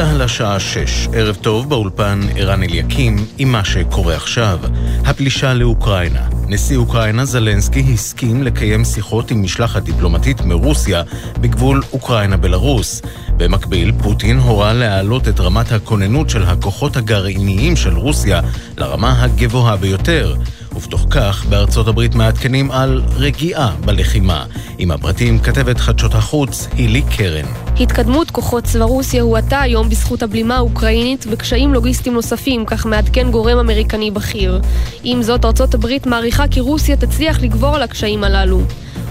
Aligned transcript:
צה"ל 0.00 0.22
השעה 0.22 0.60
6, 0.60 1.08
ערב 1.12 1.36
טוב 1.36 1.68
באולפן 1.68 2.20
ערן 2.36 2.62
אליקים 2.62 3.16
עם 3.38 3.52
מה 3.52 3.64
שקורה 3.64 4.14
עכשיו. 4.14 4.58
הפלישה 5.04 5.54
לאוקראינה. 5.54 6.28
נשיא 6.48 6.76
אוקראינה 6.76 7.24
זלנסקי 7.24 7.84
הסכים 7.94 8.42
לקיים 8.42 8.84
שיחות 8.84 9.30
עם 9.30 9.42
משלחת 9.42 9.82
דיפלומטית 9.82 10.40
מרוסיה 10.40 11.02
בגבול 11.40 11.82
אוקראינה-בלרוס. 11.92 13.02
במקביל, 13.36 13.92
פוטין 14.02 14.38
הורה 14.38 14.72
להעלות 14.72 15.28
את 15.28 15.40
רמת 15.40 15.72
הכוננות 15.72 16.30
של 16.30 16.42
הכוחות 16.42 16.96
הגרעיניים 16.96 17.76
של 17.76 17.96
רוסיה 17.96 18.40
לרמה 18.76 19.22
הגבוהה 19.22 19.76
ביותר. 19.76 20.34
ובתוך 20.76 21.06
כך, 21.10 21.46
בארצות 21.48 21.88
הברית 21.88 22.14
מעדכנים 22.14 22.70
על 22.70 23.02
רגיעה 23.16 23.74
בלחימה. 23.84 24.44
עם 24.78 24.90
הפרטים 24.90 25.38
כתבת 25.38 25.78
חדשות 25.78 26.14
החוץ, 26.14 26.68
הילי 26.72 27.02
קרן. 27.02 27.44
התקדמות 27.80 28.30
כוחות 28.30 28.64
צבא 28.64 28.84
רוסיה 28.84 29.22
הואטה 29.22 29.60
היום 29.60 29.88
בזכות 29.88 30.22
הבלימה 30.22 30.56
האוקראינית 30.56 31.24
וקשיים 31.30 31.74
לוגיסטיים 31.74 32.14
נוספים, 32.14 32.64
כך 32.66 32.86
מעדכן 32.86 33.30
גורם 33.30 33.58
אמריקני 33.58 34.10
בכיר. 34.10 34.60
עם 35.04 35.22
זאת, 35.22 35.44
ארצות 35.44 35.74
הברית 35.74 36.06
מעריכה 36.06 36.48
כי 36.48 36.60
רוסיה 36.60 36.96
תצליח 36.96 37.40
לגבור 37.42 37.76
על 37.76 37.82
הקשיים 37.82 38.24
הללו. 38.24 38.60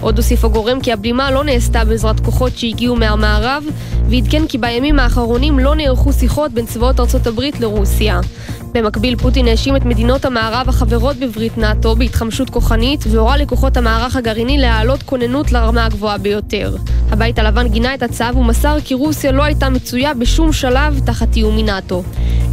עוד 0.02 0.18
הוסיף 0.18 0.46
הגורם 0.46 0.82
כי 0.82 0.92
הבלימה 0.94 1.32
לא 1.32 1.44
נעשתה 1.44 1.86
בעזרת 1.86 2.20
כוחות 2.20 2.58
שהגיעו 2.58 2.96
מהמערב, 2.96 3.64
ועדכן 4.10 4.48
כי 4.48 4.58
בימים 4.58 5.00
האחרונים 5.00 5.60
לא 5.60 5.76
נערכו 5.76 6.14
שיחות 6.14 6.52
בין 6.52 6.66
צבאות 6.66 7.00
ארצות 7.00 7.28
הברית 7.28 7.60
לרוסיה. 7.60 8.20
במקביל, 8.74 9.16
פוטין 9.16 9.48
האשים 9.48 9.76
את 9.76 9.86
מדינות 9.86 10.26
המערב 10.26 10.70
החברות 10.70 11.18
בברית 11.18 11.58
נאט"ו 11.58 11.96
בהתחמשות 11.96 12.50
כוחנית, 12.50 13.04
והורה 13.12 13.38
לכוחות 13.38 13.78
המערך 13.78 14.16
הגרעיני 14.16 14.58
להעלות 14.58 15.04
כוננות 15.04 15.52
לרמה 15.52 15.86
הגבוהה 15.86 16.18
ביותר. 16.18 16.76
הבית 17.12 17.40
הלבן 17.40 17.68
גינה 17.68 17.94
את 17.94 18.04
הצו 18.04 18.36
ומסר 18.36 18.78
כי 18.86 18.94
רוסיה 18.94 19.32
לא 19.32 19.44
הייתה 19.44 19.70
מצויה 19.70 20.14
בשום 20.14 20.54
שלב 20.54 21.00
תחת 21.06 21.36
איום 21.36 21.58
מנאט"ו. 21.58 22.04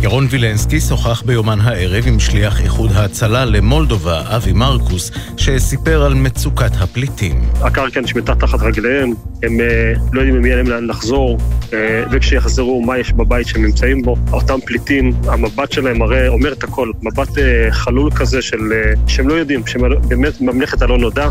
ירון 0.00 0.26
וילנסקי 0.30 0.80
שוחח 0.80 1.22
ביומן 1.22 1.60
הערב 1.60 2.04
עם 2.06 2.20
שליח 2.20 2.60
איחוד 2.60 2.90
ההצלה 2.92 3.44
למולדובה, 3.44 4.36
אבי 4.36 4.52
מרקוס, 4.52 5.10
שסיפר 5.36 6.02
על 6.02 6.14
מצוקת 6.14 6.70
הפליטים. 6.80 7.40
הקרקע 7.60 8.00
נשמטה 8.00 8.34
תחת 8.34 8.62
רגליהם, 8.62 9.14
הם 9.42 9.60
אה, 9.60 9.92
לא 10.12 10.20
יודעים 10.20 10.36
אם 10.36 10.44
יהיה 10.44 10.56
להם 10.56 10.66
לאן 10.66 10.86
לחזור, 10.86 11.38
אה, 11.72 12.04
וכשיחזרו, 12.10 12.82
מה 12.82 12.98
יש 12.98 13.12
בבית 13.12 13.46
שהם 13.46 13.64
נמצאים 13.64 14.02
בו. 14.02 14.16
אותם 14.32 14.58
פליטים, 14.66 15.12
המבט 15.28 15.72
שלהם 15.72 16.02
הרי 16.06 16.28
אומר 16.28 16.52
את 16.52 16.64
הכל, 16.64 16.90
מבט 17.02 17.38
אה, 17.38 17.68
חלול 17.70 18.10
כזה 18.10 18.42
של, 18.42 18.58
שהם 19.06 19.28
לא 19.28 19.34
יודעים, 19.34 19.66
שהם 19.66 19.82
באמת 20.08 20.40
ממלכת 20.40 20.82
הלא 20.82 20.98
נודע. 20.98 21.28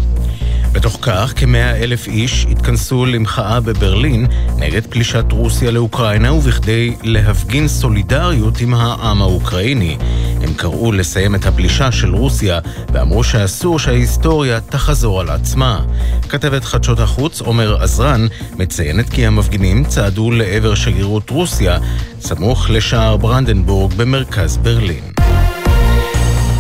בתוך 0.72 1.00
כך, 1.02 1.34
כמאה 1.36 1.76
אלף 1.84 2.08
איש 2.08 2.48
התכנסו 2.52 3.06
למחאה 3.06 3.60
בברלין 3.60 4.28
נגד 4.58 4.86
פלישת 4.86 5.26
רוסיה 5.32 5.72
לאוקראינה 5.72 6.34
ובכדי 6.34 6.96
להפגין 7.04 7.68
סולידריות 7.68 8.62
עם 8.62 8.74
העם 8.74 9.22
האוקראיני. 9.22 9.98
קראו 10.56 10.92
לסיים 10.92 11.36
את 11.36 11.46
הפלישה 11.46 11.92
של 11.92 12.16
רוסיה 12.16 12.60
ואמרו 12.94 13.24
שאסור 13.24 13.80
שההיסטוריה 13.80 14.60
תחזור 14.62 15.22
על 15.22 15.30
עצמה. 15.30 15.80
כתבת 16.30 16.64
חדשות 16.64 17.00
החוץ 17.00 17.42
עומר 17.42 17.84
עזרן 17.84 18.28
מציינת 18.58 19.10
כי 19.10 19.26
המפגינים 19.26 19.84
צעדו 19.84 20.32
לעבר 20.32 20.76
שגרירות 20.76 21.30
רוסיה 21.30 21.78
סמוך 22.20 22.70
לשער 22.70 23.18
ברנדנבורג 23.18 23.94
במרכז 23.94 24.58
ברלין. 24.58 25.15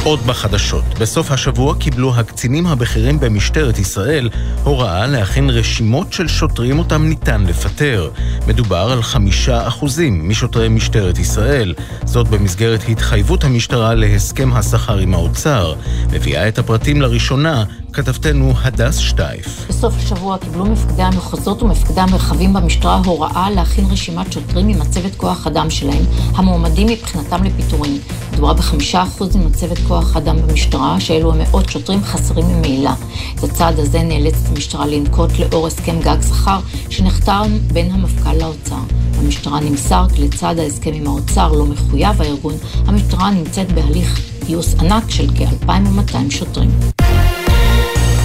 עוד 0.05 0.19
בחדשות. 0.27 0.83
בסוף 0.99 1.31
השבוע 1.31 1.75
קיבלו 1.75 2.15
הקצינים 2.15 2.67
הבכירים 2.67 3.19
במשטרת 3.19 3.79
ישראל 3.79 4.29
הוראה 4.63 5.07
להכין 5.07 5.49
רשימות 5.49 6.13
של 6.13 6.27
שוטרים 6.27 6.79
אותם 6.79 7.05
ניתן 7.05 7.43
לפטר. 7.45 8.09
מדובר 8.47 8.91
על 8.91 9.03
חמישה 9.03 9.67
אחוזים 9.67 10.29
משוטרי 10.29 10.69
משטרת 10.69 11.19
ישראל. 11.19 11.73
זאת 12.03 12.27
במסגרת 12.27 12.79
התחייבות 12.89 13.43
המשטרה 13.43 13.93
להסכם 13.93 14.53
השכר 14.53 14.97
עם 14.97 15.13
האוצר. 15.13 15.73
מביאה 16.11 16.47
את 16.47 16.59
הפרטים 16.59 17.01
לראשונה 17.01 17.63
כתבתנו 17.95 18.53
הדס 18.63 18.97
שטייף. 18.97 19.65
בסוף 19.69 19.93
השבוע 19.97 20.37
קיבלו 20.37 20.65
מפקדי 20.65 21.03
המחוזות 21.03 21.63
ומפקדי 21.63 22.01
המרחבים 22.01 22.53
במשטרה 22.53 23.01
הוראה 23.05 23.49
להכין 23.49 23.85
רשימת 23.85 24.33
שוטרים 24.33 24.67
ממצבת 24.67 25.15
כוח 25.15 25.47
אדם 25.47 25.69
שלהם, 25.69 26.03
המועמדים 26.35 26.87
מבחינתם 26.87 27.43
לפיטורים. 27.43 27.99
מדובר 28.33 28.53
בחמישה 28.53 29.03
אחוז 29.03 29.35
ממצבת 29.35 29.77
כוח 29.87 30.17
אדם 30.17 30.41
במשטרה, 30.41 30.99
שאלו 30.99 31.33
המאות 31.33 31.69
שוטרים 31.69 32.03
חסרים 32.03 32.45
ממילא. 32.47 32.91
את 33.35 33.43
הצעד 33.43 33.79
הזה 33.79 34.03
נאלצת 34.03 34.49
המשטרה 34.49 34.85
לנקוט 34.85 35.31
לאור 35.39 35.67
הסכם 35.67 35.99
גג 35.99 36.21
שכר 36.21 36.59
שנחתם 36.89 37.57
בין 37.73 37.91
המפכ"ל 37.91 38.33
לאוצר. 38.33 38.79
המשטרה 39.17 39.59
נמסר 39.59 40.05
כי 40.15 40.21
לצד 40.21 40.55
ההסכם 40.59 40.91
עם 40.93 41.07
האוצר 41.07 41.51
לא 41.51 41.65
מחויב 41.65 42.21
הארגון, 42.21 42.53
המשטרה 42.87 43.31
נמצאת 43.31 43.71
בהליך 43.71 44.19
גיוס 44.45 44.75
ענק 44.79 45.09
של 45.09 45.27
כ-2,200 45.27 46.29
שוטרים. 46.29 46.69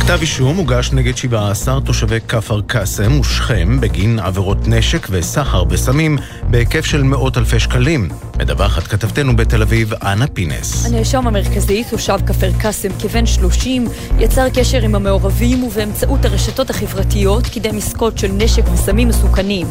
כתב 0.01 0.19
אישום 0.21 0.57
הוגש 0.57 0.93
נגד 0.93 1.17
17 1.17 1.81
תושבי 1.81 2.21
כפר 2.29 2.61
קאסם 2.67 3.21
ושכם 3.21 3.81
בגין 3.81 4.19
עבירות 4.19 4.69
נשק 4.69 5.07
וסחר 5.11 5.65
בסמים 5.65 6.19
בהיקף 6.51 6.85
של 6.85 7.03
מאות 7.03 7.39
אלפי 7.39 7.61
שקלים. 7.61 8.09
מדווחת 8.39 8.83
כתבתנו 8.83 9.37
בתל 9.37 9.63
אביב, 9.63 9.95
אנה 9.95 10.27
פינס. 10.27 10.87
הנאשם 10.87 11.27
המרכזי, 11.27 11.85
תושב 11.91 12.19
כפר 12.27 12.51
קאסם 12.59 12.89
כבן 12.99 13.27
30, 13.27 13.89
יצר 14.19 14.49
קשר 14.55 14.83
עם 14.83 14.95
המעורבים 14.95 15.65
ובאמצעות 15.65 16.25
הרשתות 16.25 16.71
החברתיות 16.71 17.47
קידם 17.47 17.77
עסקות 17.77 18.19
של 18.19 18.29
נשק 18.33 18.63
וסמים 18.73 19.09
מסוכנים. 19.09 19.67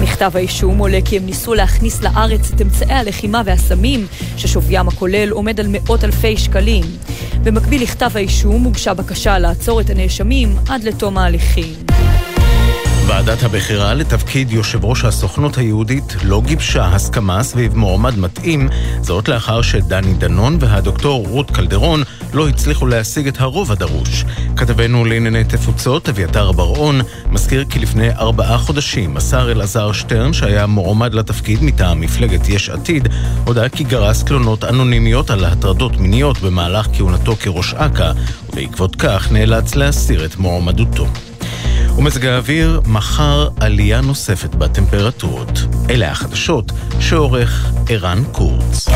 מכתב 0.00 0.30
האישום 0.34 0.78
עולה 0.78 0.98
כי 1.04 1.16
הם 1.16 1.26
ניסו 1.26 1.54
להכניס 1.54 2.02
לארץ 2.02 2.50
את 2.54 2.60
אמצעי 2.60 2.94
הלחימה 2.94 3.42
והסמים, 3.44 4.06
ששוויים 4.36 4.88
הכולל 4.88 5.30
עומד 5.30 5.60
על 5.60 5.66
מאות 5.68 6.04
אלפי 6.04 6.36
שקלים. 6.36 6.84
במקביל 7.42 7.82
לכתב 7.82 8.10
האישום 8.14 8.62
הוגשה 8.62 8.94
בקשה 8.94 9.38
לעצור 9.38 9.67
את 9.80 9.90
הנאשמים 9.90 10.56
עד 10.68 10.84
לתום 10.84 11.18
ההליכים. 11.18 11.74
ועדת 13.08 13.42
הבחירה 13.42 13.94
לתפקיד 13.94 14.50
יושב 14.50 14.84
ראש 14.84 15.04
הסוכנות 15.04 15.58
היהודית 15.58 16.16
לא 16.22 16.42
גיבשה 16.46 16.86
הסכמה 16.86 17.42
סביב 17.42 17.76
מועמד 17.76 18.18
מתאים, 18.18 18.68
זאת 19.00 19.28
לאחר 19.28 19.62
שדני 19.62 20.14
דנון 20.14 20.58
והדוקטור 20.60 21.26
רות 21.28 21.50
קלדרון 21.50 22.02
לא 22.32 22.48
הצליחו 22.48 22.86
להשיג 22.86 23.28
את 23.28 23.40
הרוב 23.40 23.72
הדרוש. 23.72 24.24
כתבנו 24.56 25.04
לענייני 25.04 25.44
תפוצות, 25.44 26.08
אביתר 26.08 26.52
בר-און, 26.52 27.00
מזכיר 27.30 27.64
כי 27.64 27.78
לפני 27.78 28.10
ארבעה 28.10 28.58
חודשים 28.58 29.14
מסר 29.14 29.52
אלעזר 29.52 29.92
שטרן, 29.92 30.32
שהיה 30.32 30.66
מועמד 30.66 31.14
לתפקיד 31.14 31.62
מטעם 31.62 32.00
מפלגת 32.00 32.48
יש 32.48 32.70
עתיד, 32.70 33.08
הודה 33.44 33.68
כי 33.68 33.84
גרס 33.84 34.24
תלונות 34.24 34.64
אנונימיות 34.64 35.30
על 35.30 35.44
הטרדות 35.44 35.96
מיניות 35.96 36.38
במהלך 36.38 36.88
כהונתו 36.92 37.36
כראש 37.36 37.74
אכ"א, 37.74 38.12
ובעקבות 38.48 38.96
כך 38.96 39.32
נאלץ 39.32 39.74
להסיר 39.74 40.24
את 40.24 40.36
מועמדותו. 40.36 41.06
ומזג 41.98 42.26
האוויר, 42.26 42.80
מחר 42.86 43.48
עלייה 43.60 44.00
נוספת 44.00 44.54
בטמפרטורות. 44.54 45.58
אלה 45.90 46.10
החדשות 46.10 46.72
שעורך 47.00 47.72
ערן 47.88 48.24
קורץ. 48.32 48.88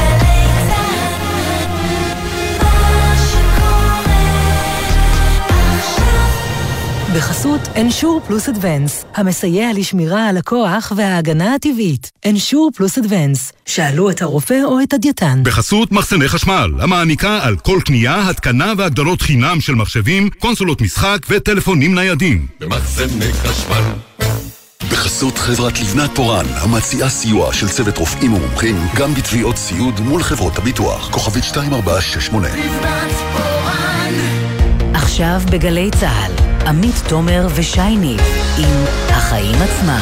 בחסות 7.17 7.61
אנשור 7.77 8.21
פלוס 8.27 8.49
אדוונס, 8.49 9.05
המסייע 9.15 9.73
לשמירה 9.75 10.29
על 10.29 10.37
הכוח 10.37 10.93
וההגנה 10.97 11.55
הטבעית. 11.55 12.11
אנשור 12.27 12.71
פלוס 12.75 12.99
אדוונס, 12.99 13.53
שאלו 13.67 14.11
את 14.11 14.23
הרופא 14.23 14.61
או 14.65 14.83
את 14.83 14.93
הדייתן. 14.93 15.41
בחסות 15.43 15.93
מחסני 15.93 16.29
חשמל, 16.29 16.71
המעניקה 16.81 17.39
על 17.43 17.57
כל 17.57 17.81
קנייה, 17.85 18.29
התקנה 18.29 18.73
והגדלות 18.79 19.23
חינם 19.23 19.61
של 19.61 19.75
מחשבים, 19.75 20.31
קונסולות 20.39 20.81
משחק 20.81 21.19
וטלפונים 21.31 21.95
ניידים. 21.95 22.47
במחסני 22.61 23.33
חשמל 23.33 23.83
בחסות 24.91 25.39
חברת 25.39 25.81
לבנת 25.81 26.11
פורן, 26.15 26.47
המציעה 26.49 27.09
סיוע 27.09 27.55
של 27.55 27.69
צוות 27.69 27.99
רופאים 27.99 28.35
ומומחים, 28.35 28.77
גם 28.97 29.15
בתביעות 29.15 29.57
סיעוד 29.57 30.01
מול 30.01 30.23
חברות 30.23 30.59
הביטוח. 30.59 31.11
כוכבית 31.11 31.45
2468. 31.45 32.49
לבנת 32.49 33.13
פורן. 33.33 34.15
עכשיו 34.95 35.41
בגלי 35.51 35.91
צה"ל. 36.01 36.52
עמית 36.67 36.95
תומר 37.09 37.47
ושייני 37.55 38.17
עם 38.59 38.85
החיים 39.09 39.55
עצמם. 39.63 40.01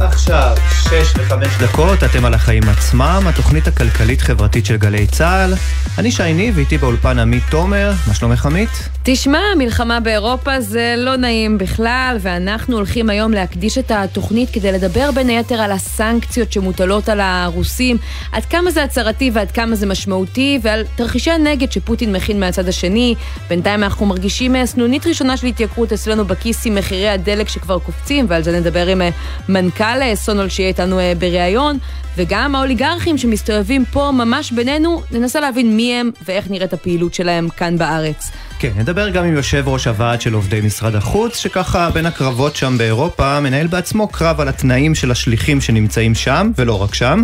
עכשיו, 0.00 0.56
שש 0.82 1.12
וחמש 1.16 1.48
דקות, 1.60 2.04
אתם 2.04 2.24
על 2.24 2.34
החיים 2.34 2.62
עצמם, 2.68 3.22
התוכנית 3.28 3.68
הכלכלית-חברתית 3.68 4.66
של 4.66 4.76
גלי 4.76 5.06
צה"ל. 5.06 5.54
אני 5.98 6.10
שייני, 6.10 6.52
ואיתי 6.54 6.78
באולפן 6.78 7.18
עמית 7.18 7.42
תומר. 7.50 7.92
מה 8.06 8.14
שלומך 8.14 8.46
עמית? 8.46 8.88
תשמע, 9.10 9.40
מלחמה 9.58 10.00
באירופה 10.00 10.60
זה 10.60 10.94
לא 10.96 11.16
נעים 11.16 11.58
בכלל, 11.58 12.16
ואנחנו 12.20 12.76
הולכים 12.76 13.10
היום 13.10 13.32
להקדיש 13.32 13.78
את 13.78 13.90
התוכנית 13.90 14.50
כדי 14.50 14.72
לדבר 14.72 15.10
בין 15.10 15.28
היתר 15.28 15.60
על 15.60 15.72
הסנקציות 15.72 16.52
שמוטלות 16.52 17.08
על 17.08 17.20
הרוסים, 17.20 17.96
עד 18.32 18.44
כמה 18.44 18.70
זה 18.70 18.82
הצהרתי 18.82 19.30
ועד 19.32 19.50
כמה 19.50 19.74
זה 19.74 19.86
משמעותי, 19.86 20.58
ועל 20.62 20.84
תרחישי 20.96 21.30
הנגד 21.30 21.72
שפוטין 21.72 22.12
מכין 22.12 22.40
מהצד 22.40 22.68
השני. 22.68 23.14
בינתיים 23.48 23.82
אנחנו 23.82 24.06
מרגישים 24.06 24.56
אה, 24.56 24.66
סנונית 24.66 25.06
ראשונה 25.06 25.36
של 25.36 25.46
התייקרות 25.46 25.92
אצלנו 25.92 26.24
בכיס 26.24 26.66
עם 26.66 26.74
מחירי 26.74 27.08
הדלק 27.08 27.48
שכבר 27.48 27.78
קופצים, 27.78 28.26
ועל 28.28 28.42
זה 28.42 28.60
נדבר 28.60 28.86
עם 28.86 29.02
אה, 29.02 29.10
מנכ"ל 29.48 30.02
אה, 30.02 30.16
סונול 30.16 30.48
שיהיה 30.48 30.68
איתנו 30.68 30.98
בריאיון, 31.18 31.78
וגם 32.16 32.54
האוליגרכים 32.54 33.18
שמסתובבים 33.18 33.84
פה 33.84 34.10
ממש 34.14 34.52
בינינו, 34.52 35.02
ננסה 35.10 35.40
להבין 35.40 35.76
מי 35.76 35.94
הם 35.94 36.10
ואיך 36.24 36.50
נראית 36.50 36.72
הפעילות 36.72 37.14
שלהם 37.14 37.48
כאן 37.48 37.78
בארץ. 37.78 38.30
כן, 38.60 38.70
נדבר 38.76 39.08
גם 39.08 39.24
עם 39.24 39.34
יושב 39.34 39.64
ראש 39.66 39.86
הוועד 39.86 40.20
של 40.20 40.34
עובדי 40.34 40.60
משרד 40.60 40.94
החוץ, 40.94 41.36
שככה 41.36 41.90
בין 41.90 42.06
הקרבות 42.06 42.56
שם 42.56 42.78
באירופה, 42.78 43.40
מנהל 43.40 43.66
בעצמו 43.66 44.08
קרב 44.08 44.40
על 44.40 44.48
התנאים 44.48 44.94
של 44.94 45.10
השליחים 45.10 45.60
שנמצאים 45.60 46.14
שם, 46.14 46.50
ולא 46.56 46.82
רק 46.82 46.94
שם. 46.94 47.22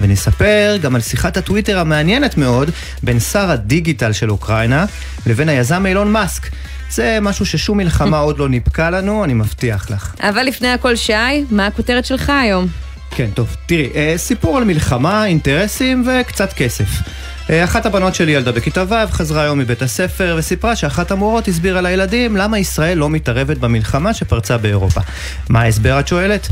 ונספר 0.00 0.76
גם 0.82 0.94
על 0.94 1.00
שיחת 1.00 1.36
הטוויטר 1.36 1.78
המעניינת 1.78 2.36
מאוד 2.36 2.70
בין 3.02 3.20
שר 3.20 3.50
הדיגיטל 3.50 4.12
של 4.12 4.30
אוקראינה 4.30 4.84
לבין 5.26 5.48
היזם 5.48 5.86
אילון 5.86 6.12
מאסק. 6.12 6.48
זה 6.90 7.18
משהו 7.22 7.46
ששום 7.46 7.78
מלחמה 7.78 8.18
עוד 8.26 8.38
לא 8.38 8.48
ניפקה 8.48 8.90
לנו, 8.90 9.24
אני 9.24 9.34
מבטיח 9.34 9.90
לך. 9.90 10.14
אבל 10.20 10.42
לפני 10.42 10.68
הכל, 10.68 10.96
שי, 10.96 11.44
מה 11.50 11.66
הכותרת 11.66 12.04
שלך 12.04 12.30
היום? 12.42 12.66
כן, 13.10 13.30
טוב, 13.34 13.56
תראי, 13.66 13.90
אה, 13.94 14.14
סיפור 14.16 14.58
על 14.58 14.64
מלחמה, 14.64 15.26
אינטרסים 15.26 16.04
וקצת 16.06 16.52
כסף. 16.52 16.88
אה, 17.50 17.64
אחת 17.64 17.86
הבנות 17.86 18.14
שלי 18.14 18.32
ילדה 18.32 18.52
בכיתה 18.52 18.84
ו', 18.88 19.10
חזרה 19.10 19.42
היום 19.42 19.58
מבית 19.58 19.82
הספר 19.82 20.34
וסיפרה 20.38 20.76
שאחת 20.76 21.10
המורות 21.10 21.48
הסבירה 21.48 21.80
לילדים 21.80 22.36
למה 22.36 22.58
ישראל 22.58 22.98
לא 22.98 23.10
מתערבת 23.10 23.58
במלחמה 23.58 24.14
שפרצה 24.14 24.58
באירופה. 24.58 25.00
מה 25.48 25.60
ההסבר 25.60 26.00
את 26.00 26.08
שואלת? 26.08 26.48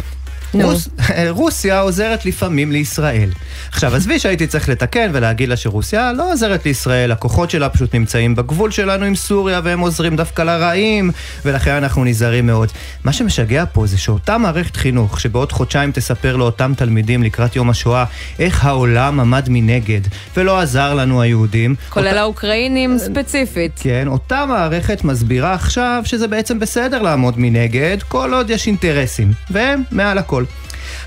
רוס, 0.55 0.89
רוסיה 1.39 1.81
עוזרת 1.81 2.27
לפעמים 2.27 2.73
לישראל. 2.73 3.31
עכשיו, 3.69 3.95
עזבי 3.95 4.19
שהייתי 4.19 4.47
צריך 4.47 4.69
לתקן 4.69 5.11
ולהגיד 5.13 5.49
לה 5.49 5.57
שרוסיה 5.57 6.13
לא 6.13 6.33
עוזרת 6.33 6.67
לישראל, 6.67 7.13
הכוחות 7.13 7.51
שלה 7.51 7.69
פשוט 7.69 7.95
נמצאים 7.95 8.35
בגבול 8.35 8.71
שלנו 8.71 9.05
עם 9.05 9.15
סוריה 9.15 9.61
והם 9.65 9.81
עוזרים 9.81 10.17
דווקא 10.17 10.43
לרעים, 10.43 11.11
ולכן 11.45 11.71
אנחנו 11.71 12.05
נזהרים 12.05 12.47
מאוד. 12.47 12.69
מה 13.05 13.13
שמשגע 13.13 13.65
פה 13.73 13.87
זה 13.87 13.99
שאותה 13.99 14.39
מערכת 14.39 14.77
חינוך, 14.77 15.21
שבעוד 15.21 15.53
חודשיים 15.53 15.93
תספר 15.93 16.37
לאותם 16.37 16.73
תלמידים 16.77 17.23
לקראת 17.23 17.57
יום 17.57 17.71
השואה, 17.71 18.05
איך 18.39 18.65
העולם 18.65 19.21
עמד 19.21 19.47
מנגד, 19.49 20.01
ולא 20.37 20.61
עזר 20.61 20.95
לנו 20.95 21.23
היהודים. 21.23 21.75
כולל 21.89 22.09
אותה... 22.09 22.21
האוקראינים 22.21 22.99
ספציפית. 22.99 23.73
כן, 23.83 24.09
אותה 24.09 24.47
מערכת 24.47 25.05
מסבירה 25.05 25.55
עכשיו 25.55 26.03
שזה 26.05 26.29
בעצם 26.29 26.59
בסדר 26.59 27.03
לעמוד 27.03 27.35
מנגד, 27.39 27.97
כל 28.09 28.35
עוד 28.35 28.51
יש 28.51 28.67
אינטרסים, 28.67 29.33
והם 29.51 29.83
מעל 29.91 30.19
הכל. 30.19 30.42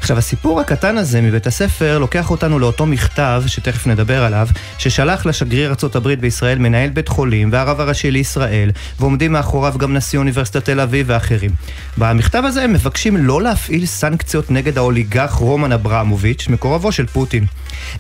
עכשיו, 0.06 0.18
הסיפור 0.18 0.60
הקטן 0.60 0.98
הזה 0.98 1.22
מבית 1.22 1.48
הספר 1.48 1.98
לוקח 1.98 2.31
אותנו 2.31 2.60
לאותו 2.60 2.86
מכתב, 2.86 3.44
שתכף 3.48 3.88
נדבר 3.88 4.24
עליו, 4.24 4.48
ששלח 4.78 5.25
לשגריר 5.25 5.69
ארה"ב 5.84 6.13
בישראל 6.13 6.60
מנהל 6.60 6.90
בית 6.90 7.07
חולים 7.07 7.50
והרב 7.52 7.80
הראשי 7.80 8.12
לישראל, 8.12 8.72
ועומדים 9.00 9.31
מאחוריו 9.31 9.74
גם 9.78 9.94
נשיא 9.94 10.19
אוניברסיטת 10.19 10.66
תל 10.66 10.80
אביב 10.80 11.06
ואחרים. 11.10 11.52
במכתב 11.98 12.44
הזה 12.46 12.63
הם 12.63 12.74
מבקשים 12.74 13.18
לא 13.18 13.42
להפעיל 13.42 13.86
סנקציות 13.86 14.52
נגד 14.52 14.78
האוליגרך 14.78 15.31
רומן 15.31 15.72
אברמוביץ', 15.72 16.48
מקורבו 16.50 16.92
של 16.92 17.06
פוטין. 17.06 17.46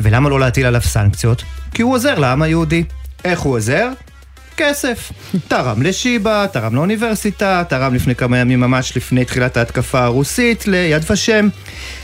ולמה 0.01 0.29
לא 0.29 0.39
להטיל 0.39 0.65
עליו 0.65 0.81
סנקציות? 0.81 1.43
כי 1.73 1.81
הוא 1.81 1.93
עוזר 1.93 2.19
לעם 2.19 2.41
היהודי. 2.41 2.83
איך 3.23 3.39
הוא 3.39 3.55
עוזר? 3.55 3.89
כסף. 4.57 5.11
תרם 5.47 5.81
לשיבא, 5.81 6.45
תרם 6.45 6.75
לאוניברסיטה, 6.75 7.63
תרם 7.69 7.93
לפני 7.93 8.15
כמה 8.15 8.37
ימים 8.37 8.59
ממש 8.59 8.97
לפני 8.97 9.25
תחילת 9.25 9.57
ההתקפה 9.57 10.03
הרוסית 10.03 10.67
ליד 10.67 11.03
ושם. 11.11 11.47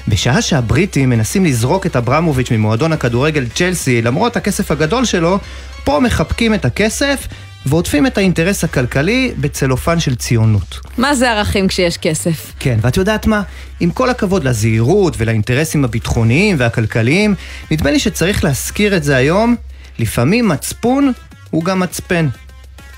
בשעה 0.07 0.41
שהבריטים 0.41 1.09
מנסים 1.09 1.45
לזרוק 1.45 1.85
את 1.85 1.95
אברמוביץ' 1.95 2.51
ממועדון 2.51 2.93
הכדורגל 2.93 3.47
צ'לסי 3.55 4.01
למרות 4.01 4.37
הכסף 4.37 4.71
הגדול 4.71 5.05
שלו, 5.05 5.39
פה 5.83 5.99
מחבקים 5.99 6.53
את 6.53 6.65
הכסף 6.65 7.27
ועוטפים 7.65 8.07
את 8.07 8.17
האינטרס 8.17 8.63
הכלכלי 8.63 9.31
בצלופן 9.37 9.99
של 9.99 10.15
ציונות. 10.15 10.79
מה 10.97 11.15
זה 11.15 11.31
ערכים 11.31 11.67
כשיש 11.67 11.97
כסף? 11.97 12.53
כן, 12.59 12.79
ואת 12.81 12.97
יודעת 12.97 13.27
מה? 13.27 13.41
עם 13.79 13.91
כל 13.91 14.09
הכבוד 14.09 14.43
לזהירות 14.43 15.13
ולאינטרסים 15.17 15.85
הביטחוניים 15.85 16.55
והכלכליים, 16.59 17.35
נדמה 17.71 17.91
לי 17.91 17.99
שצריך 17.99 18.43
להזכיר 18.43 18.97
את 18.97 19.03
זה 19.03 19.15
היום, 19.15 19.55
לפעמים 19.99 20.47
מצפון 20.47 21.11
הוא 21.51 21.63
גם 21.63 21.79
מצפן. 21.79 22.27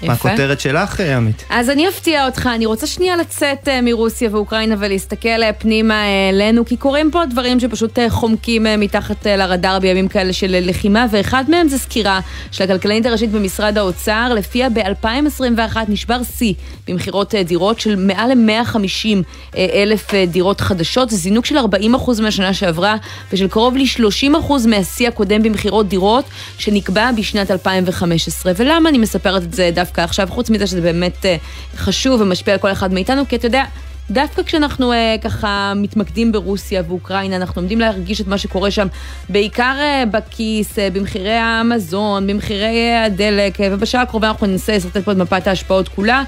מה 0.07 0.13
הכותרת 0.13 0.59
שלך, 0.59 0.99
עמית? 0.99 1.45
אז 1.49 1.69
אני 1.69 1.87
אפתיע 1.87 2.25
אותך, 2.25 2.49
אני 2.55 2.65
רוצה 2.65 2.87
שנייה 2.87 3.17
לצאת 3.17 3.67
uh, 3.67 3.71
מרוסיה 3.83 4.29
ואוקראינה 4.31 4.75
ולהסתכל 4.79 5.43
uh, 5.43 5.53
פנימה 5.57 6.03
אלינו, 6.29 6.65
כי 6.65 6.77
קורים 6.77 7.11
פה 7.11 7.25
דברים 7.25 7.59
שפשוט 7.59 7.99
חומקים 8.09 8.65
מתחת 8.77 9.25
לרדאר 9.27 9.79
בימים 9.79 10.07
כאלה 10.07 10.33
של 10.33 10.55
לחימה, 10.61 11.05
ואחד 11.11 11.43
מהם 11.47 11.67
זה 11.67 11.77
סקירה 11.77 12.19
של 12.51 12.63
הכלכלנית 12.63 13.05
הראשית 13.05 13.31
במשרד 13.31 13.77
האוצר, 13.77 14.33
לפיה 14.35 14.69
ב-2021 14.69 15.77
נשבר 15.87 16.23
שיא 16.37 16.53
במכירות 16.87 17.35
דירות 17.35 17.79
של 17.79 17.95
מעל 17.95 18.33
ל-150 18.33 18.75
uh, 18.75 19.55
אלף 19.57 20.13
דירות 20.27 20.61
חדשות, 20.61 21.09
זה 21.09 21.17
זינוק 21.17 21.45
של 21.45 21.57
40% 21.57 22.21
מהשנה 22.21 22.53
שעברה, 22.53 22.95
ושל 23.33 23.47
קרוב 23.47 23.77
ל-30% 23.77 24.53
מהשיא 24.67 25.07
הקודם 25.07 25.43
במכירות 25.43 25.87
דירות, 25.87 26.25
שנקבע 26.57 27.11
בשנת 27.11 27.51
2015. 27.51 28.51
ולמה 28.57 28.89
אני 28.89 28.97
מספרת 28.97 29.43
את 29.43 29.53
זה 29.53 29.69
דווקא? 29.73 29.92
דווקא 29.93 30.01
עכשיו, 30.01 30.27
חוץ 30.31 30.49
מזה 30.49 30.67
שזה 30.67 30.81
באמת 30.81 31.25
אה, 31.25 31.35
חשוב 31.75 32.21
ומשפיע 32.21 32.53
על 32.53 32.59
כל 32.59 32.71
אחד 32.71 32.93
מאיתנו, 32.93 33.27
כי 33.27 33.35
אתה 33.35 33.45
יודע, 33.45 33.63
דווקא 34.11 34.43
כשאנחנו 34.43 34.93
אה, 34.93 35.15
ככה 35.21 35.73
מתמקדים 35.75 36.31
ברוסיה 36.31 36.83
ואוקראינה, 36.87 37.35
אנחנו 37.35 37.61
עומדים 37.61 37.79
להרגיש 37.79 38.21
את 38.21 38.27
מה 38.27 38.37
שקורה 38.37 38.71
שם, 38.71 38.87
בעיקר 39.29 39.75
אה, 39.79 40.03
בכיס, 40.11 40.79
במחירי 40.93 41.33
המזון, 41.33 42.27
במחירי 42.27 42.95
הדלק, 43.05 43.57
ובשעה 43.71 44.01
הקרובה 44.01 44.27
אנחנו 44.27 44.47
ננסה 44.47 44.75
לסרטט 44.75 44.97
פה 44.97 45.11
את 45.11 45.17
מפת 45.17 45.47
ההשפעות 45.47 45.87
כולה. 45.87 46.23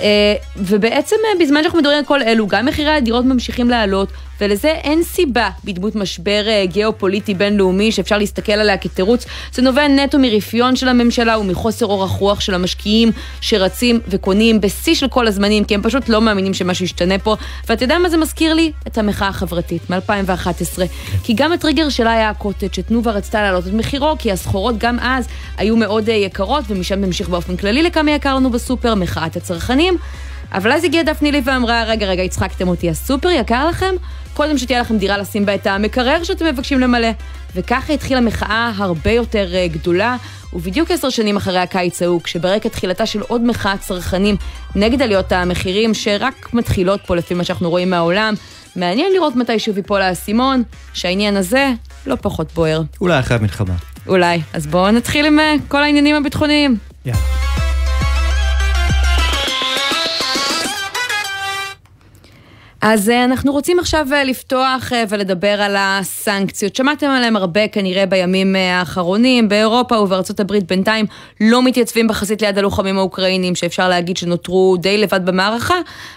אה, 0.00 0.34
ובעצם 0.56 1.16
אה, 1.24 1.44
בזמן 1.44 1.62
שאנחנו 1.62 1.78
מדברים 1.78 1.98
על 1.98 2.04
כל 2.04 2.22
אלו, 2.22 2.46
גם 2.46 2.66
מחירי 2.66 2.90
הדירות 2.90 3.24
ממשיכים 3.24 3.70
לעלות, 3.70 4.08
ולזה 4.40 4.68
אין 4.68 5.02
סיבה 5.02 5.50
בדמות 5.64 5.96
משבר 5.96 6.48
אה, 6.48 6.66
גיאופוליטי 6.66 7.34
בינלאומי 7.34 7.92
שאפשר 7.92 8.18
להסתכל 8.18 8.52
עליה 8.52 8.76
כתירוץ. 8.76 9.24
זה 9.52 9.62
נובע 9.62 9.88
נטו 9.88 10.18
מרפיון 10.18 10.76
של 10.76 10.88
הממשלה 10.88 11.38
ומחוסר 11.38 11.86
אורך 11.86 12.10
רוח 12.10 12.40
של 12.40 12.54
המשקיעים 12.54 13.12
שרצים 13.40 14.00
וקונים 14.08 14.60
בשיא 14.60 14.94
של 14.94 15.08
כל 15.08 15.26
הזמנים, 15.26 15.64
כי 15.64 15.74
הם 15.74 15.82
פשוט 15.82 16.08
לא 16.08 16.20
מאמינים 16.20 16.54
שמשהו 16.54 16.84
ישתנה 16.84 17.18
פה. 17.18 17.36
ואתה 17.68 17.84
יודע 17.84 17.98
מה 17.98 18.08
זה 18.08 18.16
מזכיר 18.16 18.54
לי? 18.54 18.72
את 18.86 18.98
המחאה 18.98 19.28
החברתית 19.28 19.90
מ-2011. 19.90 20.82
כי 21.22 21.34
גם 21.34 21.52
הטריגר 21.52 21.88
שלה 21.88 22.12
היה 22.12 22.30
הקוטג' 22.30 22.72
שתנובה 22.72 23.10
רצתה 23.10 23.42
להעלות 23.42 23.66
את 23.66 23.72
מחירו, 23.72 24.14
כי 24.18 24.32
הסחורות 24.32 24.78
גם 24.78 24.98
אז 25.00 25.28
היו 25.56 25.76
מאוד 25.76 26.08
יקרות, 26.08 26.64
ומשם 26.68 27.00
נמשיך 27.00 27.28
באופן 27.28 27.56
כללי 27.56 27.82
לכמה 27.82 28.10
יקר 28.10 28.34
לנו 28.34 28.50
בסופר, 28.50 28.94
מחאת 28.94 29.36
הצרכנים. 29.36 29.87
אבל 30.52 30.72
אז 30.72 30.84
הגיעה 30.84 31.04
דפני 31.04 31.32
לי 31.32 31.42
ואמרה, 31.44 31.84
רגע, 31.84 32.06
רגע, 32.06 32.22
הצחקתם 32.22 32.68
אותי, 32.68 32.90
הסופר 32.90 33.30
יקר 33.30 33.68
לכם? 33.68 33.94
קודם 34.34 34.58
שתהיה 34.58 34.80
לכם 34.80 34.98
דירה 34.98 35.18
לשים 35.18 35.46
בה 35.46 35.54
את 35.54 35.66
המקרר 35.66 36.24
שאתם 36.24 36.46
מבקשים 36.46 36.80
למלא. 36.80 37.08
וככה 37.54 37.92
התחילה 37.92 38.20
מחאה 38.20 38.72
הרבה 38.76 39.10
יותר 39.10 39.48
uh, 39.52 39.72
גדולה, 39.72 40.16
ובדיוק 40.52 40.90
עשר 40.90 41.10
שנים 41.10 41.36
אחרי 41.36 41.58
הקיץ 41.58 42.02
ההוא, 42.02 42.20
כשברקע 42.22 42.68
תחילתה 42.68 43.06
של 43.06 43.20
עוד 43.20 43.44
מחאת 43.44 43.80
צרכנים 43.80 44.36
נגד 44.74 45.02
עליות 45.02 45.32
המחירים 45.32 45.94
שרק 45.94 46.48
מתחילות 46.52 47.00
פה 47.06 47.16
לפי 47.16 47.34
מה 47.34 47.44
שאנחנו 47.44 47.70
רואים 47.70 47.90
מהעולם, 47.90 48.34
מעניין 48.76 49.12
לראות 49.12 49.36
מתי 49.36 49.58
שוב 49.58 49.76
ייפול 49.76 50.02
האסימון, 50.02 50.62
שהעניין 50.94 51.36
הזה 51.36 51.72
לא 52.06 52.16
פחות 52.20 52.52
בוער. 52.52 52.82
אולי 53.00 53.18
אחרי 53.18 53.36
המלחמה. 53.36 53.74
אולי. 54.06 54.40
אז 54.52 54.66
בואו 54.66 54.90
נתחיל 54.90 55.26
עם 55.26 55.38
uh, 55.38 55.60
כל 55.68 55.82
העניינים 55.82 56.16
הביטחוניים. 56.16 56.76
יאללה. 57.06 57.67
אז 62.80 63.10
אה, 63.10 63.24
אנחנו 63.24 63.52
רוצים 63.52 63.78
עכשיו 63.78 64.06
אה, 64.12 64.24
לפתוח 64.24 64.92
אה, 64.92 65.04
ולדבר 65.08 65.62
על 65.62 65.76
הסנקציות. 65.78 66.76
שמעתם 66.76 67.06
עליהן 67.06 67.36
הרבה 67.36 67.68
כנראה 67.68 68.06
בימים 68.06 68.56
האחרונים. 68.56 69.48
באירופה 69.48 69.98
ובארצות 69.98 70.40
הברית 70.40 70.66
בינתיים 70.66 71.06
לא 71.40 71.62
מתייצבים 71.62 72.08
בחזית 72.08 72.42
ליד 72.42 72.58
הלוחמים 72.58 72.98
האוקראינים, 72.98 73.54
שאפשר 73.54 73.88
להגיד 73.88 74.16
שנותרו 74.16 74.76
די 74.80 74.98
לבד 74.98 75.26
במערכה. 75.26 75.74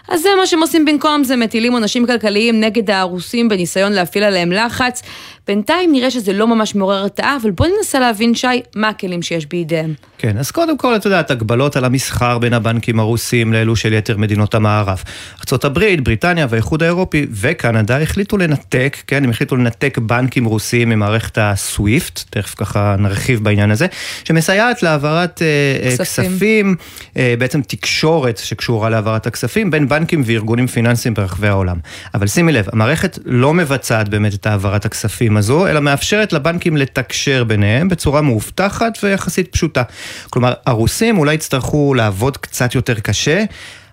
אז 0.09 0.21
זה 0.21 0.29
מה 0.39 0.45
שהם 0.45 0.61
עושים 0.61 0.85
במקום 0.85 1.23
זה, 1.23 1.35
מטילים 1.35 1.73
עונשים 1.73 2.05
כלכליים 2.05 2.59
נגד 2.59 2.91
הרוסים 2.91 3.49
בניסיון 3.49 3.91
להפעיל 3.91 4.23
עליהם 4.23 4.51
לחץ. 4.51 5.01
בינתיים 5.47 5.91
נראה 5.91 6.11
שזה 6.11 6.33
לא 6.33 6.47
ממש 6.47 6.75
מעורר 6.75 6.97
הרתעה, 6.97 7.37
אבל 7.41 7.51
בואו 7.51 7.69
ננסה 7.77 7.99
להבין, 7.99 8.35
שי, 8.35 8.47
מה 8.75 8.89
הכלים 8.89 9.21
שיש 9.21 9.45
בידיהם. 9.45 9.93
כן, 10.17 10.37
אז 10.37 10.51
קודם 10.51 10.77
כל, 10.77 10.95
את 10.95 11.05
יודעת, 11.05 11.31
הגבלות 11.31 11.75
על 11.75 11.85
המסחר 11.85 12.37
בין 12.37 12.53
הבנקים 12.53 12.99
הרוסים 12.99 13.53
לאלו 13.53 13.75
של 13.75 13.93
יתר 13.93 14.17
מדינות 14.17 14.55
המערב. 14.55 15.03
ארה"ב, 15.51 15.79
בריטניה 16.03 16.47
והאיחוד 16.49 16.83
האירופי 16.83 17.25
וקנדה 17.31 18.01
החליטו 18.01 18.37
לנתק, 18.37 18.97
כן, 19.07 19.23
הם 19.23 19.29
החליטו 19.29 19.55
לנתק 19.55 19.97
בנקים 19.97 20.45
רוסיים 20.45 20.89
ממערכת 20.89 21.37
הסוויפט, 21.41 22.23
תכף 22.29 22.55
ככה 22.57 22.95
נרחיב 22.99 23.43
בעניין 23.43 23.71
הזה, 23.71 23.87
שמסייעת 24.23 24.83
להעברת 24.83 25.41
uh, 25.41 25.87
כספים, 25.87 26.35
כספים 26.35 26.75
uh, 27.13 27.17
בעצם 27.39 27.61
תקשורת 27.61 28.37
שקשורה 28.37 28.89
להעברת 28.89 29.27
הכספים 29.27 29.71
בין 29.71 29.87
בנקים 29.87 30.23
וארגונים 30.25 30.67
פיננסיים 30.67 31.13
ברחבי 31.13 31.47
העולם. 31.47 31.77
אבל 32.13 32.27
שימי 32.27 32.51
לב, 32.51 32.65
המערכת 32.73 33.19
לא 33.25 33.53
מבצעת 33.53 34.09
באמת 34.09 34.33
את 34.33 34.45
העברת 34.45 34.85
הכספים 34.85 35.30
הזו, 35.37 35.67
אלא 35.67 35.79
מאפשרת 35.79 36.33
לבנקים 36.33 36.77
לתקשר 36.77 37.43
ביניהם 37.43 37.89
בצורה 37.89 38.21
מאובטחת 38.21 38.97
ויחסית 39.03 39.47
פשוטה. 39.51 39.83
כלומר, 40.29 40.53
הרוסים 40.65 41.17
אולי 41.17 41.33
יצטרכו 41.33 41.93
לעבוד 41.93 42.37
קצת 42.37 42.75
יותר 42.75 42.99
קשה. 42.99 43.43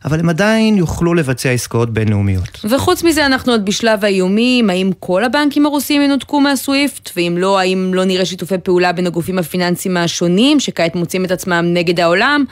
אבל 0.04 0.20
הם 0.20 0.28
עדיין 0.28 0.76
יוכלו 0.76 1.14
לבצע 1.14 1.50
עסקאות 1.50 1.90
בינלאומיות. 1.92 2.60
וחוץ 2.64 3.02
מזה 3.02 3.26
אנחנו 3.26 3.52
עוד 3.52 3.64
בשלב 3.64 4.04
האיומים, 4.04 4.70
האם 4.70 4.90
כל 5.00 5.24
הבנקים 5.24 5.66
הרוסים 5.66 6.02
ינותקו 6.02 6.40
מהסוויפט? 6.40 7.10
ואם 7.16 7.34
לא, 7.38 7.58
האם 7.58 7.94
לא 7.94 8.04
נראה 8.04 8.24
שיתופי 8.24 8.58
פעולה 8.62 8.92
בין 8.92 9.06
הגופים 9.06 9.38
הפיננסיים 9.38 9.96
השונים, 9.96 10.60
שכעת 10.60 10.94
מוצאים 10.94 11.24
את 11.24 11.30
עצמם 11.30 11.64
נגד 11.72 12.00
העולם? 12.00 12.44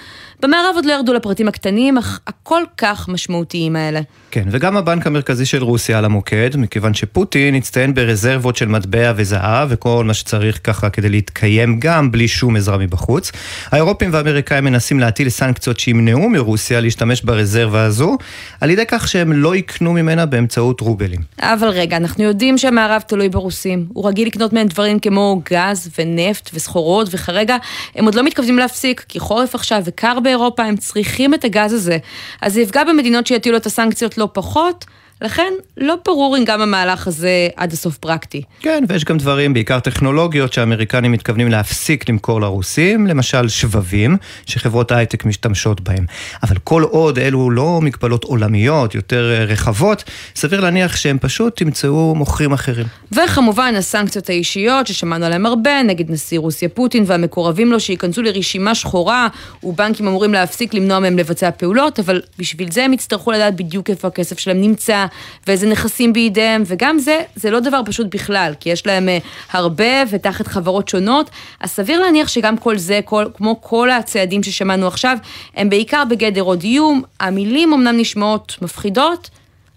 במערב 0.42 0.72
עוד 0.74 0.84
לא 0.84 0.92
ירדו 0.92 1.12
לפרטים 1.12 1.48
הקטנים, 1.48 1.98
אך 1.98 2.20
הכל 2.26 2.62
כך 2.78 3.08
משמעותיים 3.08 3.76
האלה. 3.76 4.00
כן, 4.30 4.44
וגם 4.50 4.76
הבנק 4.76 5.06
המרכזי 5.06 5.46
של 5.46 5.62
רוסיה 5.62 5.98
על 5.98 6.04
המוקד, 6.04 6.50
מכיוון 6.56 6.94
שפוטין 6.94 7.54
הצטיין 7.54 7.94
ברזרבות 7.94 8.56
של 8.56 8.68
מטבע 8.68 9.12
וזהב, 9.16 9.68
וכל 9.70 10.04
מה 10.04 10.14
שצריך 10.14 10.60
ככה 10.64 10.90
כדי 10.90 11.08
להתקיים 11.08 11.80
גם 11.80 12.12
בלי 12.12 12.28
שום 12.28 12.56
עזרה 12.56 12.78
מבחוץ. 12.78 13.32
האירופים 13.70 14.12
והאמריקאים 14.12 14.64
מנסים 14.64 15.00
להטיל 15.00 15.28
סנקציות 15.28 15.80
שימנעו 15.80 16.28
מרוסיה 16.28 16.80
להשתמש 16.80 17.22
ברזרבה 17.22 17.84
הזו, 17.84 18.18
על 18.60 18.70
ידי 18.70 18.86
כך 18.88 19.08
שהם 19.08 19.32
לא 19.32 19.56
יקנו 19.56 19.92
ממנה 19.92 20.26
באמצעות 20.26 20.80
רובלים. 20.80 21.20
אבל 21.40 21.68
רגע, 21.68 21.96
אנחנו 21.96 22.24
יודעים 22.24 22.58
שהמערב 22.58 23.02
תלוי 23.06 23.28
ברוסים. 23.28 23.86
הוא 23.92 24.08
רגיל 24.08 24.28
לקנות 24.28 24.52
מהם 24.52 24.66
דברים 24.66 24.98
כמו 24.98 25.40
גז 25.50 25.90
ונפט 25.98 26.50
וסחורות, 26.54 27.08
וכרגע 27.10 27.56
הם 27.94 28.04
עוד 28.04 28.14
לא 28.14 28.22
מתכוונים 28.22 28.58
להפסיק, 28.58 29.04
כי 29.08 29.20
חורף 29.20 29.54
עכשיו 29.54 29.82
וקר 29.84 30.20
באירופה, 30.26 30.62
הם 30.64 30.76
צריכים 30.76 31.34
את 31.34 31.44
הגז 31.44 31.72
הזה. 31.72 31.98
אז 32.42 32.54
זה 32.54 32.60
יפגע 32.60 32.84
במדינות 32.84 33.26
שיטילו 33.26 33.56
את 33.56 33.66
הסנקציות 33.66 34.18
לא 34.18 34.28
פחות. 34.32 34.84
לכן 35.22 35.52
לא 35.76 35.94
ברור 36.04 36.36
אם 36.38 36.44
גם 36.44 36.60
המהלך 36.60 37.06
הזה 37.06 37.48
עד 37.56 37.72
הסוף 37.72 37.96
פרקטי. 37.98 38.42
כן, 38.60 38.84
ויש 38.88 39.04
גם 39.04 39.18
דברים, 39.18 39.54
בעיקר 39.54 39.80
טכנולוגיות, 39.80 40.52
שהאמריקנים 40.52 41.12
מתכוונים 41.12 41.48
להפסיק 41.48 42.08
למכור 42.08 42.40
לרוסים, 42.40 43.06
למשל 43.06 43.48
שבבים, 43.48 44.16
שחברות 44.46 44.92
הייטק 44.92 45.24
משתמשות 45.24 45.80
בהם. 45.80 46.04
אבל 46.42 46.56
כל 46.64 46.82
עוד 46.82 47.18
אלו 47.18 47.50
לא 47.50 47.80
מגבלות 47.82 48.24
עולמיות, 48.24 48.94
יותר 48.94 49.32
אה, 49.32 49.44
רחבות, 49.44 50.04
סביר 50.34 50.60
להניח 50.60 50.96
שהם 50.96 51.18
פשוט 51.18 51.60
ימצאו 51.60 52.14
מוכרים 52.14 52.52
אחרים. 52.52 52.86
וכמובן 53.12 53.74
הסנקציות 53.76 54.28
האישיות, 54.28 54.86
ששמענו 54.86 55.26
עליהן 55.26 55.46
הרבה, 55.46 55.82
נגד 55.82 56.10
נשיא 56.10 56.38
רוסיה 56.38 56.68
פוטין 56.68 57.04
והמקורבים 57.06 57.72
לו, 57.72 57.80
שייכנסו 57.80 58.22
לרשימה 58.22 58.74
שחורה, 58.74 59.28
ובנקים 59.62 60.08
אמורים 60.08 60.32
להפסיק 60.32 60.74
למנוע 60.74 60.98
מהם 60.98 61.18
לבצע 61.18 61.50
פעולות, 61.50 61.98
אבל 61.98 62.20
בשביל 62.38 62.70
זה 62.70 62.84
הם 62.84 62.92
יצטרכו 62.92 63.32
לדעת 63.32 63.56
בדיוק 63.56 63.90
איפה 63.90 64.08
הכסף 64.08 64.38
שלהם 64.38 64.60
נמצא. 64.60 65.05
ואיזה 65.46 65.66
נכסים 65.66 66.12
בידיהם, 66.12 66.62
וגם 66.66 66.98
זה, 66.98 67.20
זה 67.36 67.50
לא 67.50 67.60
דבר 67.60 67.80
פשוט 67.84 68.06
בכלל, 68.14 68.52
כי 68.60 68.70
יש 68.70 68.86
להם 68.86 69.08
אה, 69.08 69.18
הרבה 69.52 70.02
ותחת 70.10 70.46
חברות 70.46 70.88
שונות, 70.88 71.30
אז 71.60 71.70
סביר 71.70 72.00
להניח 72.00 72.28
שגם 72.28 72.56
כל 72.56 72.78
זה, 72.78 73.00
כל, 73.04 73.26
כמו 73.34 73.60
כל 73.60 73.90
הצעדים 73.90 74.42
ששמענו 74.42 74.86
עכשיו, 74.86 75.16
הם 75.56 75.68
בעיקר 75.68 76.02
בגדר 76.10 76.40
עוד 76.40 76.62
איום, 76.62 77.02
המילים 77.20 77.72
אמנם 77.72 77.96
נשמעות 77.98 78.56
מפחידות, 78.62 79.30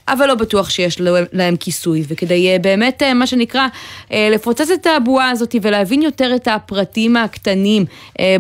אבל 0.08 0.28
לא 0.28 0.36
בטוח 0.36 0.70
שיש 0.70 1.02
להם 1.34 1.56
כיסוי, 1.56 2.04
וכדי 2.08 2.50
אה, 2.50 2.60
באמת, 2.60 3.04
אה, 3.04 3.14
מה 3.14 3.28
שנקרא, 3.28 3.68
לפוצץ 4.12 4.70
את 4.70 4.88
הבועה 4.88 5.30
הזאת 5.30 5.56
ולהבין 5.62 6.02
יותר 6.02 6.36
את 6.36 6.48
הפרטים 6.48 7.18
הקטנים 7.18 7.86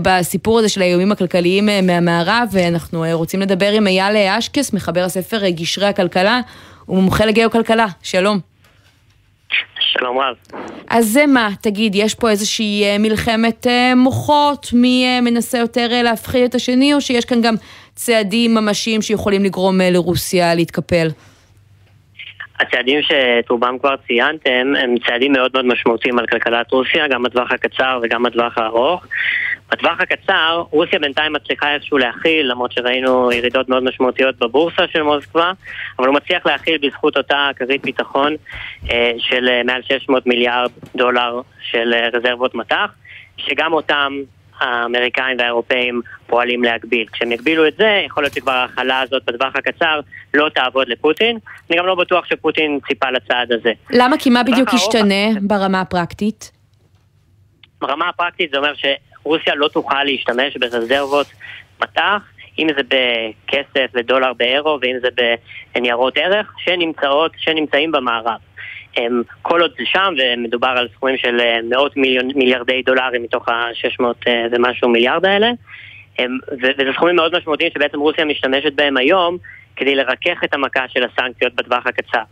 בסיפור 0.01 0.59
הזה 0.59 0.69
של 0.69 0.81
האיומים 0.81 1.11
הכלכליים 1.11 1.69
מהמערב, 1.83 2.47
ואנחנו 2.51 3.05
רוצים 3.11 3.39
לדבר 3.39 3.71
עם 3.71 3.87
אייל 3.87 4.17
אשקס, 4.17 4.73
מחבר 4.73 5.03
הספר 5.03 5.49
גשרי 5.49 5.87
הכלכלה. 5.87 6.41
הוא 6.89 7.01
מומחה 7.01 7.25
לגיאוקלכלה, 7.25 7.85
שלום. 8.03 8.39
שלום 9.79 10.17
רב. 10.17 10.35
אז 10.89 11.05
זה 11.05 11.25
מה, 11.27 11.49
תגיד, 11.61 11.95
יש 11.95 12.15
פה 12.15 12.29
איזושהי 12.29 12.83
אה, 12.83 12.97
מלחמת 12.99 13.67
אה, 13.67 13.95
מוחות, 13.95 14.67
מי 14.73 15.05
אה, 15.05 15.21
מנסה 15.21 15.57
יותר 15.57 15.87
להפחיד 16.03 16.43
את 16.43 16.55
השני, 16.55 16.93
או 16.93 17.01
שיש 17.01 17.25
כאן 17.25 17.41
גם 17.41 17.55
צעדים 17.95 18.55
ממשיים 18.55 19.01
שיכולים 19.01 19.43
לגרום 19.43 19.81
לרוסיה 19.81 20.55
להתקפל? 20.55 21.07
הצעדים 22.59 23.01
שאת 23.01 23.49
רובם 23.49 23.77
כבר 23.79 23.95
ציינתם 24.07 24.73
הם 24.83 24.95
צעדים 25.07 25.31
מאוד 25.31 25.51
מאוד 25.53 25.65
משמעותיים 25.65 26.19
על 26.19 26.27
כלכלת 26.27 26.71
רוסיה, 26.71 27.07
גם 27.07 27.23
בטווח 27.23 27.51
הקצר 27.51 27.99
וגם 28.03 28.23
בטווח 28.23 28.57
הארוך. 28.57 29.05
בטווח 29.71 29.99
הקצר, 29.99 30.63
רוסיה 30.71 30.99
בינתיים 30.99 31.33
מצליחה 31.33 31.73
איכשהו 31.73 31.97
להכיל, 31.97 32.51
למרות 32.51 32.71
שראינו 32.71 33.31
ירידות 33.31 33.69
מאוד 33.69 33.83
משמעותיות 33.83 34.37
בבורסה 34.37 34.83
של 34.91 35.01
מוסקבה, 35.01 35.51
אבל 35.99 36.07
הוא 36.07 36.15
מצליח 36.15 36.45
להכיל 36.45 36.77
בזכות 36.81 37.17
אותה 37.17 37.49
כרית 37.55 37.81
ביטחון 37.81 38.35
אה, 38.91 39.11
של 39.17 39.49
אה, 39.49 39.63
מעל 39.63 39.81
600 39.81 40.27
מיליארד 40.27 40.71
דולר 40.95 41.41
של 41.61 41.93
אה, 41.93 42.09
רזרבות 42.13 42.55
מטח, 42.55 42.91
שגם 43.37 43.73
אותם 43.73 44.13
האמריקאים 44.59 45.37
והאירופאים 45.39 46.01
פועלים 46.27 46.63
להגביל. 46.63 47.07
כשהם 47.11 47.31
יגבילו 47.31 47.67
את 47.67 47.73
זה, 47.77 48.01
יכול 48.05 48.23
להיות 48.23 48.33
שכבר 48.33 48.51
ההכלה 48.51 48.99
הזאת 48.99 49.25
בטווח 49.25 49.55
הקצר 49.55 49.99
לא 50.33 50.49
תעבוד 50.49 50.87
לפוטין. 50.87 51.37
אני 51.69 51.77
גם 51.77 51.85
לא 51.85 51.95
בטוח 51.95 52.25
שפוטין 52.25 52.79
ציפה 52.87 53.11
לצעד 53.11 53.51
הזה. 53.51 53.71
למה? 53.89 54.17
כי 54.17 54.29
מה 54.29 54.43
בדיוק 54.43 54.73
ישתנה 54.73 55.39
ברמה 55.41 55.81
הפרקטית? 55.81 56.51
ברמה 57.81 58.09
הפרקטית 58.09 58.51
זה 58.51 58.57
אומר 58.57 58.73
שרוסיה 59.29 59.55
לא 59.55 59.67
תוכל 59.67 60.03
להשתמש 60.03 60.57
ברזרבות 60.57 61.27
מטח, 61.81 62.21
אם 62.59 62.67
זה 62.75 62.81
בכסף 62.83 63.91
ודולר 63.93 64.33
באירו 64.33 64.77
ואם 64.81 64.95
זה 65.01 65.07
בניירות 65.75 66.17
ערך, 66.17 66.53
שנמצאות, 66.57 67.31
שנמצאים 67.37 67.91
במערב. 67.91 68.39
כל 69.41 69.61
עוד 69.61 69.71
זה 69.77 69.83
שם, 69.85 70.13
ומדובר 70.17 70.67
על 70.67 70.87
סכומים 70.95 71.17
של 71.17 71.39
אה, 71.39 71.59
מאות 71.69 71.97
מיליון, 71.97 72.27
מיליארדי 72.35 72.81
דולרים 72.81 73.23
מתוך 73.23 73.49
ה-600 73.49 74.03
אה, 74.27 74.45
ומשהו 74.51 74.89
מיליארד 74.89 75.25
האלה, 75.25 75.51
וזה 76.51 76.91
סכומים 76.95 77.15
מאוד 77.15 77.37
משמעותיים 77.37 77.71
שבעצם 77.73 77.99
רוסיה 77.99 78.25
משתמשת 78.25 78.73
בהם 78.73 78.97
היום 78.97 79.37
כדי 79.75 79.95
לרכך 79.95 80.43
את 80.43 80.53
המכה 80.53 80.87
של 80.87 81.03
הסנקציות 81.03 81.55
בטווח 81.55 81.87
הקצר. 81.87 82.23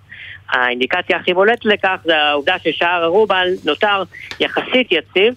האינדיקציה 0.50 1.18
הכי 1.18 1.34
בולטת 1.34 1.66
לכך 1.66 1.96
זה 2.04 2.18
העובדה 2.18 2.60
ששער 2.60 3.04
הרובל 3.04 3.48
נותר 3.66 4.04
יחסית 4.40 4.92
יציב 4.92 5.34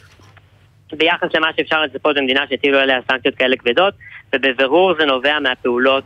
ביחס 0.99 1.29
למה 1.35 1.47
שאפשר 1.57 1.83
לצפות 1.83 2.17
במדינה 2.17 2.41
שהטילו 2.51 2.79
עליה 2.79 2.99
סנקציות 3.11 3.35
כאלה 3.35 3.57
כבדות, 3.57 3.95
ובבירור 4.35 4.95
זה 4.99 5.05
נובע 5.05 5.39
מהפעולות 5.41 6.05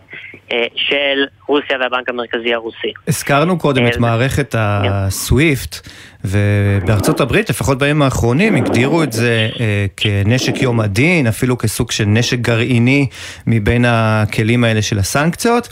אה, 0.53 0.65
של 0.77 1.25
רוסיה 1.49 1.79
והבנק 1.81 2.09
המרכזי 2.09 2.55
הרוסי. 2.55 2.93
הזכרנו 3.09 3.59
קודם 3.59 3.87
את 3.87 3.95
אה, 3.95 4.01
מערכת 4.01 4.55
הסוויפט, 4.59 5.89
ובארצות 6.25 7.21
הברית, 7.21 7.51
לפחות 7.51 7.79
בימים 7.79 8.03
האחרונים, 8.03 8.57
הגדירו 8.57 9.03
את 9.03 9.13
זה 9.13 9.49
אה, 9.61 9.87
כנשק 9.97 10.63
יום 10.63 10.81
הדין, 10.81 11.27
אפילו 11.27 11.59
כסוג 11.59 11.91
של 11.91 12.05
נשק 12.05 12.39
גרעיני 12.39 13.07
מבין 13.47 13.85
הכלים 13.89 14.65
האלה 14.65 14.83
של 14.83 14.99
הסנקציות. 14.99 15.69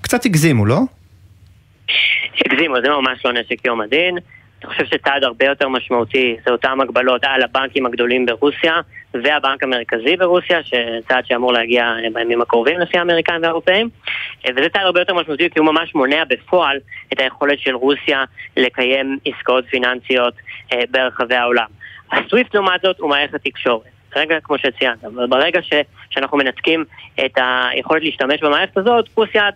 קצת 0.00 0.24
הגזימו, 0.24 0.66
לא? 0.66 0.80
הגזימו, 2.46 2.74
זה 2.84 2.88
ממש 2.88 3.24
לא 3.24 3.32
נשק 3.32 3.64
יום 3.64 3.80
הדין. 3.80 4.18
אני 4.66 4.74
חושב 4.74 4.84
שצעד 4.84 5.24
הרבה 5.24 5.46
יותר 5.46 5.68
משמעותי 5.68 6.36
זה 6.46 6.52
אותן 6.52 6.80
הגבלות 6.80 7.24
על 7.24 7.42
הבנקים 7.42 7.86
הגדולים 7.86 8.26
ברוסיה 8.26 8.80
והבנק 9.14 9.62
המרכזי 9.62 10.16
ברוסיה, 10.16 10.62
שצעד 10.62 11.26
שאמור 11.26 11.52
להגיע 11.52 11.94
בימים 12.14 12.42
הקרובים 12.42 12.80
לפי 12.80 12.98
האמריקאים 12.98 13.42
והאירופאים. 13.42 13.88
וזה 14.48 14.68
צעד 14.72 14.82
הרבה 14.82 15.00
יותר 15.00 15.14
משמעותי 15.14 15.50
כי 15.50 15.58
הוא 15.58 15.66
ממש 15.66 15.94
מונע 15.94 16.24
בפועל 16.28 16.78
את 17.12 17.20
היכולת 17.20 17.58
של 17.58 17.74
רוסיה 17.74 18.24
לקיים 18.56 19.18
עסקאות 19.24 19.64
פיננסיות 19.70 20.34
אה, 20.72 20.80
ברחבי 20.90 21.34
העולם. 21.34 21.66
הסוויפט 22.12 22.54
לעומת 22.54 22.80
זאת 22.82 23.00
הוא 23.00 23.10
מערכת 23.10 23.40
תקשורת. 23.44 23.86
רגע, 24.16 24.40
כמו 24.40 24.58
שציינת, 24.58 24.98
ברגע 25.28 25.62
ש, 25.62 25.72
שאנחנו 26.10 26.38
מנתקים 26.38 26.84
את 27.24 27.38
היכולת 27.72 28.02
להשתמש 28.02 28.40
במערכת 28.42 28.76
הזאת, 28.76 29.04
רוסיה 29.14 29.48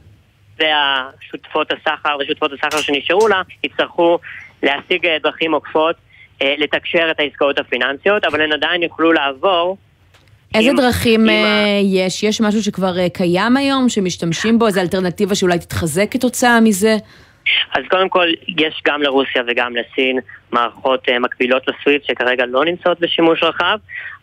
והשותפות 0.59 1.73
הסחר 1.73 2.17
ושותפות 2.21 2.53
הסחר 2.53 2.81
שנשארו 2.81 3.29
לה 3.29 3.43
יצטרכו 3.65 4.19
להשיג 4.63 5.07
אה, 5.07 5.17
דרכים 5.23 5.55
עוקפות, 5.55 5.97
אה, 6.43 6.55
לתקשר 6.59 7.09
את 7.11 7.21
העסקאות 7.21 7.59
הפיננסיות, 7.59 8.25
אבל 8.25 8.41
הן 8.41 8.53
עדיין 8.53 8.83
יוכלו 8.83 9.13
לעבור. 9.13 9.77
איזה 10.55 10.71
עם, 10.71 10.77
דרכים 10.77 11.21
עם 11.21 11.29
אה, 11.29 11.81
יש? 11.83 12.23
יש 12.23 12.41
משהו 12.41 12.63
שכבר 12.63 13.09
קיים 13.09 13.57
היום, 13.57 13.89
שמשתמשים 13.89 14.59
בו? 14.59 14.67
איזו 14.67 14.81
אלטרנטיבה 14.81 15.35
שאולי 15.35 15.59
תתחזק 15.59 16.07
כתוצאה 16.11 16.61
מזה? 16.61 16.97
אז 17.73 17.83
קודם 17.91 18.09
כל, 18.09 18.27
יש 18.59 18.81
גם 18.87 19.03
לרוסיה 19.03 19.43
וגם 19.49 19.73
לסין 19.77 20.19
מערכות 20.53 21.09
מקבילות 21.21 21.63
לסוויפט 21.69 22.07
שכרגע 22.07 22.45
לא 22.47 22.65
נמצאות 22.65 23.01
בשימוש 23.01 23.43
רחב, 23.43 23.79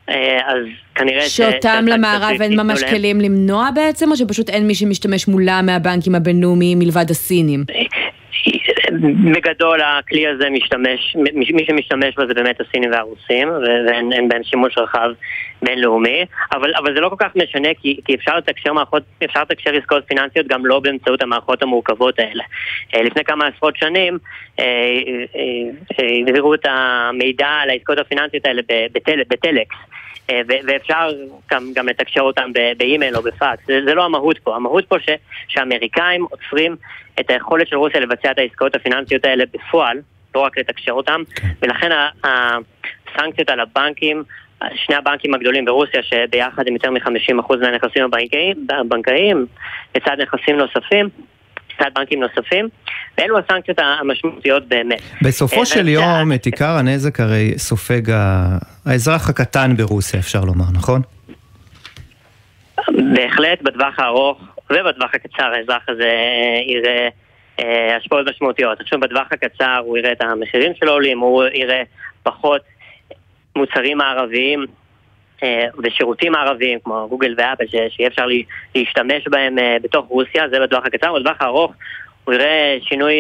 אז 0.08 0.66
כנראה 0.96 1.22
ש... 1.22 1.38
שאותם 1.38 1.86
למערב 1.88 2.42
אין 2.42 2.60
ממש 2.60 2.84
כלים 2.84 3.22
למנוע 3.22 3.70
בעצם, 3.76 4.12
או 4.12 4.18
שפשוט 4.18 4.50
אין 4.50 4.68
מי 4.68 4.76
שמשתמש 4.76 5.28
מולם 5.28 5.66
מהבנקים 5.66 6.16
הבינלאומיים 6.16 6.80
מלבד 6.80 7.06
הסינים? 7.10 7.64
בגדול 9.36 9.80
הכלי 9.82 10.28
הזה 10.28 10.50
משתמש, 10.50 11.16
מי 11.34 11.66
שמשתמש 11.66 12.16
בו 12.16 12.28
זה 12.28 12.34
באמת 12.34 12.62
הסינים 12.62 12.92
והרוסים, 12.92 13.50
ואין 13.88 14.30
בהם 14.30 14.44
שימוש 14.44 14.78
רחב 14.78 15.10
בינלאומי, 15.62 16.26
אבל, 16.52 16.76
אבל 16.76 16.94
זה 16.94 17.00
לא 17.00 17.10
כל 17.10 17.16
כך 17.20 17.36
משנה 17.36 17.70
כי, 17.82 18.00
כי 18.06 18.16
אפשר 18.16 18.38
לתקשר 18.38 18.74
מערכות, 18.74 19.04
אפשר 19.26 19.42
לתקשר 19.42 19.76
עסקאות 19.76 20.04
פיננסיות 20.08 20.48
גם 20.48 20.66
לא 20.66 20.80
באמצעות 20.80 21.22
המערכות 21.22 21.62
המורכבות 21.62 22.20
האלה. 22.20 22.44
אה, 22.96 23.04
לפני 23.04 23.24
כמה 23.24 23.48
עשרות 23.48 23.78
שנים 23.78 24.18
אה, 24.60 24.66
אה, 25.36 26.06
העבירו 26.28 26.54
את 26.54 26.66
המידע 26.66 27.48
על 27.48 27.70
העסקאות 27.70 28.00
הפיננסיות 28.00 28.46
האלה 28.46 28.62
בטל, 28.94 29.20
בטלקס. 29.30 29.76
ואפשר 30.48 31.10
גם, 31.52 31.72
גם 31.76 31.88
לתקשר 31.88 32.22
אותם 32.22 32.52
באימייל 32.78 33.16
או 33.16 33.22
בפקס, 33.22 33.66
זה, 33.68 33.80
זה 33.86 33.94
לא 33.94 34.06
המהות 34.06 34.38
פה, 34.38 34.56
המהות 34.56 34.86
פה 34.86 35.00
ש, 35.00 35.10
שהאמריקאים 35.48 36.26
עוצרים 36.30 36.76
את 37.20 37.30
היכולת 37.30 37.68
של 37.68 37.76
רוסיה 37.76 38.00
לבצע 38.00 38.32
את 38.32 38.40
העסקאות 38.40 38.76
הפיננסיות 38.76 39.26
האלה 39.26 39.44
בפועל, 39.54 39.98
לא 40.36 40.42
רק 40.42 40.58
לתקשר 40.58 40.92
אותם, 40.92 41.22
כן. 41.36 41.48
ולכן 41.62 41.90
הסנקציות 42.24 43.50
על 43.50 43.60
הבנקים, 43.60 44.24
שני 44.76 44.96
הבנקים 44.96 45.34
הגדולים 45.34 45.66
ברוסיה, 45.66 46.04
שביחד 46.04 46.64
הם 46.68 46.74
יותר 46.74 46.92
מ-50% 46.92 47.56
מהנכסים 47.62 48.06
הבנקאיים, 48.70 49.46
לצד 49.96 50.18
נכסים 50.20 50.58
נוספים, 50.58 51.10
לצד 51.74 51.92
בנקים 51.96 52.24
נוספים, 52.24 52.70
ואלו 53.18 53.38
הסנקציות 53.40 53.80
המשמעותיות 53.80 54.68
באמת. 54.68 55.02
בסופו 55.22 55.60
אה, 55.60 55.66
של 55.66 55.88
יום, 55.88 56.34
את 56.36 56.46
עיקר 56.46 56.78
הנזק 56.80 57.20
הרי 57.20 57.54
סופג 57.58 58.02
האזרח 58.86 59.30
הקטן 59.30 59.76
ברוסיה, 59.78 60.20
אפשר 60.20 60.42
לומר, 60.42 60.66
נכון? 60.74 61.02
בהחלט, 63.16 63.62
בטווח 63.62 64.00
הארוך 64.00 64.42
ובטווח 64.70 65.12
הקצר 65.14 65.44
האזרח 65.44 65.84
הזה 65.88 66.04
אה, 66.04 66.74
יראה 66.76 67.08
אה, 67.60 67.98
השפעות 67.98 68.28
משמעותיות. 68.30 68.82
עכשיו 68.82 69.00
בטווח 69.00 69.28
הקצר 69.32 69.78
הוא 69.86 69.98
יראה 69.98 70.12
את 70.12 70.22
המחירים 70.22 70.72
שלו 70.80 70.92
עולים, 70.92 71.20
הוא 71.20 71.44
יראה 71.54 71.82
פחות 72.24 72.62
מוצרים 73.58 73.98
מערביים 73.98 74.66
אה, 75.44 75.66
ושירותים 75.84 76.32
מערביים 76.32 76.80
כמו 76.84 77.08
גוגל 77.10 77.36
ואפל 77.38 77.64
שיהיה 77.90 78.10
אפשר 78.10 78.26
להשתמש 78.76 79.28
בהם 79.28 79.56
בתוך 79.84 80.06
רוסיה, 80.06 80.50
זה 80.50 80.60
בטווח 80.60 80.86
הקצר, 80.86 81.14
בטווח 81.20 81.38
הארוך 81.40 81.74
הוא 82.24 82.34
יראה 82.34 82.78
שינוי 82.82 83.14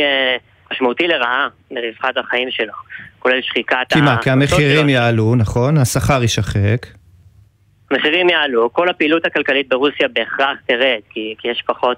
משמעותי 0.71 1.07
לרעה 1.07 1.47
ברווחת 1.71 2.17
החיים 2.17 2.51
שלו, 2.51 2.73
כולל 3.19 3.41
שחיקת 3.41 3.77
כי 3.89 4.01
מה, 4.01 4.17
כי 4.23 4.29
המחירים 4.29 4.89
יעלו, 4.89 5.35
נכון? 5.35 5.77
השכר 5.77 6.21
יישחק. 6.21 6.96
מחירים 7.91 8.29
יעלו, 8.29 8.73
כל 8.73 8.89
הפעילות 8.89 9.25
הכלכלית 9.25 9.69
ברוסיה 9.69 10.07
בהכרח 10.07 10.57
תרד, 10.67 10.99
כי, 11.09 11.35
כי 11.37 11.47
יש 11.47 11.63
פחות 11.67 11.97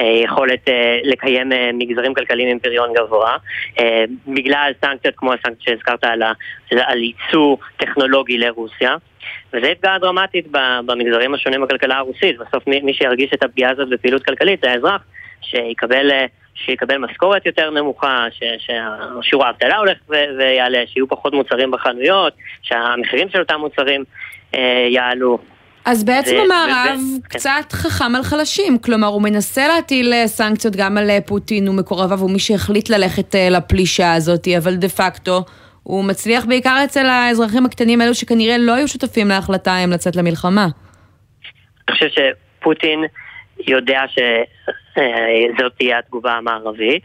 אה, 0.00 0.06
יכולת 0.24 0.68
אה, 0.68 0.98
לקיים 1.04 1.52
אה, 1.52 1.70
מגזרים 1.74 2.14
כלכליים 2.14 2.48
עם 2.48 2.58
פריון 2.58 2.92
גבוה, 2.94 3.36
אה, 3.78 4.04
בגלל 4.26 4.72
סנקציות 4.84 5.14
כמו 5.16 5.32
הסנקציות 5.32 5.62
שהזכרת 5.62 6.04
על, 6.04 6.22
על 6.70 7.02
ייצוא 7.02 7.56
טכנולוגי 7.76 8.38
לרוסיה, 8.38 8.96
וזה 9.52 9.66
יפגע 9.66 9.98
דרמטית 9.98 10.46
במגזרים 10.86 11.34
השונים 11.34 11.62
בכלכלה 11.62 11.96
הרוסית, 11.98 12.38
בסוף 12.38 12.66
מי, 12.66 12.80
מי 12.80 12.94
שירגיש 12.94 13.30
את 13.34 13.42
הפגיעה 13.42 13.70
הזאת 13.70 13.88
בפעילות 13.88 14.24
כלכלית 14.24 14.60
זה 14.62 14.70
האזרח 14.72 15.02
שיקבל... 15.42 16.10
אה, 16.10 16.26
שיקבל 16.54 16.98
משכורת 16.98 17.46
יותר 17.46 17.70
נמוכה, 17.70 18.26
ששיעור 18.30 19.44
האבטלה 19.44 19.76
הולך 19.76 19.98
ויעלה, 20.38 20.82
שיהיו 20.86 21.08
פחות 21.08 21.32
מוצרים 21.32 21.70
בחנויות, 21.70 22.32
שהמחירים 22.62 23.28
של 23.28 23.38
אותם 23.38 23.60
מוצרים 23.60 24.04
יעלו. 24.90 25.38
אז 25.84 26.04
בעצם 26.04 26.36
ו- 26.36 26.44
המערב 26.44 26.98
וזה, 26.98 27.18
כן. 27.28 27.38
קצת 27.38 27.50
כן. 27.68 27.76
חכם 27.76 28.14
על 28.16 28.22
חלשים, 28.22 28.78
כלומר 28.78 29.06
הוא 29.06 29.22
מנסה 29.22 29.68
להטיל 29.68 30.12
אה, 30.12 30.26
סנקציות 30.28 30.76
גם 30.76 30.98
על 30.98 31.10
אה, 31.10 31.18
פוטין 31.26 31.68
ומקורביו 31.68 32.20
ומי 32.20 32.38
שהחליט 32.38 32.90
ללכת 32.90 33.34
לפלישה 33.50 34.14
הזאת, 34.14 34.48
אבל 34.58 34.74
דה 34.74 34.88
פקטו 34.88 35.44
הוא 35.82 36.04
מצליח 36.04 36.44
בעיקר 36.44 36.80
אצל 36.84 37.06
האזרחים 37.06 37.66
הקטנים 37.66 38.00
האלו 38.00 38.14
שכנראה 38.14 38.58
לא 38.58 38.74
היו 38.74 38.88
שותפים 38.88 39.28
להחלטה 39.28 39.84
אם 39.84 39.90
לצאת 39.90 40.16
למלחמה. 40.16 40.68
אני 41.88 41.96
חושב 41.96 42.06
שפוטין 42.08 43.04
יודע 43.66 44.02
שזאת 44.08 45.72
תהיה 45.78 45.98
התגובה 45.98 46.32
המערבית. 46.32 47.02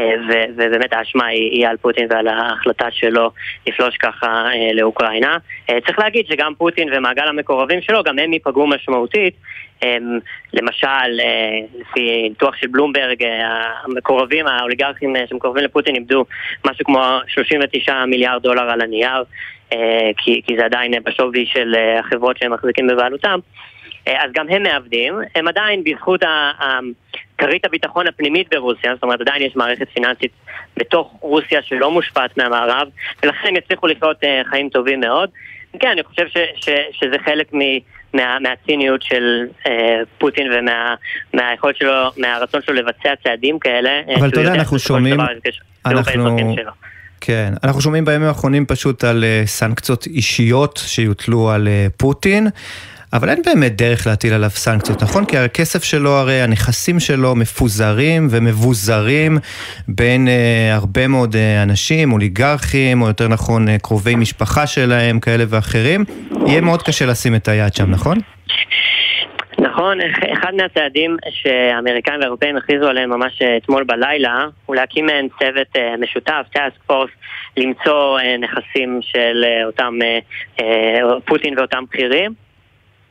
אה, 0.00 0.14
ובאמת 0.56 0.92
האשמה 0.92 1.26
היא 1.26 1.68
על 1.68 1.76
פוטין 1.76 2.06
ועל 2.10 2.28
ההחלטה 2.28 2.90
שלו 2.90 3.30
לפלוש 3.66 3.96
ככה 3.96 4.26
אה, 4.26 4.72
לאוקראינה. 4.72 5.36
אה, 5.70 5.78
צריך 5.86 5.98
להגיד 5.98 6.26
שגם 6.26 6.52
פוטין 6.58 6.88
ומעגל 6.92 7.28
המקורבים 7.28 7.82
שלו, 7.82 8.02
גם 8.02 8.18
הם 8.18 8.32
ייפגעו 8.32 8.66
משמעותית. 8.66 9.34
למשל, 10.52 11.20
לפי 11.80 12.28
ניתוח 12.28 12.56
של 12.56 12.66
בלומברג, 12.66 13.24
המקורבים, 13.84 14.46
האוליגרכים 14.46 15.14
שמקורבים 15.28 15.64
לפוטין 15.64 15.94
איבדו 15.94 16.24
משהו 16.66 16.84
כמו 16.84 17.18
39 17.26 18.04
מיליארד 18.04 18.42
דולר 18.42 18.70
על 18.70 18.80
הנייר, 18.80 19.24
כי, 20.16 20.42
כי 20.46 20.56
זה 20.58 20.64
עדיין 20.64 20.92
בשווי 21.04 21.46
של 21.46 21.74
החברות 21.98 22.36
שהם 22.38 22.52
מחזיקים 22.52 22.86
בבעלותם. 22.86 23.38
אז 24.06 24.30
גם 24.34 24.48
הם 24.48 24.62
מאבדים, 24.62 25.14
הם 25.34 25.48
עדיין 25.48 25.84
בזכות 25.84 26.24
כרית 27.38 27.64
הביטחון 27.64 28.06
הפנימית 28.06 28.54
ברוסיה, 28.54 28.94
זאת 28.94 29.02
אומרת 29.02 29.20
עדיין 29.20 29.42
יש 29.42 29.56
מערכת 29.56 29.86
פיננסית 29.94 30.32
בתוך 30.76 31.16
רוסיה 31.20 31.62
שלא 31.62 31.90
מושפעת 31.90 32.38
מהמערב, 32.38 32.88
ולכן 33.22 33.56
יצליחו 33.56 33.86
לחיות 33.86 34.16
uh, 34.24 34.50
חיים 34.50 34.68
טובים 34.68 35.00
מאוד. 35.00 35.30
כן, 35.80 35.88
אני 35.88 36.02
חושב 36.02 36.26
ש, 36.28 36.36
ש, 36.56 36.68
שזה 36.92 37.16
חלק 37.24 37.54
מ, 37.54 37.58
מה, 38.14 38.38
מהציניות 38.40 39.02
של 39.02 39.46
uh, 39.64 39.68
פוטין 40.18 40.46
ומהיכולת 41.34 41.76
שלו, 41.76 42.10
מהרצון 42.16 42.62
שלו 42.62 42.74
לבצע 42.74 43.14
צעדים 43.24 43.58
כאלה. 43.58 43.90
אה, 43.90 44.16
אבל 44.18 44.28
אתה 44.28 44.40
יודע, 44.40 44.54
אנחנו 44.54 44.78
שומעים... 44.78 45.20
אנחנו... 45.86 46.24
כן, 47.20 47.52
אנחנו 47.64 47.80
שומעים 47.80 48.04
בימים 48.04 48.28
האחרונים 48.28 48.66
פשוט 48.66 49.04
על 49.04 49.24
סנקציות 49.44 50.06
אישיות 50.06 50.80
שיוטלו 50.86 51.50
על 51.50 51.68
פוטין. 51.96 52.48
אבל 53.14 53.28
אין 53.28 53.42
באמת 53.46 53.76
דרך 53.76 54.06
להטיל 54.06 54.34
עליו 54.34 54.50
סנקציות, 54.50 55.02
נכון? 55.02 55.24
כי 55.24 55.38
הכסף 55.38 55.84
שלו, 55.84 56.10
הרי 56.10 56.40
הנכסים 56.40 57.00
שלו 57.00 57.34
מפוזרים 57.34 58.28
ומבוזרים 58.30 59.38
בין 59.88 60.28
אה, 60.28 60.74
הרבה 60.74 61.08
מאוד 61.08 61.36
אה, 61.36 61.62
אנשים, 61.62 62.12
אוליגרכים, 62.12 63.02
או 63.02 63.06
יותר 63.06 63.28
נכון 63.28 63.68
אה, 63.68 63.78
קרובי 63.78 64.14
משפחה 64.14 64.66
שלהם, 64.66 65.20
כאלה 65.20 65.44
ואחרים. 65.48 66.04
יהיה 66.46 66.60
מאוד 66.60 66.82
קשה 66.82 67.06
לשים 67.06 67.34
את 67.34 67.48
היד 67.48 67.74
שם, 67.74 67.90
נכון? 67.90 68.18
נכון, 69.58 69.98
אחד 70.32 70.54
מהצעדים 70.54 71.16
שהאמריקאים 71.30 72.20
והאירופאים 72.20 72.56
הכריזו 72.56 72.88
עליהם 72.88 73.10
ממש 73.10 73.42
אה, 73.42 73.56
אתמול 73.56 73.84
בלילה 73.84 74.46
הוא 74.66 74.76
להקים 74.76 75.06
מעין 75.06 75.28
צוות 75.38 75.76
אה, 75.76 75.94
משותף, 76.00 76.46
טאסק 76.52 76.82
פורס, 76.86 77.10
למצוא 77.56 78.18
נכסים 78.38 79.00
של 79.02 79.44
אותם 79.66 79.94
פוטין 81.24 81.58
ואותם 81.58 81.84
בכירים 81.90 82.44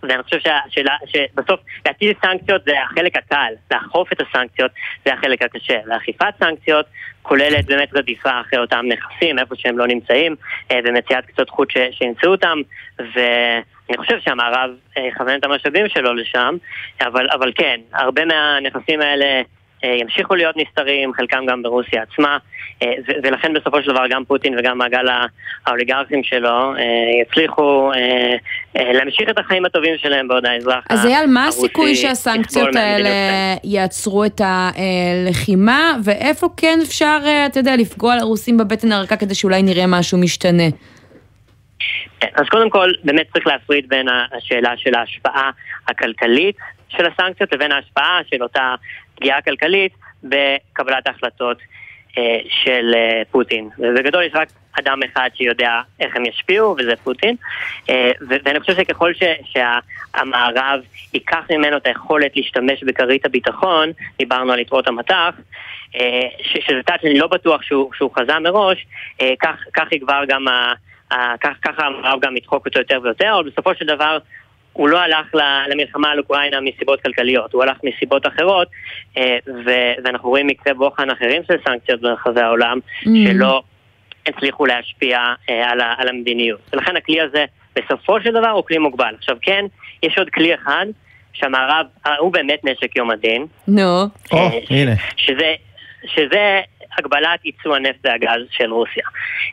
ואני 0.09 0.23
חושב 0.23 0.39
שהשאלה, 0.39 0.95
שבסוף 1.05 1.59
להטיל 1.85 2.13
סנקציות 2.21 2.63
זה 2.65 2.71
החלק 2.83 3.17
הקל, 3.17 3.53
לאכוף 3.71 4.11
את 4.13 4.21
הסנקציות 4.21 4.71
זה 5.05 5.13
החלק 5.13 5.41
הקשה. 5.41 5.77
ואכיפת 5.87 6.33
סנקציות 6.39 6.85
כוללת 7.21 7.65
באמת 7.65 7.89
רדיפה 7.93 8.41
אחרי 8.41 8.59
אותם 8.59 8.85
נכסים, 8.85 9.39
איפה 9.39 9.55
שהם 9.55 9.77
לא 9.77 9.87
נמצאים, 9.87 10.35
אה, 10.71 10.79
ומציאת 10.83 11.25
קצות 11.25 11.49
חוט 11.49 11.69
שימצאו 11.91 12.31
אותם, 12.31 12.57
ואני 12.99 13.97
חושב 13.97 14.19
שהמערב 14.19 14.69
אה, 14.97 15.07
יכוון 15.07 15.39
את 15.39 15.45
המשאבים 15.45 15.89
שלו 15.89 16.13
לשם, 16.13 16.55
אבל, 17.01 17.27
אבל 17.29 17.51
כן, 17.55 17.79
הרבה 17.93 18.25
מהנכסים 18.25 19.01
האלה 19.01 19.41
ימשיכו 19.83 20.35
להיות 20.35 20.57
נסתרים, 20.57 21.13
חלקם 21.13 21.45
גם 21.45 21.63
ברוסיה 21.63 22.01
עצמה, 22.01 22.37
אה, 22.81 22.93
ולכן 23.23 23.53
בסופו 23.53 23.81
של 23.81 23.91
דבר 23.91 24.07
גם 24.09 24.25
פוטין 24.25 24.59
וגם 24.59 24.77
מעגל 24.77 25.05
האוליגרכים 25.65 26.23
שלו 26.23 26.75
אה, 26.75 26.81
יצליחו 27.21 27.91
להמשיך 28.75 29.29
את 29.29 29.39
החיים 29.39 29.65
הטובים 29.65 29.97
שלהם 29.97 30.27
בעוד 30.27 30.45
האזרח 30.45 30.83
הרוסי. 30.89 31.07
אז 31.07 31.11
אייל, 31.11 31.29
מה 31.29 31.47
הסיכוי 31.47 31.95
שהסנקציות 31.95 32.75
האלה 32.75 33.09
יעצרו 33.63 34.25
את 34.25 34.41
הלחימה, 34.43 35.91
ואיפה 36.03 36.47
כן 36.57 36.79
אפשר, 36.83 37.17
אתה 37.45 37.59
יודע, 37.59 37.75
לפגוע 37.75 38.15
לרוסים 38.15 38.57
בבטן 38.57 38.91
הרכה 38.91 39.15
כדי 39.15 39.35
שאולי 39.35 39.63
נראה 39.63 39.85
משהו 39.87 40.17
משתנה? 40.17 40.63
אז 42.35 42.49
קודם 42.49 42.69
כל, 42.69 42.89
באמת 43.03 43.27
צריך 43.33 43.47
להפריד 43.47 43.89
בין 43.89 44.07
השאלה 44.37 44.73
של 44.77 44.95
ההשפעה 44.95 45.51
הכלכלית 45.87 46.55
של 46.89 47.05
הסנקציות 47.05 47.53
לבין 47.53 47.71
ההשפעה 47.71 48.19
של 48.29 48.43
אותה 48.43 48.75
פגיעה 49.23 49.41
כלכלית 49.41 49.93
בקבלת 50.23 51.07
ההחלטות 51.07 51.57
של 52.47 52.95
פוטין. 53.31 53.69
ובגדול 53.79 54.23
יש 54.23 54.31
רק 54.35 54.47
אדם 54.79 54.99
אחד 55.03 55.29
שיודע 55.33 55.81
איך 55.99 56.15
הם 56.15 56.25
ישפיעו, 56.25 56.75
וזה 56.79 56.95
פוטין. 57.03 57.35
ואני 58.29 58.59
חושב 58.59 58.75
שככל 58.75 59.11
שהמערב 59.45 60.79
ייקח 61.13 61.45
ממנו 61.51 61.77
את 61.77 61.87
היכולת 61.87 62.35
להשתמש 62.35 62.83
בכרית 62.83 63.25
הביטחון, 63.25 63.91
דיברנו 64.17 64.53
על 64.53 64.59
יתרות 64.59 64.87
המטח, 64.87 65.35
שזה 66.43 66.81
צעד 66.87 66.99
שאני 67.01 67.19
לא 67.19 67.27
בטוח 67.27 67.61
שהוא, 67.61 67.91
שהוא 67.93 68.11
חזה 68.15 68.39
מראש, 68.39 68.85
כך, 69.41 69.55
כך 69.73 69.91
יגבר 69.91 70.23
גם 70.27 70.47
ה... 70.47 70.73
ככה 71.41 71.85
המערב 71.85 72.19
גם 72.21 72.37
ידחוק 72.37 72.65
אותו 72.65 72.79
יותר 72.79 72.99
ויותר, 73.03 73.33
אבל 73.35 73.49
בסופו 73.49 73.75
של 73.75 73.85
דבר 73.85 74.17
הוא 74.73 74.89
לא 74.89 74.99
הלך 74.99 75.35
למלחמה 75.67 76.11
על 76.11 76.19
אוקראינה 76.19 76.61
מסיבות 76.61 77.01
כלכליות, 77.01 77.53
הוא 77.53 77.63
הלך 77.63 77.77
מסיבות 77.83 78.27
אחרות, 78.27 78.67
אה, 79.17 79.37
ואנחנו 79.65 80.29
רואים 80.29 80.47
מקרי 80.47 80.73
בוחן 80.73 81.09
אחרים 81.09 81.41
של 81.47 81.53
סנקציות 81.67 82.01
ברחבי 82.01 82.41
העולם, 82.41 82.79
mm. 83.03 83.07
שלא 83.27 83.61
הצליחו 84.27 84.65
להשפיע 84.65 85.19
אה, 85.49 85.71
על 85.97 86.07
המדיניות. 86.07 86.59
ולכן 86.73 86.95
הכלי 86.95 87.21
הזה 87.21 87.45
בסופו 87.75 88.21
של 88.21 88.31
דבר 88.31 88.49
הוא 88.49 88.63
כלי 88.63 88.77
מוגבל. 88.77 89.15
עכשיו 89.17 89.37
כן, 89.41 89.65
יש 90.03 90.17
עוד 90.17 90.29
כלי 90.29 90.55
אחד, 90.55 90.85
שהמערב, 91.33 91.85
אה, 92.07 92.15
הוא 92.17 92.33
באמת 92.33 92.59
נשק 92.63 92.95
יום 92.95 93.11
הדין. 93.11 93.45
נו. 93.67 94.03
או, 94.31 94.49
הנה. 94.69 94.91
שזה 96.05 96.61
הגבלת 96.97 97.45
ייצוא 97.45 97.75
הנפט 97.75 97.99
והגז 98.03 98.41
של 98.51 98.71
רוסיה. 98.71 99.03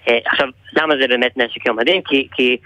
עכשיו, 0.07 0.49
למה 0.73 0.95
זה 1.01 1.09
באמת 1.09 1.37
נשק 1.37 1.67
יום 1.67 1.79
הדין? 1.79 2.03
כי, 2.03 2.29
כי 2.33 2.57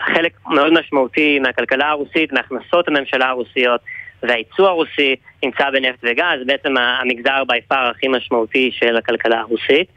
חלק 0.00 0.32
מאוד 0.46 0.72
משמעותי 0.72 1.38
מהכלכלה 1.38 1.88
הרוסית, 1.88 2.32
מהכנסות 2.32 2.88
הממשלה 2.88 3.28
הרוסיות 3.28 3.80
והייצוא 4.22 4.68
הרוסי 4.68 5.16
נמצא 5.44 5.64
בנפט 5.72 5.98
וגז, 6.02 6.46
בעצם 6.46 6.74
המגזר 6.76 7.42
בי 7.48 7.60
פאר 7.68 7.90
הכי 7.90 8.08
משמעותי 8.08 8.70
של 8.72 8.96
הכלכלה 8.96 9.40
הרוסית. 9.40 9.88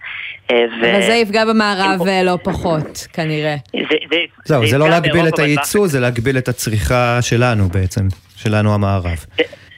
אה. 0.52 0.66
וזה 0.82 1.13
יפגע 1.13 1.46
במערב 1.46 2.08
אה, 2.08 2.24
לא 2.24 2.38
פחות, 2.44 3.08
כנראה. 3.13 3.56
זה, 3.74 3.96
זה, 4.10 4.18
זהו, 4.46 4.62
זה, 4.62 4.72
זה 4.72 4.78
לא 4.78 4.89
להגביל 4.89 5.28
את 5.28 5.39
הייצוא, 5.39 5.88
זה 5.88 6.00
להגביל 6.00 6.38
את 6.38 6.48
הצריכה 6.48 7.22
שלנו 7.22 7.68
בעצם, 7.68 8.02
שלנו 8.36 8.74
המערב. 8.74 9.26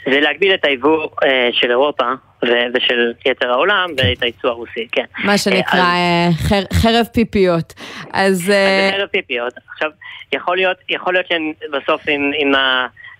זה, 0.05 0.19
להגביל 0.19 0.53
את 0.53 0.65
היבוא 0.65 1.07
אה, 1.23 1.49
של 1.51 1.69
אירופה 1.69 2.05
ושל 2.43 3.13
יתר 3.25 3.51
העולם 3.51 3.89
ואת 3.97 4.23
הייצוא 4.23 4.49
הרוסי, 4.49 4.87
כן. 4.91 5.05
מה 5.23 5.37
שנקרא 5.37 5.79
אה, 5.79 6.29
חרב 6.73 7.05
פיפיות. 7.13 7.73
אז... 8.13 8.37
זה 8.37 8.91
חרב 8.97 9.07
פיפיות. 9.07 9.53
עכשיו, 9.73 9.89
יכול 10.33 10.57
להיות, 10.57 10.77
יכול 10.89 11.13
להיות 11.13 11.27
שהם 11.27 11.51
בסוף 11.71 12.01
עם, 12.07 12.31
עם 12.37 12.51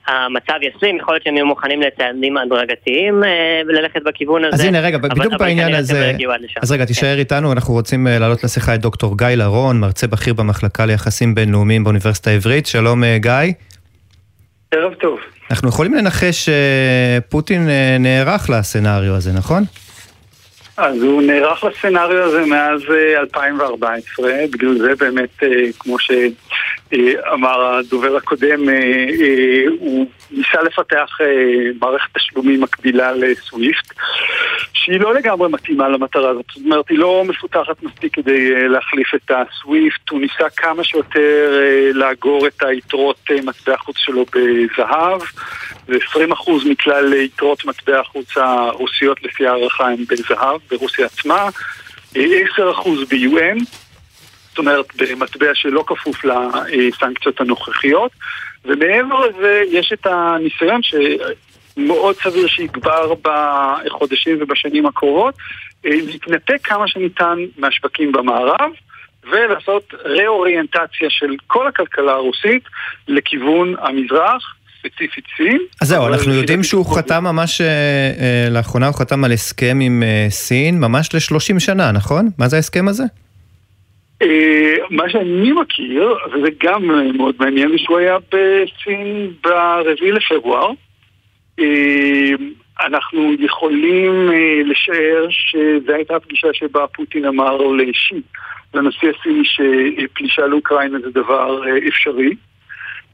המצב 0.08 0.54
יסלים, 0.62 0.98
יכול 0.98 1.14
להיות 1.14 1.24
שהם 1.24 1.36
יהיו 1.36 1.46
מוכנים 1.46 1.82
לצעדים 1.82 2.38
הדרגתיים 2.38 3.24
וללכת 3.68 4.02
בכיוון 4.06 4.44
הזה. 4.44 4.56
אז 4.56 4.64
הנה 4.64 4.80
רגע, 4.80 4.98
בדיוק 4.98 5.34
בעניין 5.34 5.76
הזה, 5.76 6.12
לא 6.20 6.34
אז 6.62 6.72
רגע, 6.72 6.86
תישאר 6.86 7.14
כן. 7.14 7.20
איתנו, 7.20 7.52
אנחנו 7.52 7.74
רוצים 7.74 8.08
לעלות 8.10 8.44
לשיחה 8.44 8.76
את 8.76 8.80
דוקטור 8.82 9.18
גיא 9.18 9.28
לרון, 9.28 9.80
מרצה 9.80 10.08
בכיר 10.08 10.34
במחלקה 10.34 10.86
ליחסים 10.86 11.36
בינלאומיים 11.36 11.84
באוניברסיטה 11.84 12.30
העברית. 12.30 12.66
שלום 12.66 13.04
גיא. 13.18 13.32
ערב 14.72 14.94
טוב. 14.94 15.20
אנחנו 15.52 15.70
יכולים 15.70 15.94
לנחש 15.94 16.50
שפוטין 16.50 17.70
נערך 18.00 18.50
לסצנריו 18.50 19.16
הזה, 19.16 19.32
נכון? 19.34 19.64
אז 20.78 21.02
הוא 21.02 21.22
נערך 21.22 21.64
לסצנריו 21.64 22.24
הזה 22.24 22.46
מאז 22.46 22.82
2014, 23.20 24.32
בגלל 24.52 24.78
זה 24.78 24.96
באמת, 25.00 25.44
כמו 25.80 25.96
שאמר 26.00 27.78
הדובר 27.78 28.16
הקודם, 28.16 28.60
הוא 29.80 30.08
ניסה 30.32 30.62
לפתח 30.62 31.18
מערכת 31.82 32.18
תשלומים 32.18 32.62
מקבילה 32.62 33.12
לסוויפט, 33.12 33.94
שהיא 34.74 35.00
לא 35.00 35.14
לגמרי 35.14 35.50
מתאימה 35.50 35.90
למטרה 35.90 36.30
הזאת, 36.30 36.46
זאת 36.56 36.66
אומרת, 36.66 36.90
היא 36.90 37.00
לא 37.00 37.24
מפותחת 37.28 37.84
מספיק 37.84 38.16
כדי 38.16 38.70
להחליף 38.70 39.16
את 39.16 39.32
הסוויפט, 39.32 40.10
הוא 40.10 40.22
ניסה 40.22 40.50
כמה 40.58 40.84
שיותר 40.84 41.62
לאגור 41.94 42.48
את 42.48 42.64
היתרות 42.64 43.32
מטבע 43.46 43.74
החוץ 43.74 43.98
שלו 43.98 44.26
בזהב, 44.26 45.22
ו-20% 45.90 46.52
מכלל 46.70 47.14
יתרות 47.14 47.66
מטבע 47.66 48.00
החוץ 48.00 48.38
הרוסיות 48.38 49.24
לפי 49.24 49.48
הערכה 49.48 49.88
הם 49.88 50.06
בזהב. 50.10 50.60
ברוסיה 50.70 51.06
עצמה, 51.06 51.50
10% 52.14 52.18
ב-UN, 53.10 53.64
זאת 54.50 54.58
אומרת 54.58 54.86
במטבע 54.96 55.52
שלא 55.54 55.84
כפוף 55.88 56.26
לסנקציות 56.26 57.42
הנוכחיות, 57.42 58.12
ומעבר 58.66 59.28
לזה 59.28 59.62
יש 59.72 59.94
את 59.94 60.06
הניסיון 60.06 60.82
שמאוד 60.84 62.16
סביר 62.16 62.48
שיגבר 62.48 63.14
בחודשים 63.22 64.38
ובשנים 64.42 64.86
הקרובות, 64.86 65.36
להתנתק 65.84 66.58
כמה 66.64 66.88
שניתן 66.88 67.38
מהשווקים 67.58 68.12
במערב. 68.12 68.72
ולעשות 69.32 69.94
ראוריינטציה 70.06 71.10
של 71.10 71.36
כל 71.48 71.68
הכלכלה 71.68 72.12
הרוסית 72.12 72.64
לכיוון 73.08 73.76
המזרח, 73.80 74.56
ספציפית 74.80 75.26
סין. 75.38 75.60
אז 75.82 75.88
זהו, 75.88 76.08
אנחנו 76.08 76.34
יודעים 76.34 76.64
שהוא 76.64 76.96
חתם 76.96 77.24
ממש, 77.24 77.62
אה, 77.62 77.68
אה, 77.68 78.50
לאחרונה 78.50 78.88
הוא 78.88 78.96
חתם 78.96 79.24
על 79.24 79.32
הסכם 79.32 79.80
עם 79.82 80.04
אה, 80.04 80.28
סין, 80.30 80.80
ממש 80.80 81.10
ל-30 81.14 81.60
שנה, 81.60 81.92
נכון? 81.92 82.30
מה 82.38 82.48
זה 82.48 82.56
ההסכם 82.56 82.88
הזה? 82.88 83.04
מה 84.90 85.10
שאני 85.10 85.52
מכיר, 85.52 86.16
וזה 86.34 86.48
גם 86.64 86.84
מאוד 87.18 87.36
מעניין, 87.40 87.78
שהוא 87.78 87.98
היה 87.98 88.18
בסין 88.32 89.32
ברביעי 89.44 90.12
לפברואר. 90.12 90.72
אנחנו 92.82 93.34
יכולים 93.40 94.30
לשער 94.66 95.28
שזו 95.30 95.94
הייתה 95.94 96.16
הפגישה 96.16 96.48
שבה 96.54 96.88
פוטין 96.88 97.26
אמר 97.26 97.58
לשי, 97.58 98.22
לנשיא 98.74 99.10
הסיני 99.10 99.44
שפלישה 99.46 100.48
לאוקראינה 100.48 101.00
זה 101.00 101.12
דבר 101.12 101.62
אפשרי. 101.88 102.36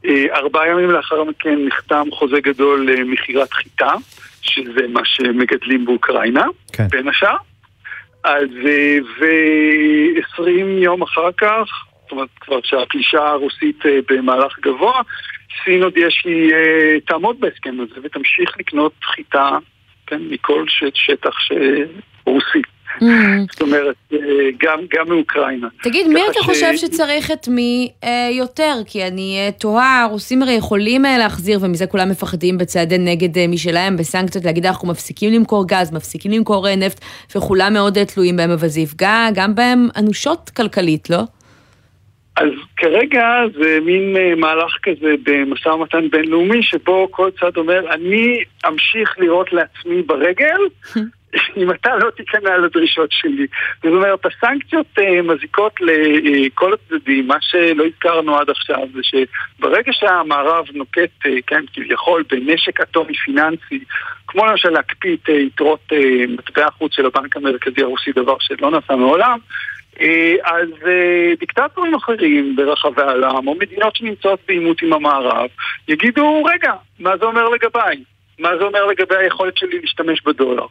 אה, 0.04 0.24
ארבעה 0.34 0.68
ימים 0.68 0.90
לאחר 0.90 1.24
מכן 1.24 1.58
נחתם 1.66 2.08
חוזה 2.12 2.40
גדול 2.40 2.90
למכירת 2.90 3.52
חיטה, 3.52 3.92
שזה 4.42 4.88
מה 4.88 5.00
שמגדלים 5.04 5.84
באוקראינה, 5.84 6.44
כן. 6.72 6.88
בין 6.88 7.08
השאר. 7.08 7.36
אז 8.24 8.48
אה, 8.66 8.98
ו-20 9.18 10.82
יום 10.82 11.02
אחר 11.02 11.32
כך, 11.32 11.68
זאת 12.02 12.12
אומרת 12.12 12.28
כבר 12.40 12.58
שהפלישה 12.62 13.28
הרוסית 13.28 13.86
אה, 13.86 13.98
במהלך 14.08 14.58
גבוה, 14.58 15.00
סין 15.64 15.82
הודיעה 15.82 16.10
שהיא 16.10 16.52
תעמוד 17.06 17.40
בהסכם 17.40 17.76
הזה 17.80 18.00
ותמשיך 18.02 18.58
לקנות 18.58 18.92
חיטה, 19.04 19.58
כן, 20.06 20.20
מכל 20.30 20.64
שטח 20.94 21.34
רוסי. 22.26 22.62
Mm. 23.00 23.04
זאת 23.52 23.62
אומרת, 23.62 23.94
אה, 24.12 24.18
גם, 24.62 24.78
גם 24.94 25.08
מאוקראינה. 25.08 25.68
תגיד, 25.82 26.06
מי 26.06 26.20
אתה 26.30 26.40
ש... 26.42 26.44
חושב 26.44 26.76
שצריך 26.76 27.30
את 27.30 27.48
מי 27.48 27.92
אה, 28.04 28.28
יותר? 28.32 28.74
כי 28.86 29.06
אני 29.06 29.38
אה, 29.38 29.52
תוהה, 29.52 30.02
הרוסים 30.02 30.42
הרי 30.42 30.52
יכולים 30.52 31.06
אה, 31.06 31.18
להחזיר, 31.18 31.58
ומזה 31.62 31.86
כולם 31.86 32.10
מפחדים 32.10 32.58
בצעדי 32.58 32.98
נגד 32.98 33.38
אה, 33.38 33.46
משלהם, 33.48 33.96
בסנקציות, 33.96 34.44
להגיד 34.44 34.66
אנחנו 34.66 34.88
מפסיקים 34.88 35.32
למכור 35.32 35.66
גז, 35.68 35.92
מפסיקים 35.92 36.32
למכור 36.32 36.68
אה, 36.68 36.76
נפט, 36.76 37.04
וכולם 37.36 37.72
מאוד 37.72 37.98
אה, 37.98 38.04
תלויים 38.04 38.36
בהם, 38.36 38.50
אבל 38.50 38.68
זה 38.68 38.80
יפגע 38.80 39.28
גם 39.34 39.54
בהם 39.54 39.88
אנושות 39.96 40.50
כלכלית, 40.56 41.10
לא? 41.10 41.22
אז 42.36 42.50
כרגע 42.76 43.24
זה 43.54 43.78
מין 43.84 44.16
מהלך 44.40 44.76
כזה 44.82 45.14
במשא 45.22 45.68
ומתן 45.68 46.08
בינלאומי 46.10 46.62
שבו 46.62 47.08
כל 47.10 47.30
צד 47.40 47.56
אומר 47.56 47.94
אני 47.94 48.38
אמשיך 48.68 49.14
לראות 49.18 49.52
לעצמי 49.52 50.02
ברגל 50.02 50.58
אם 51.56 51.70
אתה 51.70 51.96
לא 51.96 52.10
תיכנע 52.10 52.58
לדרישות 52.58 53.12
שלי. 53.12 53.46
זאת 53.82 53.92
אומרת, 53.92 54.26
הסנקציות 54.26 54.86
uh, 54.98 55.22
מזיקות 55.22 55.72
לכל 55.80 56.72
הצדדים. 56.72 57.26
מה 57.26 57.36
שלא 57.40 57.84
הזכרנו 57.84 58.36
עד 58.36 58.50
עכשיו 58.50 58.88
זה 58.94 59.00
שברגע 59.02 59.92
שהמערב 59.92 60.66
נוקט, 60.74 61.26
uh, 61.26 61.28
כן, 61.46 61.64
כביכול, 61.72 62.24
בנשק 62.30 62.80
אטומי 62.80 63.14
פיננסי, 63.14 63.84
כמו 64.26 64.46
למשל 64.46 64.70
להקפיא 64.70 65.14
את 65.14 65.28
uh, 65.28 65.32
יתרות 65.32 65.92
מטבע 66.28 66.66
החוץ 66.66 66.94
של 66.94 67.06
הבנק 67.06 67.36
המרכזי 67.36 67.82
הרוסי, 67.82 68.12
דבר 68.12 68.36
שלא 68.40 68.70
נעשה 68.70 68.96
מעולם, 68.96 69.38
אז 70.44 70.68
דיקטטורים 71.38 71.94
אחרים 71.94 72.56
ברחבי 72.56 73.02
העולם, 73.02 73.48
או 73.48 73.54
מדינות 73.54 73.96
שנמצאות 73.96 74.40
בעימות 74.48 74.82
עם 74.82 74.92
המערב, 74.92 75.48
יגידו, 75.88 76.44
רגע, 76.44 76.72
מה 77.00 77.16
זה 77.16 77.24
אומר 77.24 77.48
לגביי? 77.48 77.96
מה 78.42 78.56
זה 78.58 78.64
אומר 78.64 78.86
לגבי 78.86 79.16
היכולת 79.16 79.56
שלי 79.56 79.80
להשתמש 79.80 80.22
בדולר. 80.22 80.66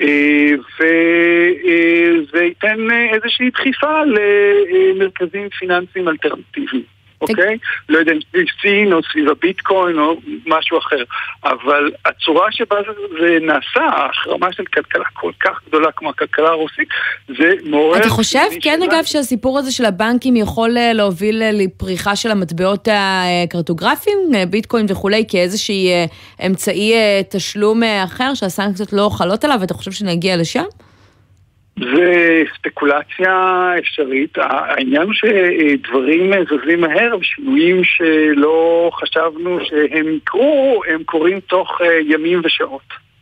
אה, 0.00 0.50
וזה 0.76 2.38
אה, 2.38 2.44
ייתן 2.44 2.90
אה, 2.90 3.14
איזושהי 3.14 3.50
דחיפה 3.50 4.02
למרכזים 4.04 5.48
פיננסיים 5.48 6.08
אלטרנטיביים. 6.08 7.01
אוקיי? 7.22 7.58
לא 7.88 7.98
יודע 7.98 8.12
אם 8.12 8.18
סביב 8.30 8.46
סין 8.62 8.92
או 8.92 9.00
סביב 9.12 9.28
הביטקוין 9.28 9.98
או 9.98 10.20
משהו 10.46 10.78
אחר. 10.78 11.04
אבל 11.44 11.90
הצורה 12.04 12.52
שבה 12.52 12.76
זה, 13.20 13.38
נעשה, 13.40 13.80
ההחרמה 13.80 14.52
של 14.52 14.64
כלכלה 14.64 15.04
כל 15.12 15.32
כך 15.40 15.60
גדולה 15.68 15.92
כמו 15.92 16.10
הכלכלה 16.10 16.48
הרוסית, 16.48 16.88
זה 17.28 17.54
מעורר... 17.64 17.96
אתה 17.96 18.08
חושב, 18.08 18.38
כן. 18.62 18.80
אגב, 18.82 19.04
שהסיפור 19.04 19.58
הזה 19.58 19.72
של 19.72 19.84
הבנקים 19.84 20.36
יכול 20.36 20.78
אה, 20.78 20.92
להוביל 20.92 21.42
אה, 21.42 21.50
לפריחה 21.52 22.16
של 22.16 22.30
המטבעות 22.30 22.88
הקרטוגרפיים, 22.92 24.18
אה, 24.34 24.46
ביטקוין 24.46 24.86
וכולי, 24.88 25.24
כאיזשהי 25.28 25.90
אמצעי 26.46 26.94
תשלום 27.30 27.82
אחר 28.04 28.34
שהסנקציות 28.34 28.92
לא 28.92 29.10
חלות 29.12 29.44
עליו, 29.44 29.58
ואתה 29.60 29.74
חושב 29.74 29.92
שנגיע 29.92 30.36
לשם? 30.36 30.64
זה 31.78 32.42
ספקולציה 32.72 33.72
אפשרית. 33.78 34.30
העניין 34.36 35.02
הוא 35.02 35.12
שדברים 35.12 36.30
זזים 36.44 36.80
מהר 36.80 37.16
ושינויים 37.20 37.84
שלא 37.84 38.90
חשבנו 38.94 39.58
שהם 39.64 40.16
יקרו, 40.16 40.82
הם 40.88 41.02
קורים 41.04 41.40
תוך 41.40 41.68
ימים 42.08 42.40
ושעות. 42.44 43.12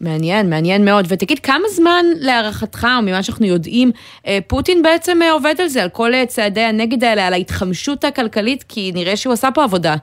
מעניין, 0.00 0.50
מעניין 0.50 0.84
מאוד. 0.84 1.06
ותגיד, 1.08 1.38
כמה 1.38 1.68
זמן 1.68 2.04
להערכתך, 2.20 2.86
או 2.96 3.02
ממה 3.02 3.22
שאנחנו 3.22 3.46
יודעים, 3.46 3.90
אה, 4.26 4.38
פוטין 4.46 4.82
בעצם 4.82 5.22
אה, 5.22 5.32
עובד 5.32 5.54
על 5.58 5.68
זה, 5.68 5.82
על 5.82 5.88
כל 5.88 6.14
אה, 6.14 6.26
צעדי 6.26 6.60
הנגד 6.60 7.04
האלה, 7.04 7.26
על 7.26 7.32
ההתחמשות 7.32 8.04
הכלכלית, 8.04 8.64
כי 8.68 8.92
נראה 8.94 9.16
שהוא 9.16 9.32
עשה 9.32 9.48
פה 9.54 9.64
עבודה. 9.64 9.96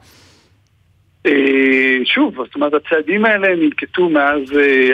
שוב, 2.06 2.36
זאת 2.36 2.56
אומרת, 2.56 2.74
הצעדים 2.74 3.26
האלה 3.26 3.56
ננקטו 3.56 4.10
מאז 4.10 4.42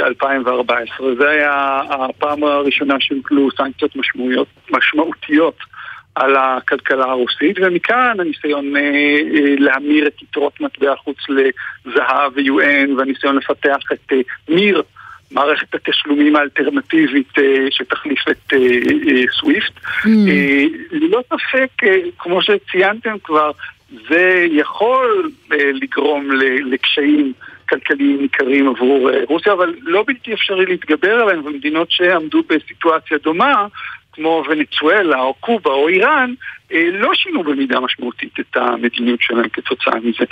2014. 0.01 1.15
זה 1.15 1.29
היה 1.29 1.81
הפעם 1.89 2.43
הראשונה 2.43 2.95
שהוטלו 2.99 3.49
סנקציות 3.57 3.95
משמעותיות 4.71 5.57
על 6.15 6.35
הכלכלה 6.35 7.05
הרוסית, 7.05 7.57
ומכאן 7.61 8.19
הניסיון 8.19 8.73
להמיר 9.57 10.07
את 10.07 10.21
יתרות 10.21 10.61
מטבע 10.61 10.95
חוץ 10.95 11.17
לזהב 11.29 12.31
ו-UN, 12.35 12.89
והניסיון 12.97 13.35
לפתח 13.35 13.91
את 13.93 14.13
מיר. 14.49 14.81
מערכת 15.33 15.75
התשלומים 15.75 16.35
האלטרנטיבית 16.35 17.33
שתחליף 17.69 18.19
את 18.31 18.53
סוויפט. 19.39 19.73
Mm. 19.77 20.07
ללא 20.91 21.21
ספק, 21.27 21.87
כמו 22.17 22.41
שציינתם 22.41 23.15
כבר, 23.23 23.51
זה 24.09 24.45
יכול 24.49 25.31
לגרום 25.51 26.31
לקשיים 26.71 27.33
כלכליים 27.69 28.21
ניכרים 28.21 28.67
עבור 28.67 29.09
רוסיה, 29.29 29.53
אבל 29.53 29.73
לא 29.81 30.03
בלתי 30.07 30.33
אפשרי 30.33 30.65
להתגבר 30.65 31.13
עליהם, 31.13 31.45
ומדינות 31.45 31.91
שעמדו 31.91 32.43
בסיטואציה 32.49 33.17
דומה, 33.17 33.67
כמו 34.13 34.43
ונצואלה 34.49 35.19
או 35.19 35.33
קובה 35.33 35.71
או 35.71 35.87
איראן, 35.87 36.33
לא 36.71 37.13
שינו 37.13 37.43
במידה 37.43 37.79
משמעותית 37.79 38.39
את 38.39 38.57
המדיניות 38.57 39.19
שלהם 39.21 39.49
כתוצאה 39.49 39.95
מזה. 39.99 40.25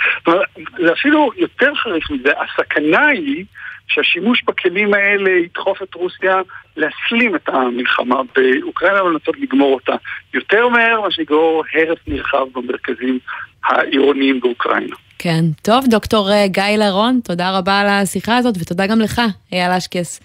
אפילו 0.92 1.30
יותר 1.36 1.74
חריף 1.74 2.10
מזה, 2.10 2.32
הסכנה 2.40 3.06
היא 3.06 3.44
שהשימוש 3.90 4.42
בכלים 4.46 4.94
האלה 4.94 5.30
ידחוף 5.30 5.82
את 5.82 5.94
רוסיה 5.94 6.40
להסלים 6.76 7.36
את 7.36 7.48
המלחמה 7.48 8.20
באוקראינה 8.36 9.04
ולנסות 9.04 9.34
לגמור 9.38 9.74
אותה 9.74 9.92
יותר 10.34 10.68
מהר, 10.68 11.00
מה 11.00 11.10
שיגרור 11.10 11.64
הרס 11.74 11.98
נרחב 12.06 12.46
במרכזים 12.52 13.18
העירוניים 13.64 14.40
באוקראינה. 14.40 14.96
כן, 15.18 15.44
טוב, 15.62 15.84
דוקטור 15.90 16.30
אה, 16.30 16.46
גיא 16.48 16.76
לרון, 16.78 17.20
תודה 17.24 17.58
רבה 17.58 17.80
על 17.80 17.86
השיחה 17.86 18.36
הזאת, 18.36 18.54
ותודה 18.60 18.86
גם 18.86 19.00
לך, 19.00 19.20
אייל 19.52 19.70
אשקס. 19.70 20.20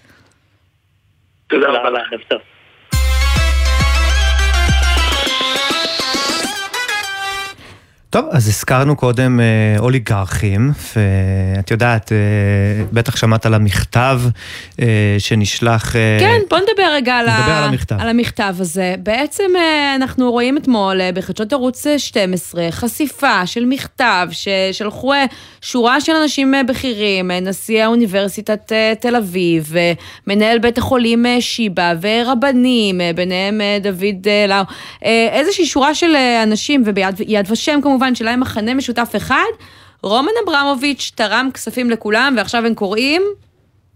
תודה 1.46 1.68
רבה 1.68 1.90
לך, 1.90 2.08
טוב. 2.28 2.40
טוב, 8.16 8.26
אז 8.30 8.48
הזכרנו 8.48 8.96
קודם 8.96 9.40
אה, 9.40 9.44
אוליגרכים, 9.78 10.72
ואת 11.56 11.70
יודעת, 11.70 12.12
אה, 12.12 12.16
בטח 12.92 13.16
שמעת 13.16 13.46
על 13.46 13.54
המכתב 13.54 14.20
אה, 14.80 14.86
שנשלח... 15.18 15.96
אה, 15.96 16.16
כן, 16.20 16.40
בוא 16.50 16.58
נדבר 16.58 16.92
רגע 16.92 17.14
על, 17.14 17.28
ה... 17.28 17.58
על, 17.58 17.64
המכתב. 17.64 17.96
על 17.98 18.08
המכתב 18.08 18.54
הזה. 18.58 18.94
בעצם 18.98 19.44
אה, 19.56 19.94
אנחנו 19.94 20.30
רואים 20.30 20.56
אתמול 20.56 21.00
אה, 21.00 21.12
בחדשות 21.12 21.52
ערוץ 21.52 21.86
12 21.96 22.68
חשיפה 22.70 23.46
של 23.46 23.64
מכתב 23.64 24.28
ששלחו 24.30 25.12
אה, 25.12 25.24
שורה 25.60 26.00
של 26.00 26.12
אנשים 26.12 26.54
אה, 26.54 26.62
בכירים, 26.62 27.30
אה, 27.30 27.40
נשיא 27.40 27.84
האוניברסיטת 27.84 28.72
אה, 28.72 28.92
תל 29.00 29.16
אביב, 29.16 29.72
אה, 29.76 29.92
מנהל 30.26 30.58
בית 30.58 30.78
החולים 30.78 31.26
אה, 31.26 31.40
שיבא 31.40 31.94
ורבנים, 32.00 33.00
אה, 33.00 33.10
ביניהם 33.14 33.60
אה, 33.60 33.78
דוד 33.82 34.26
אה, 34.26 34.46
לאו, 34.48 34.64
אה, 35.04 35.28
איזושהי 35.32 35.66
שורה 35.66 35.94
של 35.94 36.14
אה, 36.14 36.42
אנשים, 36.42 36.82
וביד 36.86 37.20
ושם 37.50 37.80
כמובן. 37.82 38.05
כמובן 38.06 38.14
שלהם 38.14 38.40
מכנה 38.40 38.74
משותף 38.74 39.12
אחד, 39.16 39.52
רומן 40.02 40.30
אברמוביץ' 40.44 41.12
תרם 41.14 41.50
כספים 41.54 41.90
לכולם 41.90 42.34
ועכשיו 42.36 42.66
הם 42.66 42.74
קוראים 42.74 43.22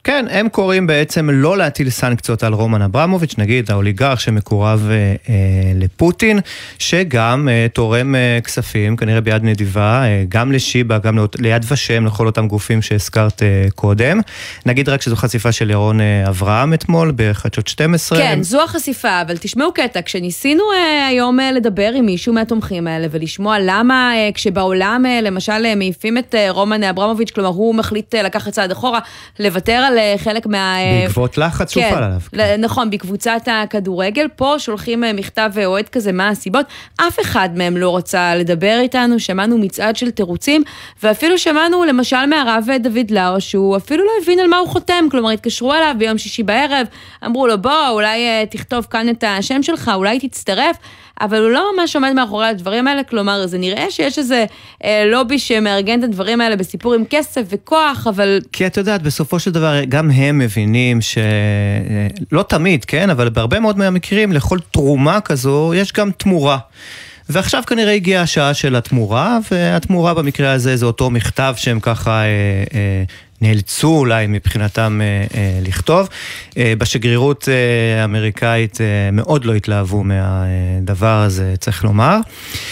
כן, 0.05 0.27
הם 0.31 0.49
קוראים 0.49 0.87
בעצם 0.87 1.31
לא 1.31 1.59
להטיל 1.59 1.91
סנקציות 1.91 2.43
על 2.43 2.53
רומן 2.53 2.83
אברמוביץ', 2.83 3.35
נגיד 3.39 3.71
האוליגרך 3.71 4.21
שמקורב 4.21 4.89
אה, 4.91 4.95
אה, 5.29 5.35
לפוטין, 5.75 6.41
שגם 6.79 7.49
אה, 7.49 7.67
תורם 7.73 8.15
אה, 8.15 8.39
כספים, 8.45 8.97
כנראה 8.97 9.21
ביד 9.21 9.45
נדיבה, 9.45 10.03
אה, 10.05 10.25
גם 10.29 10.53
לשיבא, 10.53 10.99
גם 10.99 11.19
ליד 11.39 11.65
ושם, 11.69 12.07
לכל 12.07 12.27
אותם 12.27 12.49
גופים 12.49 12.83
שהזכרת 12.83 13.43
אה, 13.43 13.65
קודם. 13.75 14.21
נגיד 14.67 14.89
רק 14.89 15.03
שזו 15.03 15.17
חשיפה 15.17 15.53
של 15.53 15.71
ירון 15.71 16.01
אה, 16.01 16.25
אברהם 16.29 16.75
אתמול 16.75 17.13
בחדשות 17.17 17.69
12. 17.69 18.19
כן, 18.19 18.43
זו 18.43 18.63
החשיפה, 18.63 19.21
אבל 19.23 19.37
תשמעו 19.37 19.73
קטע, 19.73 20.01
כשניסינו 20.03 20.63
אה, 20.75 21.07
היום 21.07 21.41
אה, 21.41 21.53
לדבר 21.53 21.93
עם 21.95 22.07
מישהו 22.07 22.33
מהתומכים 22.33 22.87
האלה 22.87 23.07
ולשמוע 23.11 23.57
למה 23.61 24.13
אה, 24.15 24.31
כשבעולם 24.35 25.03
אה, 25.07 25.21
למשל 25.21 25.67
אה, 25.67 25.75
מעיפים 25.75 26.19
את 26.19 26.35
אה, 26.35 26.51
רומן 26.51 26.85
אברמוביץ', 26.85 27.31
כלומר 27.31 27.51
הוא 27.51 27.75
מחליט 27.75 28.15
אה, 28.15 28.23
לקחת 28.23 28.53
צעד 28.53 28.71
אחורה, 28.71 29.01
לוותר 29.39 29.90
על 29.91 29.99
אה, 29.99 30.15
חלק 30.19 30.47
מה... 30.47 30.77
בעקבות 31.03 31.39
לחץ 31.39 31.75
כן, 31.75 31.81
שהופעל 31.81 32.03
עליו. 32.03 32.21
כן. 32.33 32.61
נכון, 32.61 32.91
בקבוצת 32.91 33.41
הכדורגל. 33.47 34.27
פה 34.37 34.55
שולחים 34.59 35.05
אה, 35.05 35.13
מכתב 35.13 35.51
אוהד 35.65 35.89
כזה, 35.89 36.13
מה 36.13 36.29
הסיבות. 36.29 36.67
אף 36.97 37.21
אחד 37.21 37.49
מהם 37.55 37.77
לא 37.77 37.97
רצה 37.97 38.35
לדבר 38.35 38.79
איתנו, 38.81 39.21
שמענו 39.21 39.59
מצעד 39.59 39.97
של 39.97 40.11
תירוצים, 40.11 40.63
ואפילו 41.03 41.39
שמענו 41.39 41.85
למשל 41.85 42.27
מהרב 42.27 42.65
דוד 42.81 43.11
לאו, 43.11 43.41
שהוא 43.41 43.77
אפילו 43.77 44.05
לא 44.05 44.11
הבין 44.23 44.39
על 44.39 44.47
מה 44.47 44.57
הוא 44.57 44.69
חותם, 44.69 45.05
כלומר 45.11 45.31
התקשרו 45.31 45.75
אליו 45.75 45.95
ביום 45.99 46.19
שישי 46.19 46.43
בערב, 46.43 46.87
אמרו 47.27 47.47
לו 47.47 47.59
בוא, 47.59 47.89
אולי 47.89 48.21
תכתוב 48.51 48.87
כאן 48.91 49.09
את 49.09 49.25
השם 49.27 49.63
שלך, 49.63 49.91
אולי 49.95 50.19
תצטרף. 50.29 50.77
אבל 51.21 51.39
הוא 51.39 51.51
לא 51.51 51.71
ממש 51.77 51.97
עומד 51.97 52.13
מאחורי 52.13 52.47
הדברים 52.47 52.89
האלה, 52.89 53.05
כלומר, 53.05 53.47
זה 53.47 53.59
נראה 53.59 53.91
שיש 53.91 54.19
איזה 54.19 54.45
אה, 54.85 55.05
לובי 55.07 55.39
שמארגן 55.39 55.99
את 55.99 56.05
הדברים 56.05 56.41
האלה 56.41 56.57
בסיפור 56.57 56.95
עם 56.95 57.05
כסף 57.11 57.43
וכוח, 57.49 58.07
אבל... 58.07 58.41
כי 58.53 58.67
את 58.67 58.77
יודעת, 58.77 59.03
בסופו 59.03 59.39
של 59.39 59.51
דבר, 59.51 59.85
גם 59.89 60.11
הם 60.11 60.39
מבינים 60.39 61.01
ש... 61.01 61.19
אה, 61.19 61.25
לא 62.33 62.43
תמיד, 62.43 62.85
כן? 62.85 63.11
אבל 63.11 63.29
בהרבה 63.29 63.61
מאוד 63.61 63.79
מהמקרים, 63.79 64.33
לכל 64.33 64.59
תרומה 64.71 65.21
כזו, 65.21 65.73
יש 65.75 65.93
גם 65.93 66.11
תמורה. 66.11 66.59
ועכשיו 67.31 67.63
כנראה 67.67 67.93
הגיעה 67.93 68.23
השעה 68.23 68.55
של 68.55 68.77
התמורה, 68.77 69.39
והתמורה 69.51 70.15
במקרה 70.15 70.53
הזה 70.53 70.77
זה 70.77 70.87
אותו 70.87 71.11
מכתב 71.11 71.55
שהם 71.57 71.81
ככה 71.81 72.23
אה, 72.23 72.25
אה, 72.75 73.03
נאלצו 73.41 73.99
אולי 73.99 74.27
מבחינתם 74.27 75.01
אה, 75.03 75.27
אה, 75.35 75.59
לכתוב. 75.63 76.09
אה, 76.57 76.73
בשגרירות 76.79 77.49
האמריקאית 77.99 78.79
מאוד 79.13 79.45
לא 79.45 79.55
התלהבו 79.55 80.05
מהדבר 80.05 81.23
הזה, 81.27 81.55
צריך 81.59 81.85
לומר. 81.85 82.17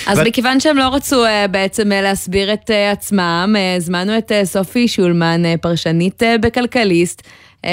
אז 0.06 0.18
ו... 0.18 0.24
מכיוון 0.24 0.60
שהם 0.60 0.76
לא 0.76 0.94
רצו 0.94 1.24
בעצם 1.50 1.88
להסביר 1.88 2.52
את 2.52 2.70
עצמם, 2.92 3.56
הזמנו 3.76 4.18
את 4.18 4.32
סופי 4.44 4.88
שולמן, 4.88 5.56
פרשנית 5.60 6.22
בכלכליסט. 6.40 7.22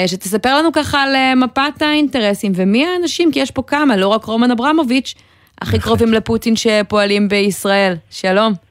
שתספר 0.06 0.58
לנו 0.58 0.72
ככה 0.72 1.02
על 1.02 1.34
מפת 1.36 1.82
האינטרסים 1.82 2.52
ומי 2.54 2.86
האנשים, 2.86 3.32
כי 3.32 3.40
יש 3.40 3.50
פה 3.50 3.62
כמה, 3.66 3.96
לא 3.96 4.08
רק 4.08 4.24
רומן 4.24 4.50
אברמוביץ', 4.50 5.14
הכי 5.62 5.78
קרובים 5.78 6.12
לפוטין 6.12 6.56
שפועלים 6.56 7.28
בישראל. 7.28 7.94
שלום. 8.10 8.65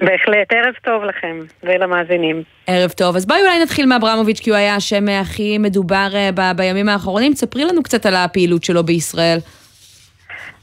בהחלט, 0.00 0.52
ערב 0.52 0.74
טוב 0.84 1.04
לכם 1.04 1.38
ולמאזינים. 1.62 2.42
ערב 2.66 2.90
טוב. 2.90 3.16
אז 3.16 3.26
בואי 3.26 3.40
אולי 3.40 3.62
נתחיל 3.62 3.86
מאברמוביץ', 3.86 4.40
כי 4.40 4.50
הוא 4.50 4.56
היה 4.56 4.74
השם 4.76 5.08
הכי 5.08 5.58
מדובר 5.58 6.08
אה, 6.14 6.30
ב- 6.34 6.56
בימים 6.56 6.88
האחרונים. 6.88 7.32
תספרי 7.34 7.64
לנו 7.64 7.82
קצת 7.82 8.06
על 8.06 8.14
הפעילות 8.14 8.64
שלו 8.64 8.84
בישראל. 8.84 9.38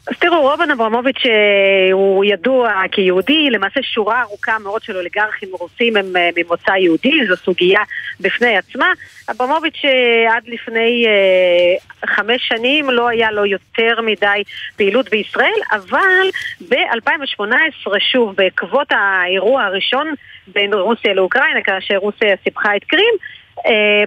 אז 0.08 0.17
תראו, 0.20 0.41
רובן 0.41 0.72
אברמוביץ' 0.72 1.26
אה, 1.26 1.93
הוא 1.93 2.26
ידוע 2.26 2.82
כיהודי, 2.91 3.50
למעשה 3.50 3.80
שורה 3.84 4.22
ארוכה 4.22 4.60
מאוד 4.60 4.84
של 4.84 4.98
אוליגרכים 4.98 5.50
רוסים 5.52 5.98
הם 5.98 6.15
אה, 6.15 6.30
ממוצא 6.38 6.72
יהודי, 6.72 7.28
זו 7.28 7.36
סוגיה 7.36 7.82
בפני 8.20 8.58
עצמה. 8.58 8.91
אברמוביץ' 9.32 9.82
עד 10.30 10.43
לפני 10.48 11.06
חמש 12.06 12.48
שנים 12.48 12.89
לא 12.89 13.08
היה 13.08 13.32
לו 13.32 13.46
יותר 13.46 14.02
מדי 14.02 14.43
פעילות 14.78 15.10
בישראל, 15.10 15.60
אבל 15.72 16.30
ב-2018, 16.70 18.00
שוב, 18.00 18.36
בעקבות 18.36 18.88
האירוע 18.91 19.63
הראשון 19.63 20.13
בין 20.48 20.74
רוסיה 20.74 21.13
לאוקראינה, 21.13 21.62
כאשר 21.62 21.98
רוסיה 21.98 22.36
סיפחה 22.43 22.76
את 22.76 22.84
קרים, 22.84 23.13
אה, 23.13 23.37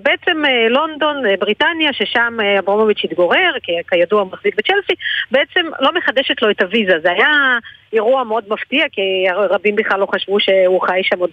בעצם 0.02 0.44
אה, 0.44 0.68
לונדון, 0.68 1.26
אה, 1.26 1.34
בריטניה, 1.38 1.92
ששם 1.92 2.36
אברמוביץ' 2.58 3.04
התגורר, 3.04 3.52
כידוע 3.90 4.24
מחזיק 4.24 4.54
בצ'לסי, 4.54 4.92
בעצם 5.30 5.66
לא 5.80 5.94
מחדשת 5.94 6.42
לו 6.42 6.50
את 6.50 6.62
הוויזה. 6.62 6.98
זה 7.02 7.10
היה 7.10 7.58
אירוע 7.92 8.24
מאוד 8.24 8.44
מפתיע, 8.48 8.84
כי 8.92 9.26
רבים 9.50 9.76
בכלל 9.76 10.00
לא 10.00 10.06
חשבו 10.14 10.40
שהוא 10.40 10.80
חי 10.82 11.00
שם 11.02 11.18
עוד 11.18 11.30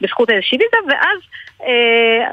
בזכות 0.00 0.30
איזושהי 0.30 0.58
ויזה, 0.58 0.76
ואז 0.88 1.18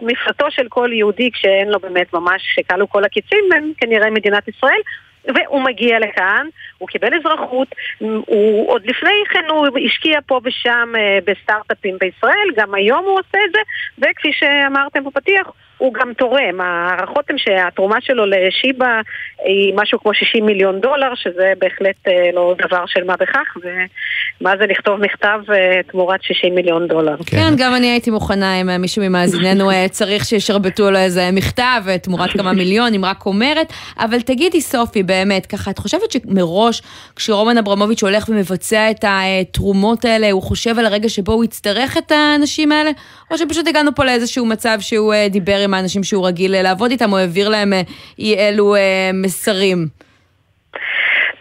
מפלטו 0.02 0.52
של 0.52 0.68
כל 0.70 0.90
יהודי, 0.94 1.32
כשאין 1.32 1.70
לו 1.70 1.80
באמת 1.80 2.14
ממש, 2.14 2.42
שכלו 2.56 2.90
כל 2.90 3.04
הקיצים, 3.04 3.46
הם 3.56 3.72
כנראה 3.78 4.10
מדינת 4.10 4.48
ישראל. 4.48 4.82
והוא 5.26 5.62
מגיע 5.62 6.00
לכאן, 6.00 6.48
הוא 6.78 6.88
קיבל 6.88 7.10
אזרחות, 7.20 7.68
הוא 8.00 8.70
עוד 8.70 8.86
לפני 8.86 9.24
כן 9.30 9.44
הוא 9.50 9.68
השקיע 9.86 10.20
פה 10.26 10.40
ושם 10.44 10.94
אה, 10.98 11.20
בסטארט-אפים 11.26 11.98
בישראל, 12.00 12.48
גם 12.56 12.74
היום 12.74 13.06
הוא 13.06 13.20
עושה 13.20 13.38
את 13.46 13.52
זה, 13.54 13.60
וכפי 13.98 14.34
שאמרתם 14.34 15.04
בפתיח, 15.04 15.48
הוא 15.84 15.94
גם 15.94 16.14
תורם. 16.14 16.62
ההערכות 16.62 17.26
הן 17.30 17.38
שהתרומה 17.38 17.98
שלו 18.02 18.26
לשיבא 18.26 19.02
היא 19.46 19.74
משהו 19.76 20.00
כמו 20.00 20.14
60 20.14 20.46
מיליון 20.46 20.82
דולר, 20.82 21.16
שזה 21.16 21.54
בהחלט 21.60 21.96
אה, 22.08 22.30
לא 22.34 22.56
דבר 22.68 22.86
של 22.86 23.04
מה 23.04 23.16
בכך, 23.20 23.58
ומה 23.62 24.54
זה 24.58 24.66
לכתוב 24.66 25.00
מכתב 25.00 25.40
אה, 25.54 25.84
תמורת 25.92 26.24
60 26.24 26.56
מיליון 26.56 26.88
דולר. 26.88 27.16
כן, 27.18 27.38
כן 27.38 27.54
גם 27.58 27.76
אני 27.76 27.88
הייתי 27.88 28.12
מוכנה 28.12 28.62
אם 28.62 28.82
מישהו 28.82 29.02
ממאזיננו 29.04 29.70
צריך 29.90 30.26
שישרבטו 30.26 30.92
לו 30.92 30.98
איזה 30.98 31.30
מכתב 31.32 31.82
תמורת 32.02 32.30
כמה 32.30 32.54
מיליונים, 32.54 33.06
רק 33.06 33.26
אומרת. 33.26 33.74
אבל 34.00 34.22
תגידי, 34.22 34.62
סופי, 34.62 35.04
באמת, 35.04 35.46
ככה, 35.46 35.72
את 35.72 35.78
חושבת 35.78 36.12
שמראש, 36.12 36.82
כשרומן 37.16 37.58
אברמוביץ' 37.58 38.04
הולך 38.04 38.30
ומבצע 38.30 38.92
את 38.92 39.06
התרומות 39.08 40.06
האלה, 40.06 40.32
הוא 40.32 40.42
חושב 40.42 40.80
על 40.80 40.86
הרגע 40.86 41.10
שבו 41.10 41.34
הוא 41.34 41.44
יצטרך 41.44 41.98
את 41.98 42.12
האנשים 42.12 42.72
האלה? 42.72 42.92
או 43.32 43.38
שפשוט 43.38 43.68
הגענו 43.68 43.96
פה 43.96 44.06
לאיזשהו 44.06 44.46
מצב 44.46 44.78
שהוא 44.80 45.14
דיבר 45.30 45.58
עם 45.64 45.73
האנשים 45.74 46.04
שהוא 46.04 46.28
רגיל 46.28 46.62
לעבוד 46.62 46.92
איתם, 46.92 47.14
או 47.14 47.18
העביר 47.18 47.50
להם 47.50 47.74
אי 48.20 48.36
אלו 48.36 48.76
מסרים? 49.14 49.88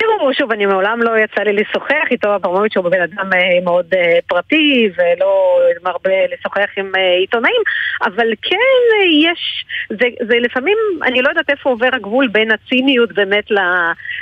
תראו, 0.02 0.34
שוב, 0.34 0.52
אני 0.52 0.66
מעולם 0.66 1.02
לא 1.02 1.18
יצא 1.18 1.42
לי 1.42 1.52
לשוחח 1.52 2.06
איתו, 2.10 2.34
אברמוביץ' 2.34 2.76
הוא 2.76 2.88
בן 2.88 3.02
אדם 3.02 3.32
אה, 3.32 3.60
מאוד 3.64 3.86
אה, 3.94 4.18
פרטי 4.26 4.90
ולא 4.96 5.58
מרבה 5.84 6.26
לשוחח 6.32 6.70
עם 6.76 6.92
אה, 6.96 7.14
עיתונאים, 7.14 7.62
אבל 8.04 8.26
כן 8.42 8.96
יש, 9.10 9.64
זה, 9.88 10.06
זה 10.28 10.38
לפעמים, 10.38 10.76
אני 11.02 11.22
לא 11.22 11.28
יודעת 11.28 11.50
איפה 11.50 11.70
עובר 11.70 11.88
הגבול 11.92 12.28
בין 12.28 12.50
הציניות 12.50 13.12
באמת 13.12 13.50
ל, 13.50 13.58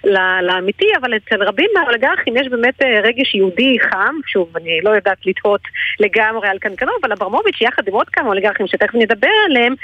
ל, 0.04 0.18
לאמיתי, 0.42 0.86
אבל 1.00 1.16
אצל 1.16 1.42
רבים 1.42 1.70
מהאולגרכים 1.74 2.36
יש 2.36 2.48
באמת 2.48 2.82
רגש 3.02 3.34
יהודי 3.34 3.76
חם, 3.90 4.14
שוב, 4.26 4.56
אני 4.56 4.80
לא 4.82 4.90
יודעת 4.90 5.26
לתהות 5.26 5.62
לגמרי 6.00 6.48
על 6.48 6.58
קנקנו, 6.58 6.92
אבל 7.02 7.12
אברמוביץ' 7.12 7.60
יחד 7.60 7.88
עם 7.88 7.94
עוד 7.94 8.08
כמה 8.08 8.28
אוליגרכים 8.28 8.66
שתכף 8.66 8.94
נדבר 8.94 9.28
עליהם, 9.46 9.74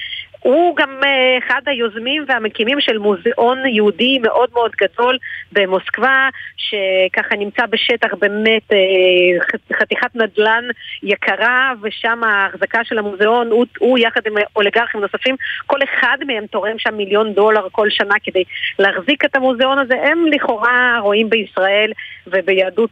הוא 0.41 0.77
גם 0.77 1.01
אחד 1.39 1.61
היוזמים 1.67 2.25
והמקימים 2.29 2.81
של 2.81 2.99
מוזיאון 2.99 3.67
יהודי 3.67 4.19
מאוד 4.19 4.49
מאוד 4.53 4.71
גדול 4.81 5.19
במוסקבה, 5.87 6.29
שככה 6.57 7.37
נמצא 7.37 7.67
בשטח 7.67 8.15
באמת 8.19 8.63
חתיכת 9.73 10.15
נדל"ן 10.15 10.65
יקרה, 11.03 11.73
ושם 11.83 12.25
ההחזקה 12.25 12.85
של 12.85 12.99
המוזיאון, 12.99 13.51
הוא, 13.51 13.67
הוא 13.79 13.99
יחד 13.99 14.21
עם 14.27 14.35
אוליגרכים 14.57 15.01
נוספים, 15.01 15.37
כל 15.67 15.79
אחד 15.85 16.19
מהם 16.27 16.47
תורם 16.47 16.79
שם 16.79 16.97
מיליון 16.97 17.33
דולר 17.33 17.67
כל 17.73 17.91
שנה 17.91 18.15
כדי 18.25 18.45
להחזיק 18.79 19.25
את 19.25 19.37
המוזיאון 19.37 19.79
הזה. 19.79 19.95
הם 20.03 20.27
לכאורה 20.27 20.99
רואים 21.01 21.31
בישראל 21.31 21.93
וביהדות 22.27 22.91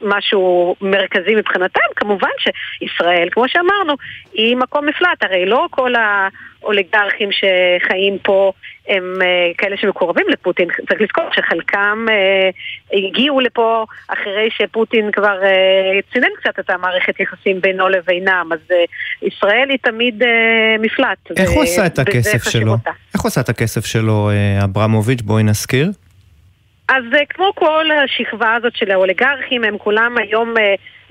משהו 0.00 0.76
מרכזי 0.80 1.34
מבחינתם. 1.34 1.80
כמובן 1.96 2.28
שישראל, 2.38 3.28
כמו 3.30 3.48
שאמרנו, 3.48 3.94
היא 4.32 4.56
מקום 4.56 4.86
מפלט, 4.86 5.24
הרי 5.24 5.46
לא 5.46 5.66
כל 5.70 5.94
ה... 5.94 6.28
אוליגרכים 6.62 7.28
שחיים 7.32 8.18
פה 8.18 8.52
הם 8.88 9.18
uh, 9.20 9.24
כאלה 9.58 9.76
שמקורבים 9.76 10.26
לפוטין. 10.28 10.68
צריך 10.88 11.00
לזכור 11.00 11.24
שחלקם 11.32 12.06
uh, 12.08 12.96
הגיעו 12.96 13.40
לפה 13.40 13.84
אחרי 14.08 14.48
שפוטין 14.50 15.10
כבר 15.12 15.38
uh, 15.42 16.12
צינן 16.12 16.28
קצת 16.36 16.58
את 16.58 16.70
המערכת 16.70 17.20
יחסים 17.20 17.60
בינו 17.60 17.88
לבינם, 17.88 18.50
אז 18.52 18.76
ישראל 19.22 19.70
היא 19.70 19.78
תמיד 19.82 20.22
מפלט. 20.78 21.18
איך 21.36 21.50
הוא 21.50 21.62
עשה 21.62 21.86
את 21.86 21.98
הכסף 21.98 22.50
שלו? 22.50 22.76
איך 23.14 23.22
הוא 23.22 23.28
עשה 23.28 23.40
את 23.40 23.48
הכסף 23.48 23.86
שלו, 23.86 24.30
אברמוביץ'? 24.64 25.22
בואי 25.22 25.42
נזכיר. 25.42 25.88
אז 26.88 27.04
כמו 27.28 27.52
כל 27.54 27.86
השכבה 28.04 28.54
הזאת 28.54 28.76
של 28.76 28.90
האוליגרכים, 28.90 29.64
הם 29.64 29.78
כולם 29.78 30.14
היום... 30.18 30.54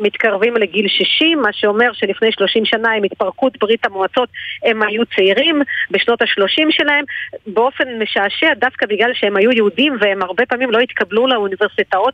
מתקרבים 0.02 0.58
לגיל 0.58 0.88
60, 0.88 1.42
מה 1.42 1.54
שאומר 1.54 1.94
שלפני 1.94 2.32
30 2.32 2.66
שנה 2.66 2.92
עם 2.92 3.04
התפרקות 3.04 3.58
ברית 3.60 3.86
המועצות 3.86 4.30
הם 4.64 4.84
היו 4.84 5.06
צעירים 5.16 5.62
בשנות 5.92 6.22
ה-30 6.22 6.66
שלהם, 6.70 7.06
באופן 7.48 8.00
משעשע 8.00 8.54
דווקא 8.54 8.86
בגלל 8.86 9.12
שהם 9.14 9.38
היו 9.38 9.52
יהודים 9.52 9.98
והם 10.00 10.22
הרבה 10.22 10.46
פעמים 10.46 10.72
לא 10.72 10.80
התקבלו 10.80 11.28
לאוניברסיטאות 11.28 12.14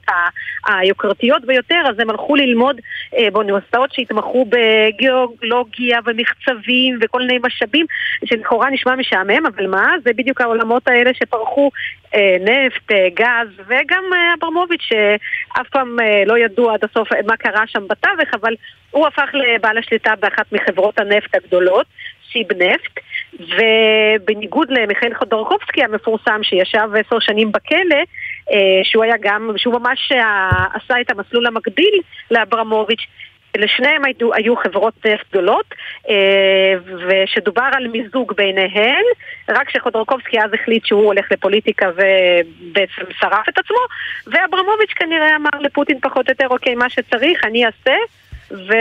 היוקרתיות 0.67 1.45
ביותר, 1.45 1.82
אז 1.89 2.00
הם 2.00 2.10
הלכו 2.10 2.36
ללמוד 2.36 2.82
אה, 3.17 3.32
באוניברסיטאות 3.32 3.93
שהתמחו 3.93 4.45
בגיאולוגיה 4.50 6.00
ומחצבים 6.06 7.00
וכל 7.02 7.19
מיני 7.19 7.39
משאבים, 7.43 7.86
שלכאורה 8.26 8.69
נשמע 8.69 8.95
משעמם, 8.95 9.45
אבל 9.45 9.67
מה? 9.67 9.91
זה 10.04 10.12
בדיוק 10.15 10.41
העולמות 10.41 10.88
האלה 10.88 11.12
שפרחו 11.13 11.71
אה, 12.15 12.38
נפט, 12.41 12.91
אה, 12.91 13.08
גז, 13.13 13.65
וגם 13.67 14.04
אברמוביץ' 14.38 14.82
שאף 14.82 15.69
פעם 15.69 15.97
לא 16.26 16.38
ידעו 16.38 16.71
עד 16.71 16.84
הסוף 16.84 17.10
מה 17.28 17.38
קרה 17.38 17.63
שם. 17.67 17.77
שם 17.78 17.88
בתווך, 17.88 18.34
אבל 18.34 18.54
הוא 18.92 19.08
הפך 19.08 19.30
לבעל 19.34 19.78
השליטה 19.78 20.13
באחת 20.20 20.52
מחברות 20.52 21.00
הנפט 21.00 21.36
הגדולות, 21.36 21.86
שיב 22.32 22.48
נפט, 22.54 23.00
ובניגוד 23.40 24.72
למיכאל 24.72 25.13
חודורקובסקי 25.13 25.84
המפורסם 25.84 26.44
שישב 26.44 26.90
עשר 27.00 27.20
שנים 27.20 27.52
בכלא, 27.52 28.02
אה, 28.52 28.80
שהוא 28.84 29.04
היה 29.04 29.16
גם, 29.22 29.52
שהוא 29.58 29.80
ממש 29.80 30.12
אה, 30.12 30.50
עשה 30.74 31.02
את 31.02 31.12
המסלול 31.12 31.48
המקביל 31.48 32.02
לאברמוביץ', 32.32 33.08
לשניהם 33.58 34.02
היו, 34.06 34.34
היו 34.34 34.56
חברות 34.56 34.93
נפט 35.06 35.26
גדולות, 35.30 35.65
אה, 36.10 36.74
ושדובר 37.08 37.70
על 37.74 37.88
מיזוג 37.88 38.34
ביניהן, 38.34 39.04
רק 39.50 39.70
שחודורקובסקי 39.70 40.39
אז 40.41 40.54
החליט 40.54 40.86
שהוא 40.86 41.06
הולך 41.06 41.32
לפוליטיקה 41.32 41.89
ובעצם 41.89 43.12
שרף 43.20 43.50
את 43.50 43.58
עצמו, 43.58 43.78
ואברמוביץ' 44.28 44.93
כנראה 44.96 45.36
אמר 45.36 45.60
לפוטין 45.60 46.00
פחות 46.00 46.28
או 46.28 46.32
יותר, 46.32 46.48
אוקיי, 46.48 46.76
מה 46.76 46.89
שצריך, 46.89 47.46
אני 47.46 47.65
אעשה. 47.65 47.96
ו... 48.52 48.74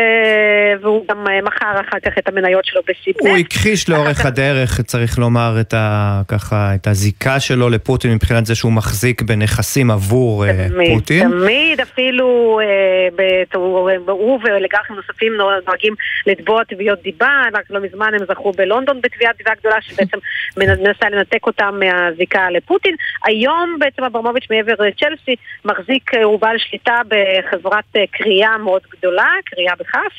והוא 0.81 1.05
גם 1.09 1.27
אה, 1.29 1.43
מכר 1.43 1.81
אחר 1.89 1.99
כך 2.05 2.19
את 2.19 2.29
המניות 2.29 2.65
שלו 2.65 2.81
בסיפנט. 2.89 3.27
הוא 3.27 3.37
הכחיש 3.37 3.89
לאורך. 3.89 4.27
הדרך, 4.27 4.81
צריך 4.81 5.19
לומר, 5.19 5.57
את, 5.61 5.75
ה... 5.75 6.23
ככה, 6.29 6.75
את 6.75 6.87
הזיקה 6.87 7.41
שלו 7.41 7.69
לפוטין 7.69 8.13
מבחינת 8.13 8.47
זה 8.47 8.55
שהוא 8.55 8.73
מחזיק 8.73 9.23
בנכסים 9.23 9.91
עבור 9.91 10.47
אה, 10.47 10.67
תמיד, 10.69 10.93
פוטין. 10.95 11.31
תמיד, 11.31 11.81
אפילו 11.81 12.61
אה. 12.63 13.97
הוא 14.07 14.41
ולגחים 14.45 14.97
נוספים 14.97 15.33
נוהגים 15.67 15.95
לתבוע 16.27 16.65
תביעות 16.65 17.03
דיבה, 17.03 17.43
רק 17.55 17.65
לא 17.71 17.81
מזמן 17.81 18.11
הם 18.15 18.27
זכו 18.29 18.53
בלונדון 18.53 19.01
בתביעת 19.01 19.37
דיבה 19.37 19.51
גדולה 19.61 19.77
שבעצם 19.81 20.19
מנסה 20.57 21.09
לנתק 21.11 21.47
אותם 21.47 21.81
מהזיקה 21.81 22.51
לפוטין. 22.51 22.95
היום 23.25 23.77
בעצם 23.79 24.05
אברמוביץ' 24.05 24.47
מעבר 24.51 24.75
לצ'לסי 24.79 25.35
מחזיק, 25.65 26.15
הוא 26.15 26.41
בעל 26.41 26.59
שליטה 26.59 27.01
בחברת 27.09 27.97
קריאה 28.11 28.59
מאוד 28.59 28.83
גדולה. 28.99 29.31
קריאה 29.57 29.73
בכף, 29.79 30.15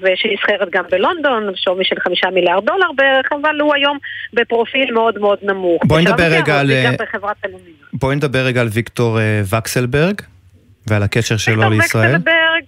ושנסחרת 0.00 0.70
גם 0.70 0.84
בלונדון, 0.90 1.52
שווי 1.56 1.84
של 1.84 1.96
חמישה 2.00 2.30
מיליארד 2.30 2.64
דולר 2.64 2.92
בערך, 2.96 3.26
אבל 3.40 3.60
הוא 3.60 3.74
היום 3.74 3.98
בפרופיל 4.32 4.94
מאוד 4.94 5.18
מאוד 5.18 5.38
נמוך. 5.42 5.82
בואי 5.84 6.02
נדבר 6.02 6.28
רגע 6.30 6.60
על... 6.60 6.70
בואי 7.92 8.16
נדבר 8.16 8.38
רגע 8.38 8.60
על 8.60 8.68
ויקטור 8.72 9.20
אה, 9.20 9.40
וקסלברג 9.58 10.20
ועל 10.86 11.02
הקשר 11.02 11.36
שלו 11.36 11.70
לישראל. 11.70 12.16
וקסלברג 12.16 12.64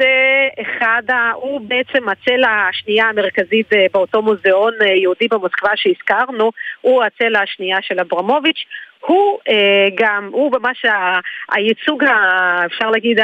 זה 0.00 0.62
אחד, 0.62 1.02
ה... 1.08 1.32
הוא 1.34 1.60
בעצם 1.60 2.08
הצלע 2.08 2.68
השנייה 2.70 3.08
המרכזית 3.08 3.72
אה, 3.72 3.86
באותו 3.92 4.22
מוזיאון 4.22 4.72
אה, 4.82 4.86
יהודי 4.86 5.28
במוסקבה 5.30 5.70
שהזכרנו, 5.76 6.50
הוא 6.80 7.02
הצלע 7.04 7.40
השנייה 7.40 7.78
של 7.82 8.00
אברמוביץ'. 8.00 8.64
הוא 9.00 9.38
אה, 9.48 9.88
גם, 9.94 10.28
הוא 10.32 10.52
ממש 10.52 10.84
ה, 10.84 11.18
הייצוג, 11.52 12.04
ה, 12.04 12.66
אפשר 12.66 12.90
להגיד, 12.90 13.18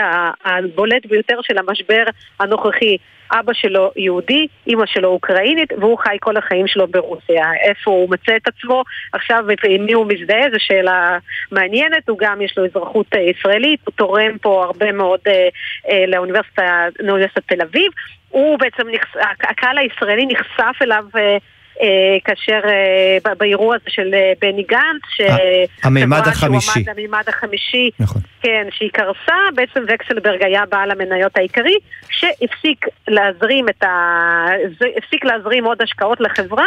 הבולט 0.44 1.06
ביותר 1.06 1.38
של 1.42 1.58
המשבר 1.58 2.04
הנוכחי. 2.40 2.96
אבא 3.32 3.52
שלו 3.52 3.92
יהודי, 3.96 4.46
אימא 4.66 4.86
שלו 4.86 5.08
אוקראינית, 5.08 5.72
והוא 5.72 5.98
חי 5.98 6.16
כל 6.20 6.36
החיים 6.36 6.66
שלו 6.66 6.86
ברוסיה. 6.86 7.54
איפה 7.62 7.90
הוא 7.90 8.10
מצא 8.10 8.36
את 8.36 8.48
עצמו 8.48 8.82
עכשיו 9.12 9.44
ועם 9.46 9.84
מי 9.84 9.92
הוא 9.92 10.06
מזדהה, 10.06 10.50
זו 10.52 10.56
שאלה 10.58 11.18
מעניינת. 11.52 12.08
הוא 12.08 12.18
גם, 12.18 12.42
יש 12.42 12.58
לו 12.58 12.64
אזרחות 12.64 13.06
אה, 13.14 13.20
ישראלית, 13.20 13.80
הוא 13.84 13.92
תורם 13.92 14.38
פה 14.38 14.64
הרבה 14.64 14.92
מאוד 14.92 15.20
אה, 15.26 15.48
אה, 15.90 16.04
לאוניברסיטת 16.06 17.42
תל 17.46 17.62
אביב. 17.62 17.92
הוא 18.28 18.58
בעצם, 18.58 18.88
נחש... 18.88 19.16
הקהל 19.42 19.78
הישראלי 19.78 20.26
נחשף 20.26 20.82
אליו 20.82 21.04
אה, 21.16 21.36
כאשר 22.24 22.60
אה, 22.64 23.34
באירוע 23.34 23.76
הזה 23.76 23.84
של 23.88 24.14
אה, 24.14 24.32
בני 24.40 24.62
גנץ, 24.62 25.30
המימד 25.84 26.22
החמישי. 26.26 26.84
המימד 26.90 27.24
החמישי, 27.28 27.90
נכון. 28.00 28.22
כן, 28.42 28.66
שהיא 28.70 28.90
קרסה, 28.92 29.34
בעצם 29.54 29.80
וקסלברג 29.88 30.42
היה 30.42 30.62
בעל 30.66 30.90
המניות 30.90 31.36
העיקרי, 31.36 31.76
שהפסיק 32.10 32.86
להזרים 33.08 33.68
את 33.68 33.82
ה... 33.82 34.46
הפסיק 34.96 35.24
להזרים 35.24 35.64
עוד 35.64 35.82
השקעות 35.82 36.20
לחברה. 36.20 36.66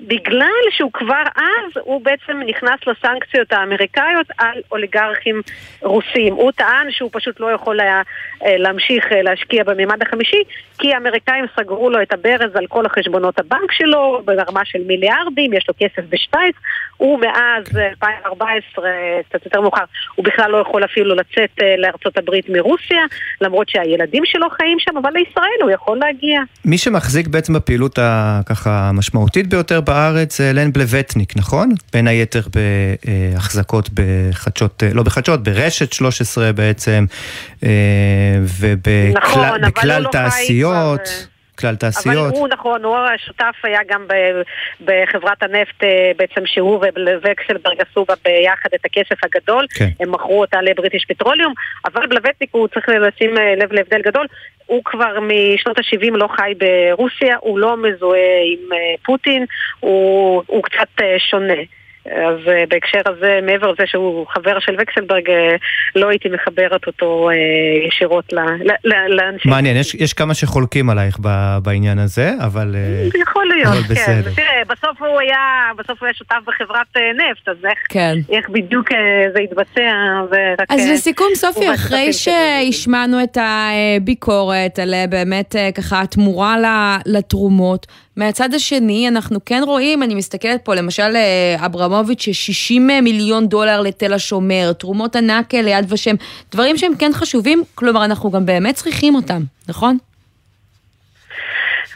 בגלל 0.00 0.62
שהוא 0.70 0.90
כבר 0.92 1.22
אז, 1.36 1.82
הוא 1.82 2.00
בעצם 2.04 2.40
נכנס 2.46 2.80
לסנקציות 2.86 3.52
האמריקאיות 3.52 4.26
על 4.38 4.60
אוליגרכים 4.72 5.42
רוסים. 5.82 6.34
הוא 6.34 6.52
טען 6.52 6.86
שהוא 6.90 7.10
פשוט 7.12 7.40
לא 7.40 7.52
יכול 7.52 7.80
היה 7.80 8.02
אה, 8.46 8.56
להמשיך 8.58 9.04
אה, 9.12 9.22
להשקיע 9.22 9.64
בממד 9.64 10.02
החמישי, 10.02 10.42
כי 10.78 10.94
האמריקאים 10.94 11.44
סגרו 11.56 11.90
לו 11.90 12.02
את 12.02 12.12
הברז 12.12 12.50
על 12.56 12.66
כל 12.66 12.86
החשבונות 12.86 13.38
הבנק 13.38 13.72
שלו, 13.72 14.22
ברמה 14.24 14.60
של 14.64 14.78
מיליארדים, 14.86 15.52
יש 15.52 15.64
לו 15.68 15.74
כסף 15.78 16.08
בשוויץ. 16.08 16.54
הוא 16.96 17.20
מאז 17.20 17.64
2014, 17.76 18.88
קצת 19.28 19.44
יותר 19.44 19.60
מאוחר, 19.60 19.84
הוא 20.14 20.24
בכלל 20.24 20.50
לא 20.50 20.58
יכול 20.58 20.84
אפילו 20.84 21.14
לצאת 21.14 21.50
לארצות 21.78 22.18
הברית 22.18 22.48
מרוסיה, 22.48 23.02
למרות 23.40 23.68
שהילדים 23.68 24.22
שלו 24.26 24.50
חיים 24.50 24.78
שם, 24.78 24.96
אבל 24.96 25.10
לישראל 25.14 25.62
הוא 25.62 25.70
יכול 25.70 25.98
להגיע. 25.98 26.40
מי 26.64 26.78
שמחזיק 26.78 27.28
בעצם 27.28 27.54
בפעילות 27.54 27.98
הככה 28.02 28.88
המשמעותית 28.88 29.46
ביותר 29.46 29.80
בארץ 29.86 30.38
זה 30.38 30.52
לן 30.52 30.72
בלווטניק, 30.72 31.36
נכון? 31.36 31.70
בין 31.92 32.08
היתר 32.08 32.42
בהחזקות 33.34 33.90
בחדשות, 33.94 34.82
לא 34.92 35.02
בחדשות, 35.02 35.42
ברשת 35.42 35.92
13 35.92 36.52
בעצם, 36.52 37.06
ובכלל 38.42 39.58
נכון, 39.62 40.02
לא 40.02 40.08
תעשיות. 40.12 41.00
כבר... 41.00 41.35
כלל 41.60 41.76
תעשיות. 41.76 42.16
אבל 42.16 42.38
הוא, 42.38 42.48
נכון, 42.48 42.84
הוא 42.84 42.96
השותף 42.96 43.54
היה 43.62 43.80
גם 43.88 44.06
בחברת 44.80 45.42
הנפט 45.42 45.84
אה, 45.84 46.12
בעצם 46.16 46.46
שהוא 46.46 46.84
ווקסלברג 47.24 47.80
עשו 47.90 48.04
בה 48.04 48.14
ביחד 48.24 48.68
את 48.74 48.84
הכסף 48.84 49.24
הגדול. 49.24 49.66
כן. 49.74 49.88
הם 50.00 50.12
מכרו 50.12 50.40
אותה 50.40 50.62
לבריטיש 50.62 51.04
פטרוליום, 51.08 51.54
אבל 51.84 52.06
בלווטניק 52.06 52.50
הוא 52.52 52.68
צריך 52.68 52.88
לשים 52.88 53.38
אה, 53.38 53.54
לב 53.56 53.72
להבדל 53.72 54.02
גדול. 54.02 54.26
הוא 54.66 54.82
כבר 54.84 55.18
משנות 55.20 55.78
ה-70 55.78 56.16
לא 56.16 56.28
חי 56.36 56.52
ברוסיה, 56.58 57.36
הוא 57.40 57.58
לא 57.58 57.76
מזוהה 57.76 58.40
עם 58.52 58.72
אה, 58.72 58.94
פוטין, 59.04 59.44
הוא, 59.80 60.42
הוא 60.46 60.62
קצת 60.62 61.04
שונה. 61.30 61.62
אז 62.12 62.38
uh, 62.46 62.68
בהקשר 62.68 63.00
הזה, 63.06 63.38
מעבר 63.42 63.72
לזה 63.72 63.82
שהוא 63.86 64.26
חבר 64.26 64.58
של 64.60 64.76
וקסלברג, 64.78 65.28
uh, 65.28 65.32
לא 65.96 66.08
הייתי 66.08 66.28
מחברת 66.28 66.86
אותו 66.86 67.30
uh, 67.30 67.88
ישירות 67.88 68.32
לאנשים. 68.84 69.50
מעניין, 69.50 69.76
יש, 69.76 69.94
יש 69.94 70.12
כמה 70.12 70.34
שחולקים 70.34 70.90
עלייך 70.90 71.18
בעניין 71.62 71.98
הזה, 71.98 72.30
אבל 72.46 72.74
uh, 73.14 73.18
יכול 73.22 73.46
להיות, 73.46 73.72
אבל 73.72 73.82
כן. 73.82 73.94
בסדר. 73.94 74.30
תראה, 74.34 74.62
בסוף 74.68 75.02
הוא 75.02 75.20
היה, 75.20 75.70
בסוף 75.78 76.00
הוא 76.00 76.06
היה 76.06 76.14
שותף 76.14 76.36
בחברת 76.46 76.96
uh, 76.96 77.00
נפט, 77.16 77.48
אז 77.48 77.56
איך, 77.64 77.78
כן. 77.88 78.14
איך 78.32 78.48
בדיוק 78.48 78.92
uh, 78.92 78.94
זה 79.34 79.40
יתבצע, 79.42 79.92
ורק... 80.30 80.70
אז 80.70 80.90
לסיכום, 80.92 81.28
סופי, 81.34 81.74
אחרי 81.74 82.12
שהשמענו 82.12 83.22
את 83.22 83.38
הביקורת 83.40 84.78
על 84.78 84.94
באמת 85.10 85.56
ככה 85.74 86.02
התמורה 86.02 86.56
לתרומות, 87.06 87.86
מהצד 88.16 88.54
השני, 88.54 89.08
אנחנו 89.08 89.38
כן 89.44 89.62
רואים, 89.66 90.02
אני 90.02 90.14
מסתכלת 90.14 90.60
פה, 90.64 90.74
למשל 90.74 91.16
אה, 91.16 91.66
אברמוביץ', 91.66 92.28
ש-60 92.32 92.80
מיליון 93.02 93.48
דולר 93.48 93.80
לתל 93.80 94.12
השומר, 94.12 94.72
תרומות 94.72 95.16
ענק 95.16 95.54
ליד 95.54 95.84
ושם, 95.88 96.14
דברים 96.52 96.76
שהם 96.76 96.92
כן 96.98 97.10
חשובים, 97.14 97.62
כלומר, 97.74 98.04
אנחנו 98.04 98.30
גם 98.30 98.46
באמת 98.46 98.74
צריכים 98.74 99.14
אותם, 99.14 99.42
נכון? 99.68 99.98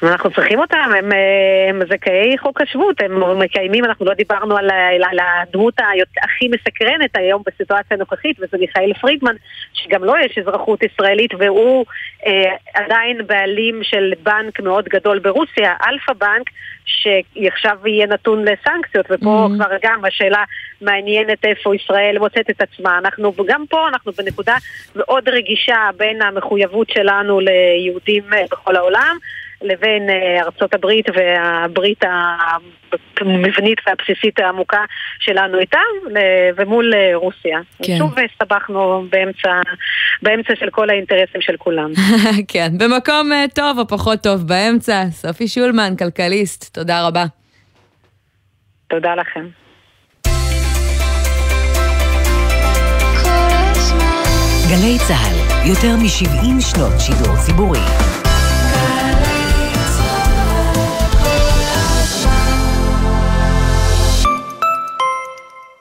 אנחנו 0.02 0.30
צריכים 0.30 0.58
אותם, 0.58 0.90
הם, 0.98 1.10
הם 1.68 1.80
זכאי 1.88 2.38
חוק 2.38 2.60
השבות, 2.60 2.96
הם 3.00 3.38
מקיימים, 3.38 3.84
אנחנו 3.84 4.06
לא 4.06 4.14
דיברנו 4.14 4.56
על, 4.56 4.70
על 5.10 5.18
הדמות 5.18 5.74
הכי 6.22 6.48
מסקרנת 6.48 7.10
היום 7.16 7.42
בסיטואציה 7.46 7.96
הנוכחית, 7.96 8.36
וזה 8.40 8.58
מיכאל 8.60 8.92
פרידמן, 9.00 9.34
שגם 9.72 10.04
לו 10.04 10.14
יש 10.24 10.38
אזרחות 10.38 10.82
ישראלית, 10.82 11.30
והוא 11.38 11.84
אה, 12.26 12.54
עדיין 12.74 13.26
בעלים 13.26 13.80
של 13.82 14.12
בנק 14.22 14.60
מאוד 14.60 14.84
גדול 14.84 15.18
ברוסיה, 15.18 15.74
אלפא 15.86 16.12
בנק, 16.12 16.50
שעכשיו 16.84 17.78
יהיה 17.84 18.06
נתון 18.06 18.44
לסנקציות, 18.44 19.06
ופה 19.10 19.46
mm-hmm. 19.46 19.64
כבר 19.64 19.76
גם 19.82 20.04
השאלה 20.04 20.44
מעניינת 20.80 21.44
איפה 21.44 21.76
ישראל 21.76 22.18
מוצאת 22.18 22.50
את 22.50 22.60
עצמה. 22.60 22.98
אנחנו, 22.98 23.32
גם 23.46 23.64
פה 23.70 23.88
אנחנו 23.88 24.12
בנקודה 24.12 24.56
מאוד 24.96 25.28
רגישה 25.28 25.90
בין 25.96 26.22
המחויבות 26.22 26.90
שלנו 26.90 27.40
ליהודים 27.40 28.24
אה, 28.32 28.44
בכל 28.50 28.76
העולם, 28.76 29.16
לבין 29.62 30.10
אה, 30.10 30.42
ארצות 30.42 30.74
הברית 30.74 31.06
והברית 31.14 32.04
המבנית 33.20 33.78
והבסיסית 33.86 34.38
העמוקה 34.38 34.84
שלנו 35.20 35.58
איתם, 35.58 35.78
ומול 36.56 36.94
אה, 36.94 37.10
רוסיה. 37.14 37.60
כן. 37.82 37.98
שוב 37.98 38.14
הסתבכנו 38.18 39.04
באמצע, 39.10 39.60
באמצע 40.22 40.52
של 40.56 40.70
כל 40.70 40.90
האינטרסים 40.90 41.40
של 41.40 41.56
כולם. 41.56 41.92
כן, 42.52 42.68
במקום 42.78 43.32
אה, 43.32 43.44
טוב 43.54 43.78
או 43.78 43.88
פחות 43.88 44.22
טוב 44.22 44.46
באמצע. 44.46 45.04
סופי 45.10 45.48
שולמן, 45.48 45.96
כלכליסט, 45.98 46.74
תודה 46.74 47.06
רבה. 47.06 47.24
תודה 48.88 49.14
לכם. 49.14 49.46
גלי 54.70 54.98
צה"ל, 55.08 55.68
יותר 55.68 55.96
מ-70 55.96 56.60
שנות 56.60 56.92
שידור 57.00 57.36
ציבורי. 57.46 58.19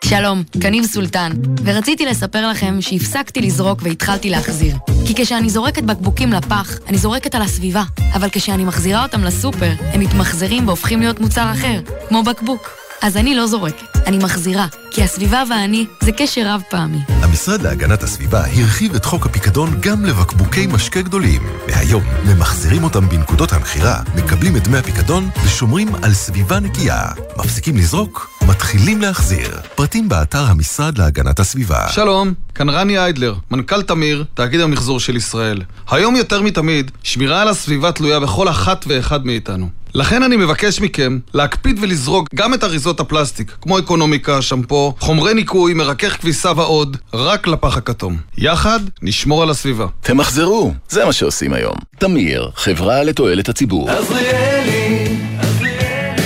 שלום, 0.10 0.44
קניב 0.62 0.86
סולטן, 0.86 1.32
ורציתי 1.64 2.06
לספר 2.06 2.50
לכם 2.50 2.82
שהפסקתי 2.82 3.42
לזרוק 3.42 3.80
והתחלתי 3.84 4.30
להחזיר. 4.30 4.76
כי 5.08 5.14
כשאני 5.16 5.50
זורקת 5.50 5.84
בקבוקים 5.84 6.34
לפח, 6.34 6.80
אני 6.88 6.98
זורקת 6.98 7.36
על 7.36 7.42
הסביבה, 7.42 7.84
אבל 8.14 8.28
כשאני 8.32 8.64
מחזירה 8.64 9.04
אותם 9.04 9.24
לסופר, 9.24 9.72
הם 9.94 10.02
מתמחזרים 10.02 10.68
והופכים 10.68 11.00
להיות 11.00 11.20
מוצר 11.20 11.52
אחר, 11.52 11.82
כמו 12.08 12.24
בקבוק. 12.24 12.89
אז 13.02 13.18
אני 13.18 13.36
לא 13.36 13.48
זורקת, 13.48 13.98
אני 14.06 14.18
מחזירה, 14.18 14.68
כי 14.92 15.04
הסביבה 15.04 15.44
ואני 15.50 15.86
זה 16.00 16.12
קשר 16.12 16.42
רב 16.46 16.62
פעמי. 16.70 16.98
המשרד 17.08 17.62
להגנת 17.62 18.04
הסביבה 18.04 18.40
הרחיב 18.46 18.96
את 18.96 19.06
חוק 19.06 19.26
הפיקדון 19.26 19.70
גם 19.80 20.06
לבקבוקי 20.06 20.68
משקה 20.68 21.02
גדולים. 21.02 21.42
מהיום 21.68 22.04
ממחזירים 22.26 22.84
אותם 22.84 23.10
בנקודות 23.10 23.54
המכירה, 23.54 24.02
מקבלים 24.16 24.58
את 24.58 24.64
דמי 24.64 24.78
הפיקדון 24.78 25.30
ושומרים 25.46 25.96
על 25.96 26.14
סביבה 26.14 26.60
נקייה. 26.60 27.04
מפסיקים 27.38 27.78
לזרוק, 27.78 28.42
מתחילים 28.48 29.02
להחזיר. 29.02 29.50
פרטים 29.76 30.10
באתר 30.10 30.44
המשרד 30.44 30.98
להגנת 30.98 31.40
הסביבה. 31.40 31.90
שלום, 31.90 32.34
כאן 32.56 32.70
רני 32.70 32.98
איידלר, 32.98 33.36
מנכ"ל 33.52 33.82
תמיר, 33.82 34.26
תאגיד 34.34 34.60
המחזור 34.60 35.00
של 35.00 35.16
ישראל. 35.16 35.62
היום 35.92 36.16
יותר 36.16 36.42
מתמיד, 36.42 36.92
שמירה 37.04 37.42
על 37.42 37.48
הסביבה 37.48 37.92
תלויה 37.92 38.20
בכל 38.20 38.50
אחת 38.50 38.86
ואחד 38.88 39.26
מאיתנו. 39.26 39.70
לכן 39.94 40.24
אני 40.24 40.38
מבקש 40.38 40.82
מכם 40.82 41.20
להקפיד 41.34 41.78
ולזרוק 41.82 42.28
גם 42.36 42.54
את 42.54 42.64
אריזות 42.64 43.00
הפלסטיק, 43.00 43.56
כמו 43.62 43.80
אקונומיקה, 43.80 44.42
שמפו, 44.42 44.94
חומרי 45.00 45.34
ניקוי, 45.34 45.74
מרכך 45.74 46.18
כביסה 46.22 46.52
ועוד, 46.56 46.98
רק 47.14 47.48
לפח 47.48 47.78
הכתום. 47.78 48.18
יחד 48.38 48.80
נשמור 49.02 49.44
על 49.44 49.50
הסביבה. 49.50 49.86
תמחזרו, 50.02 50.74
זה 50.90 51.06
מה 51.06 51.14
שעושים 51.14 51.54
היום. 51.54 51.76
תמיר, 52.00 52.50
חברה 52.56 53.04
לתועלת 53.04 53.50
הציבור. 53.50 53.90
עזריאלי, 53.90 55.16
עזריאלי, 55.40 56.22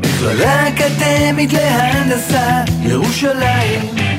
מכללה 0.00 0.68
אקדמית 0.68 1.52
להנדסה, 1.52 2.62
ירושלים. 2.82 4.09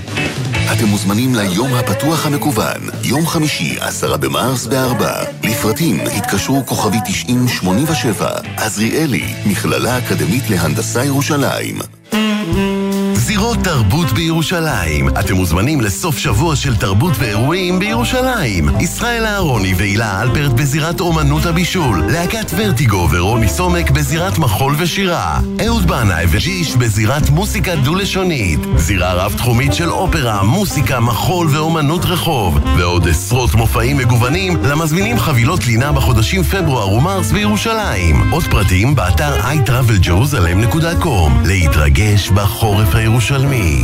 אתם 0.74 0.86
מוזמנים 0.86 1.36
ליום 1.36 1.74
הפתוח 1.74 2.26
המקוון, 2.26 2.82
יום 3.03 3.28
חמישי, 3.28 3.78
עשרה 3.80 4.17
במרס 4.17 4.65
בארבע. 4.67 5.24
לפרטים 5.43 5.99
התקשרו 6.17 6.65
כוכבי 6.65 6.97
9087, 7.05 8.30
עזריאלי, 8.57 9.34
מכללה 9.45 9.97
אקדמית 9.97 10.49
להנדסה 10.49 11.03
ירושלים. 11.05 12.01
זירות 13.22 13.57
תרבות 13.63 14.11
בירושלים. 14.11 15.09
אתם 15.09 15.36
מוזמנים 15.36 15.82
לסוף 15.82 16.17
שבוע 16.17 16.55
של 16.55 16.76
תרבות 16.76 17.13
ואירועים 17.19 17.80
בירושלים. 17.80 18.69
ישראל 18.80 19.26
אהרוני 19.26 19.74
והילה 19.78 20.22
אלפרט 20.22 20.51
בזירת 20.51 20.99
אומנות 20.99 21.45
הבישול. 21.45 22.03
להקת 22.11 22.51
ורטיגו 22.55 23.07
ורוני 23.11 23.49
סומק 23.49 23.91
בזירת 23.91 24.38
מחול 24.38 24.76
ושירה. 24.78 25.39
אהוד 25.65 25.88
בנאי 25.88 26.26
וג'יש 26.30 26.76
בזירת 26.76 27.30
מוסיקה 27.30 27.76
דו-לשונית. 27.76 28.59
זירה 28.76 29.13
רב-תחומית 29.13 29.74
של 29.74 29.89
אופרה, 29.89 30.43
מוסיקה, 30.43 30.99
מחול 30.99 31.47
ואומנות 31.51 32.05
רחוב. 32.05 32.59
ועוד 32.78 33.07
עשרות 33.07 33.55
מופעים 33.55 33.97
מגוונים 33.97 34.57
למזמינים 34.63 35.19
חבילות 35.19 35.67
לינה 35.67 35.91
בחודשים 35.91 36.43
פברואר 36.43 36.93
ומרס 36.93 37.32
בירושלים. 37.32 38.32
עוד 38.32 38.43
פרטים 38.43 38.95
באתר 38.95 39.39
iTravelJerusalem.com 39.39 41.32
להתרגש 41.45 42.30
בחורף 42.30 42.95
הירושלמי. 43.12 43.84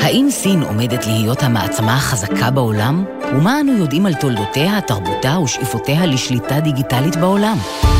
האם 0.00 0.28
סין 0.30 0.62
עומדת 0.62 1.06
להיות 1.06 1.42
המעצמה 1.42 1.94
החזקה 1.94 2.50
בעולם? 2.50 3.04
ומה 3.34 3.60
אנו 3.60 3.72
יודעים 3.72 4.06
על 4.06 4.14
תולדותיה, 4.14 4.80
תרבותה 4.80 5.38
ושאיפותיה 5.38 6.06
לשליטה 6.06 6.60
דיגיטלית 6.60 7.16
בעולם? 7.16 7.56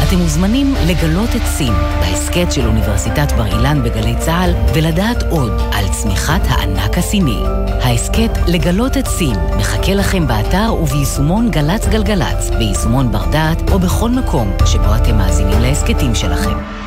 אתם 0.08 0.16
מוזמנים 0.16 0.74
לגלות 0.86 1.28
את 1.36 1.42
סין 1.44 1.72
בהסכת 2.00 2.52
של 2.52 2.66
אוניברסיטת 2.66 3.32
בר 3.32 3.46
אילן 3.46 3.82
בגלי 3.82 4.14
צה"ל 4.18 4.54
ולדעת 4.74 5.22
עוד 5.30 5.52
על 5.72 5.84
צמיחת 5.88 6.42
הענק 6.48 6.98
הסיני. 6.98 7.38
ההסכת 7.82 8.30
לגלות 8.46 8.96
את 8.96 9.06
סין 9.06 9.36
מחכה 9.58 9.94
לכם 9.94 10.26
באתר 10.26 10.74
וביישומון 10.82 11.50
גל"צ 11.50 11.86
גלגלצ, 11.86 12.50
ביישומון 12.58 13.12
בר 13.12 13.30
דעת 13.30 13.70
או 13.70 13.78
בכל 13.78 14.10
מקום 14.10 14.52
שבו 14.66 14.96
אתם 14.96 15.16
מאזינים 15.16 15.60
להסכתים 15.60 16.14
שלכם. 16.14 16.81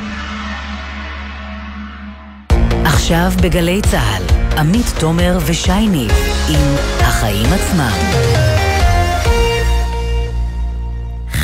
עכשיו 3.06 3.32
בגלי 3.44 3.82
צה"ל, 3.82 4.24
עמית 4.58 4.86
תומר 5.00 5.38
ושי 5.46 5.88
ניב 5.88 6.12
עם 6.50 6.76
החיים 7.00 7.54
עצמם. 7.54 8.45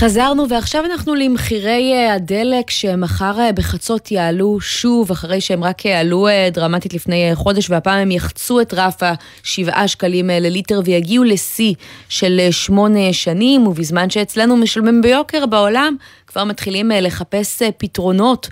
חזרנו 0.02 0.50
ועכשיו 0.50 0.86
אנחנו 0.86 1.16
למחירי 1.16 1.94
אה, 1.94 2.14
הדלק 2.14 2.70
שמחר 2.70 3.40
אה, 3.40 3.52
בחצות 3.52 4.12
יעלו 4.12 4.60
שוב 4.62 5.12
אחרי 5.12 5.42
שהם 5.42 5.64
רק 5.64 5.86
עלו 5.86 6.28
אה, 6.28 6.50
דרמטית 6.52 6.94
לפני 6.94 7.32
חודש 7.34 7.70
והפעם 7.70 8.00
הם 8.00 8.12
יחצו 8.12 8.62
את 8.62 8.74
רף 8.74 9.00
השבעה 9.02 9.88
שקלים 9.88 10.28
לליטר 10.28 10.82
ויגיעו 10.86 11.24
לשיא 11.24 11.74
של 12.10 12.48
שמונה 12.52 13.14
שנים 13.14 13.68
ובזמן 13.68 14.10
שאצלנו 14.10 14.58
משלמים 14.58 15.02
ביוקר 15.02 15.46
בעולם 15.46 15.96
כבר 16.28 16.44
מתחילים 16.44 16.92
לחפש 16.94 17.62
פתרונות 17.78 18.50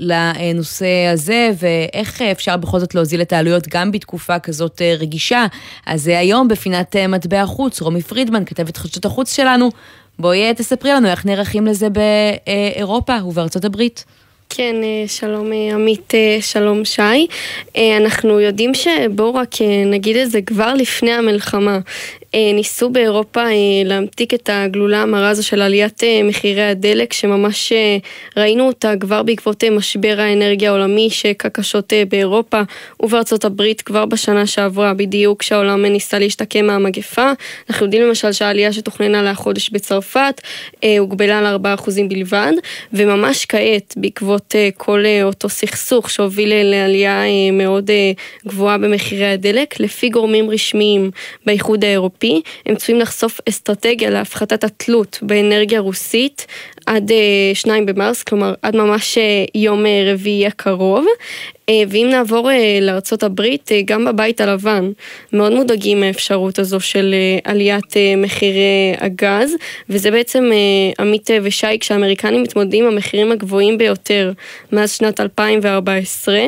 לנושא 0.00 1.06
הזה 1.12 1.50
ואיך 1.58 2.22
אפשר 2.22 2.56
בכל 2.56 2.78
זאת 2.78 2.94
להוזיל 2.94 3.22
את 3.22 3.32
העלויות 3.32 3.68
גם 3.68 3.92
בתקופה 3.92 4.38
כזאת 4.38 4.82
רגישה. 4.98 5.46
אז 5.86 6.06
היום 6.06 6.48
בפינת 6.48 6.96
מטבע 6.96 7.42
החוץ, 7.42 7.80
רומי 7.80 8.02
פרידמן, 8.02 8.44
כתבת 8.44 8.76
חדשות 8.76 9.04
החוץ 9.04 9.36
שלנו, 9.36 9.70
בואי 10.20 10.54
תספרי 10.54 10.90
לנו 10.90 11.08
איך 11.08 11.26
נערכים 11.26 11.66
לזה 11.66 11.88
באירופה 11.90 13.16
ובארצות 13.24 13.64
הברית. 13.64 14.04
כן, 14.50 14.76
אה, 14.82 15.08
שלום 15.08 15.52
אה, 15.52 15.74
עמית, 15.74 16.14
אה, 16.14 16.38
שלום 16.40 16.84
שי. 16.84 17.26
אנחנו 17.76 18.40
יודעים 18.40 18.74
שבואו 18.74 19.34
רק 19.34 19.54
נגיד 19.86 20.16
את 20.16 20.30
זה 20.30 20.42
כבר 20.42 20.74
לפני 20.74 21.12
המלחמה. 21.12 21.78
אה, 22.34 22.52
ניסו 22.54 22.90
באירופה 22.90 23.40
אה, 23.40 23.52
להמתיק 23.84 24.34
את 24.34 24.50
הגלולה 24.52 25.02
המרה 25.02 25.28
הזו 25.28 25.46
של 25.46 25.62
עליית 25.62 26.04
אה, 26.04 26.20
מחירי 26.24 26.62
הדלק, 26.62 27.12
שממש 27.12 27.72
ראינו 28.36 28.66
אותה 28.66 28.92
כבר 29.00 29.22
בעקבות 29.22 29.64
משבר 29.64 30.14
האנרגיה 30.18 30.70
העולמי 30.70 31.10
שהכה 31.10 31.48
קשות 31.48 31.92
באירופה 32.08 32.62
ובארצות 33.00 33.44
הברית 33.44 33.82
כבר 33.82 34.06
בשנה 34.06 34.46
שעברה, 34.46 34.94
בדיוק 34.94 35.40
כשהעולם 35.40 35.84
ניסה 35.86 36.18
להשתקם 36.18 36.66
מהמגפה. 36.66 37.32
אנחנו 37.70 37.86
יודעים 37.86 38.02
למשל 38.02 38.32
שהעלייה 38.32 38.72
שתוכננה 38.72 39.22
לחודש 39.30 39.70
בצרפת 39.70 40.40
הוגבלה 40.98 41.42
ל-4% 41.42 41.90
בלבד, 42.08 42.52
וממש 42.92 43.46
כעת, 43.46 43.94
בעקבות 43.96 44.54
כל 44.76 45.04
אותו 45.22 45.48
סכסוך 45.48 46.10
שהוביל 46.10 46.52
לעלייה 46.64 47.22
מאוד 47.52 47.90
גבוהה 48.46 48.78
במחירי 48.78 49.26
הדלק, 49.26 49.80
לפי 49.80 50.08
גורמים 50.08 50.50
רשמיים 50.50 51.10
באיחוד 51.46 51.84
האירופי, 51.84 52.19
האירופי, 52.19 52.19
הם 52.66 52.76
צפויים 52.76 53.00
לחשוף 53.00 53.40
אסטרטגיה 53.48 54.10
להפחתת 54.10 54.64
התלות 54.64 55.18
באנרגיה 55.22 55.80
רוסית 55.80 56.46
עד 56.86 57.10
שניים 57.54 57.86
במרס, 57.86 58.22
כלומר 58.22 58.54
עד 58.62 58.76
ממש 58.76 59.18
יום 59.54 59.84
רביעי 60.06 60.46
הקרוב. 60.46 61.06
אה, 61.70 61.82
ואם 61.88 62.08
נעבור 62.10 62.50
אה, 62.50 62.78
לארצות 62.80 63.22
הברית, 63.22 63.72
אה, 63.72 63.80
גם 63.84 64.04
בבית 64.04 64.40
הלבן 64.40 64.90
מאוד 65.32 65.52
מודאגים 65.52 66.00
מהאפשרות 66.00 66.58
הזו 66.58 66.80
של 66.80 67.14
עליית 67.44 67.94
מחירי 68.16 68.94
הגז, 68.98 69.52
וזה 69.88 70.10
בעצם 70.10 70.50
עמית 70.98 71.30
ושי, 71.42 71.78
כשהאמריקנים 71.80 72.42
מתמודדים 72.42 72.84
עם 72.84 72.92
המחירים 72.92 73.32
הגבוהים 73.32 73.78
ביותר 73.78 74.32
מאז 74.72 74.92
שנת 74.92 75.20
2014, 75.20 76.38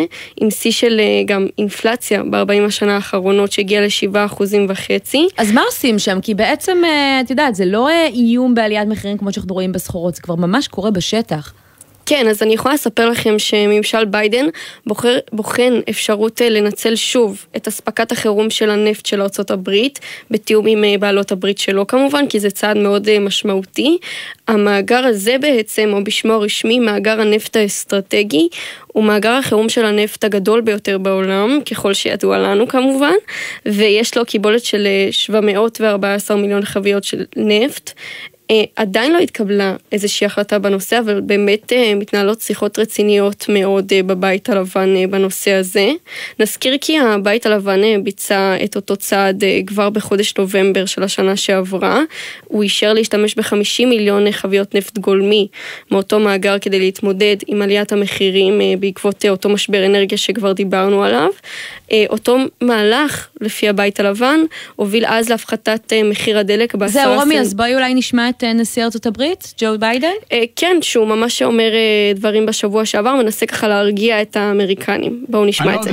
עם 0.40 0.50
שיא 0.50 0.70
של 0.72 1.00
גם 1.26 1.46
אינפלציה 1.58 2.22
ב-40 2.30 2.66
השנה 2.66 2.94
האחרונות 2.94 3.52
שהגיעה 3.52 3.82
ל-7% 3.82 4.42
וחצי. 4.68 5.26
אז 5.36 5.52
מה 5.52 5.62
עושים 5.62 5.98
שם? 5.98 6.20
כי 6.20 6.34
בעצם, 6.34 6.82
את 7.24 7.30
יודעת, 7.30 7.54
זה 7.54 7.64
לא 7.64 7.88
איום 8.14 8.54
בעליית 8.54 8.88
מחירים 8.88 9.18
כמו 9.18 9.32
שאנחנו 9.32 9.54
רואים 9.54 9.72
בסחורות, 9.72 10.14
כבר 10.22 10.34
ממש 10.34 10.68
קורה 10.68 10.90
בשטח. 10.90 11.52
כן, 12.06 12.28
אז 12.28 12.42
אני 12.42 12.54
יכולה 12.54 12.74
לספר 12.74 13.10
לכם 13.10 13.38
שממשל 13.38 14.04
ביידן 14.04 14.46
בוחר, 14.86 15.18
בוחן 15.32 15.72
אפשרות 15.90 16.42
אה, 16.42 16.48
לנצל 16.48 16.96
שוב 16.96 17.46
את 17.56 17.68
אספקת 17.68 18.12
החירום 18.12 18.50
של 18.50 18.70
הנפט 18.70 19.06
של 19.06 19.22
ארה"ב, 19.22 19.70
בתיאום 20.30 20.66
עם 20.66 20.84
אה, 20.84 20.94
בעלות 20.98 21.32
הברית 21.32 21.58
שלו 21.58 21.86
כמובן, 21.86 22.26
כי 22.26 22.40
זה 22.40 22.50
צעד 22.50 22.76
מאוד 22.76 23.08
אה, 23.08 23.18
משמעותי. 23.18 23.98
המאגר 24.48 25.04
הזה 25.04 25.36
בעצם, 25.40 25.90
או 25.92 26.04
בשמו 26.04 26.32
הרשמי, 26.32 26.80
מאגר 26.80 27.20
הנפט 27.20 27.56
האסטרטגי, 27.56 28.48
הוא 28.86 29.04
מאגר 29.04 29.32
החירום 29.32 29.68
של 29.68 29.84
הנפט 29.84 30.24
הגדול 30.24 30.60
ביותר 30.60 30.98
בעולם, 30.98 31.58
ככל 31.70 31.94
שידוע 31.94 32.38
לנו 32.38 32.68
כמובן, 32.68 33.14
ויש 33.66 34.16
לו 34.16 34.26
קיבולת 34.26 34.64
של 34.64 34.88
714 35.10 36.36
מיליון 36.36 36.64
חביות 36.64 37.04
של 37.04 37.24
נפט. 37.36 37.92
אה, 38.50 38.64
עדיין 38.76 39.12
לא 39.12 39.18
התקבלה 39.18 39.76
איזושהי 39.92 40.26
החלטה 40.26 40.58
בנושא, 40.58 40.98
אבל 40.98 41.20
באמת 41.20 41.72
אה, 41.72 41.94
מתנהלות 41.94 42.40
שיחות 42.40 42.78
רציניות 42.78 43.46
מאוד 43.48 43.92
אה, 43.92 44.02
בבית 44.02 44.48
הלבן 44.50 45.10
בנושא 45.10 45.52
הזה. 45.52 45.90
נזכיר 46.38 46.76
כי 46.80 46.98
הבית 46.98 47.46
הלבן 47.46 48.04
ביצע 48.04 48.54
את 48.64 48.76
אותו 48.76 48.96
צעד 48.96 49.44
כבר 49.66 49.90
בחודש 49.90 50.34
נובמבר 50.38 50.86
של 50.86 51.02
השנה 51.02 51.36
שעברה. 51.36 52.02
הוא 52.44 52.62
אישר 52.62 52.92
להשתמש 52.92 53.34
ב-50 53.34 53.86
מיליון 53.86 54.32
חביות 54.32 54.74
נפט 54.74 54.98
גולמי 54.98 55.48
מאותו 55.90 56.20
מאגר 56.20 56.58
כדי 56.58 56.78
להתמודד 56.78 57.36
עם 57.46 57.62
עליית 57.62 57.92
המחירים 57.92 58.60
בעקבות 58.80 59.24
אותו 59.26 59.48
משבר 59.48 59.86
אנרגיה 59.86 60.18
שכבר 60.18 60.52
דיברנו 60.52 61.04
עליו. 61.04 61.30
אותו 62.08 62.36
מהלך, 62.60 63.28
לפי 63.40 63.68
הבית 63.68 64.00
הלבן, 64.00 64.40
הוביל 64.76 65.04
אז 65.06 65.28
להפחתת 65.28 65.92
מחיר 66.04 66.38
הדלק 66.38 66.74
בעשרה... 66.74 67.02
זהו, 67.02 67.14
רומי, 67.14 67.40
אז 67.40 67.54
בואי 67.54 67.74
אולי 67.74 67.94
נשמע 67.94 68.28
את 68.28 68.41
נשיא 68.44 68.84
ארצות 68.84 69.06
הברית, 69.06 69.54
ג'ו 69.58 69.78
ביידן? 69.78 70.08
כן, 70.56 70.76
שהוא 70.80 71.06
ממש 71.06 71.42
אומר 71.42 71.72
דברים 72.14 72.46
בשבוע 72.46 72.86
שעבר, 72.86 73.14
מנסה 73.14 73.46
ככה 73.46 73.68
להרגיע 73.68 74.22
את 74.22 74.36
האמריקנים. 74.36 75.24
בואו 75.28 75.44
נשמע 75.44 75.74
את 75.74 75.82
זה. 75.82 75.90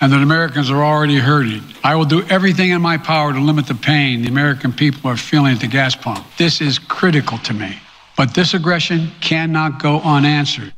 and 0.00 0.12
that 0.12 0.22
Americans 0.22 0.70
are 0.70 0.84
already 0.84 1.18
hurting. 1.18 1.62
I 1.82 1.96
will 1.96 2.04
do 2.04 2.22
everything 2.36 2.70
in 2.70 2.80
my 2.80 2.96
power 2.96 3.32
to 3.32 3.40
limit 3.40 3.66
the 3.66 3.74
pain 3.74 4.22
the 4.22 4.28
American 4.28 4.72
people 4.72 5.10
are 5.10 5.16
feeling 5.16 5.52
at 5.54 5.60
the 5.60 5.66
gas 5.66 5.94
pump. 5.96 6.24
This 6.36 6.60
is 6.60 6.78
critical 6.78 7.38
to 7.38 7.54
me. 7.54 7.78
But 8.16 8.34
this 8.34 8.54
aggression 8.54 9.12
cannot 9.20 9.82
go 9.82 10.00
unanswered. 10.00 10.72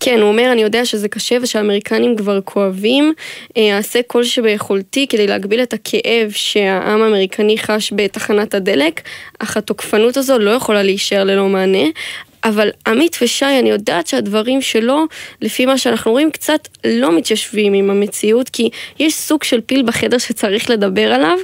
כן, 0.00 0.20
הוא 0.20 0.28
אומר, 0.28 0.52
אני 0.52 0.62
יודע 0.62 0.84
שזה 0.84 1.08
קשה 1.08 1.36
ושהאמריקנים 1.42 2.16
כבר 2.16 2.40
כואבים, 2.40 3.12
אה, 3.56 3.76
אעשה 3.76 4.00
כל 4.06 4.24
שביכולתי 4.24 5.06
כדי 5.06 5.26
להגביל 5.26 5.62
את 5.62 5.72
הכאב 5.72 6.30
שהעם 6.30 7.02
האמריקני 7.02 7.58
חש 7.58 7.92
בתחנת 7.96 8.54
הדלק, 8.54 9.00
אך 9.38 9.56
התוקפנות 9.56 10.16
הזו 10.16 10.38
לא 10.38 10.50
יכולה 10.50 10.82
להישאר 10.82 11.24
ללא 11.24 11.48
מענה. 11.48 11.84
אבל 12.44 12.70
עמית 12.86 13.18
ושי, 13.22 13.58
אני 13.60 13.70
יודעת 13.70 14.06
שהדברים 14.06 14.62
שלו, 14.62 15.04
לפי 15.40 15.66
מה 15.66 15.78
שאנחנו 15.78 16.10
רואים, 16.10 16.30
קצת 16.30 16.68
לא 16.84 17.16
מתיישבים 17.16 17.72
עם 17.72 17.90
המציאות, 17.90 18.48
כי 18.48 18.70
יש 18.98 19.14
סוג 19.14 19.44
של 19.44 19.60
פיל 19.60 19.82
בחדר 19.82 20.18
שצריך 20.18 20.70
לדבר 20.70 21.12
עליו, 21.12 21.38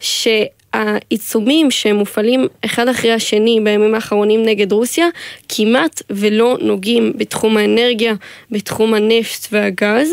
ש... 0.00 0.28
העיצומים 0.74 1.70
שמופעלים 1.70 2.46
אחד 2.64 2.88
אחרי 2.88 3.12
השני 3.12 3.60
בימים 3.64 3.94
האחרונים 3.94 4.42
נגד 4.42 4.72
רוסיה 4.72 5.06
כמעט 5.48 6.02
ולא 6.10 6.56
נוגעים 6.60 7.12
בתחום 7.16 7.56
האנרגיה, 7.56 8.14
בתחום 8.50 8.94
הנפט 8.94 9.46
והגז. 9.52 10.08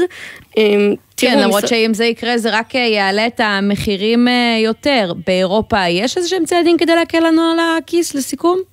אמ, 0.58 0.96
כן, 1.18 1.40
למרות 1.40 1.68
שאם 1.68 1.94
זה 1.94 2.06
יקרה 2.06 2.38
זה 2.38 2.50
רק 2.50 2.76
אה, 2.76 2.82
יעלה 2.82 3.28
את 3.28 3.40
המחירים 3.44 4.28
אה, 4.28 4.58
יותר. 4.64 5.14
באירופה 5.28 5.88
יש 5.88 6.18
איזה 6.18 6.30
שהם 6.30 6.46
צעדים 6.46 6.78
כדי 6.78 6.96
להקל 6.96 7.20
לנו 7.20 7.42
על 7.42 7.58
הכיס 7.78 8.16
לסיכום? 8.16 8.71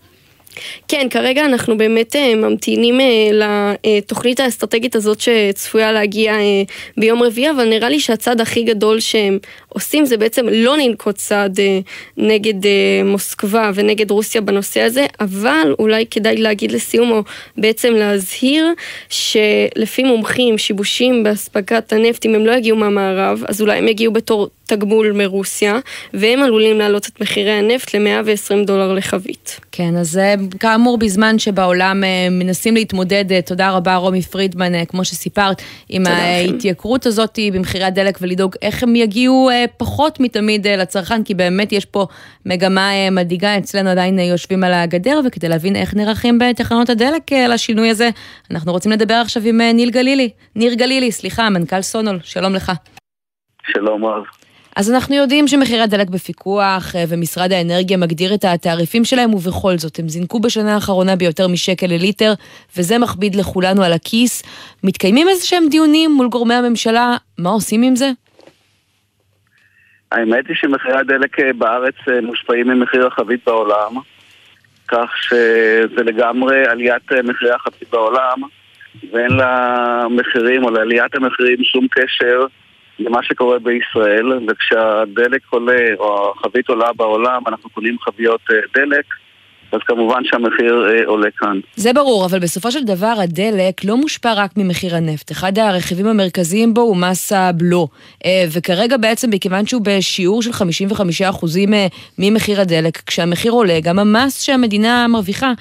כן, 0.89 1.07
כרגע 1.11 1.45
אנחנו 1.45 1.79
באמת 1.79 2.17
uh, 2.17 2.37
ממתינים 2.37 3.01
uh, 3.01 3.45
לתוכנית 3.85 4.41
האסטרטגית 4.41 4.97
הזאת 4.97 5.21
שצפויה 5.21 5.93
להגיע 5.93 6.35
uh, 6.35 6.71
ביום 6.97 7.23
רביעי, 7.23 7.51
אבל 7.51 7.69
נראה 7.69 7.89
לי 7.89 8.01
שהצעד 8.01 8.41
הכי 8.41 8.63
גדול 8.63 9.01
שהם 9.01 9.39
עושים 9.69 10.07
זה 10.07 10.17
בעצם 10.17 10.47
לא 10.49 10.77
לנקוט 10.77 11.17
צעד 11.17 11.59
נגד 12.17 12.69
מוסקבה 13.05 13.71
ונגד 13.75 14.11
רוסיה 14.11 14.41
בנושא 14.41 14.81
הזה, 14.81 15.07
אבל 15.21 15.75
אולי 15.79 16.07
כדאי 16.11 16.37
להגיד 16.37 16.73
לסיום, 16.73 17.11
או 17.11 17.23
בעצם 17.57 17.93
להזהיר, 17.93 18.67
שלפי 19.09 20.03
מומחים, 20.03 20.59
שיבושים 20.59 21.23
באספקת 21.23 21.93
הנפט, 21.93 22.27
אם 22.27 22.35
הם 22.35 22.47
לא 22.47 22.53
יגיעו 22.53 22.77
מהמערב, 22.77 23.43
אז 23.49 23.61
אולי 23.61 23.79
הם 23.79 23.89
יגיעו 23.89 24.13
בתור 24.13 24.49
תגמול 24.69 25.13
מרוסיה, 25.13 25.79
והם 26.15 26.43
עלולים 26.43 26.79
להעלות 26.79 27.07
את 27.07 27.21
מחירי 27.21 27.51
הנפט 27.51 27.95
ל-120 27.95 28.67
דולר 28.67 28.93
לחבית. 28.93 29.61
כן, 29.73 29.97
אז 29.97 30.21
כאמור, 30.61 30.99
בזמן 30.99 31.39
שבעולם 31.39 32.03
מנסים 32.31 32.75
להתמודד, 32.75 33.41
תודה 33.41 33.71
רבה 33.71 33.97
רומי 33.97 34.23
פרידמן, 34.23 34.85
כמו 34.85 35.05
שסיפרת, 35.05 35.63
עם 35.89 36.07
ההתייקרות 36.07 37.07
הזאת 37.07 37.39
במחירי 37.53 37.85
הדלק 37.85 38.19
ולדאוג 38.21 38.55
איך 38.63 38.83
הם 38.83 38.97
יגיעו 38.97 39.51
פחות 39.77 40.21
מתמיד 40.21 40.67
לצרכן, 40.67 41.25
כי 41.25 41.35
באמת 41.35 41.73
יש 41.73 41.85
פה 41.85 42.07
מגמה 42.47 43.11
מדאיגה, 43.11 43.59
אצלנו 43.59 43.91
עדיין 43.91 44.19
יושבים 44.19 44.65
על 44.65 44.75
הגדר, 44.75 45.21
וכדי 45.27 45.49
להבין 45.49 45.77
איך 45.77 45.95
נערכים 45.95 46.39
בתחנות 46.39 46.91
הדלק 46.91 47.33
לשינוי 47.33 47.91
הזה, 47.91 48.11
אנחנו 48.51 48.73
רוצים 48.73 48.93
לדבר 48.93 49.15
עכשיו 49.15 49.43
עם 49.47 49.61
ניל 49.61 49.91
גלילי, 49.91 50.31
ניר 50.57 50.75
גלילי, 50.75 51.13
סליחה, 51.13 51.51
מנכ"ל 51.51 51.83
סונול, 51.83 52.19
שלום 52.23 52.55
לך. 52.55 52.73
שלום 53.73 54.05
רב. 54.05 54.23
אז 54.79 54.91
אנחנו 54.91 55.15
יודעים 55.15 55.49
שמחירי 55.49 55.81
הדלק 55.81 56.09
בפיקוח 56.09 56.95
ומשרד 57.09 57.53
האנרגיה 57.53 57.97
מגדיר 57.97 58.35
את 58.35 58.45
התעריפים 58.45 59.05
שלהם 59.05 59.35
ובכל 59.35 59.79
זאת 59.79 59.99
הם 59.99 60.09
זינקו 60.09 60.41
בשנה 60.41 60.75
האחרונה 60.75 61.17
ביותר 61.17 61.49
משקל 61.49 61.87
לליטר 61.87 62.33
וזה 62.77 62.99
מכביד 62.99 63.35
לכולנו 63.35 63.83
על 63.83 63.93
הכיס. 63.93 64.43
מתקיימים 64.85 65.29
איזה 65.29 65.47
שהם 65.47 65.69
דיונים 65.71 66.11
מול 66.11 66.29
גורמי 66.29 66.55
הממשלה, 66.55 67.17
מה 67.39 67.51
עושים 67.51 67.83
עם 67.83 67.97
זה? 67.97 68.11
האמת 70.13 70.49
היא 70.49 70.57
שמחירי 70.57 70.99
הדלק 70.99 71.37
בארץ 71.59 71.95
מושפעים 72.23 72.69
ממחיר 72.69 73.07
החבית 73.07 73.41
בעולם 73.47 73.93
כך 74.89 75.11
שזה 75.23 76.03
לגמרי 76.05 76.67
עליית 76.67 77.13
מחירי 77.25 77.53
החבית 77.53 77.91
בעולם 77.91 78.43
ואין 79.13 79.31
למחירים 79.31 80.65
או 80.65 80.71
לעליית 80.71 81.15
המחירים 81.15 81.65
שום 81.65 81.87
קשר 81.91 82.47
למה 82.99 83.23
שקורה 83.23 83.59
בישראל, 83.59 84.33
וכשהדלק 84.49 85.43
עולה, 85.51 85.89
או 85.99 86.33
החבית 86.37 86.69
עולה 86.69 86.93
בעולם, 86.93 87.43
אנחנו 87.47 87.71
קונים 87.71 87.99
חביות 87.99 88.41
דלק, 88.75 89.05
אז 89.73 89.81
כמובן 89.87 90.21
שהמחיר 90.25 90.87
עולה 91.07 91.31
כאן. 91.39 91.61
זה 91.77 91.93
ברור, 91.93 92.27
אבל 92.27 92.39
בסופו 92.39 92.73
של 92.73 92.85
דבר 92.85 93.15
הדלק 93.23 93.85
לא 93.85 93.97
מושפע 93.97 94.33
רק 94.33 94.51
ממחיר 94.57 94.97
הנפט. 94.97 95.33
אחד 95.33 95.59
הרכיבים 95.59 96.07
המרכזיים 96.07 96.75
בו 96.75 96.81
הוא 96.81 96.97
מס 96.97 97.33
הבלו. 97.33 97.89
וכרגע 98.53 98.97
בעצם, 98.97 99.31
מכיוון 99.31 99.67
שהוא 99.67 99.83
בשיעור 99.85 100.43
של 100.43 100.51
55% 100.51 101.45
ממחיר 102.19 102.61
הדלק, 102.61 102.97
כשהמחיר 103.07 103.53
עולה, 103.53 103.81
גם 103.83 103.99
המס 103.99 104.43
שהמדינה 104.43 105.07
מרוויחה 105.09 105.53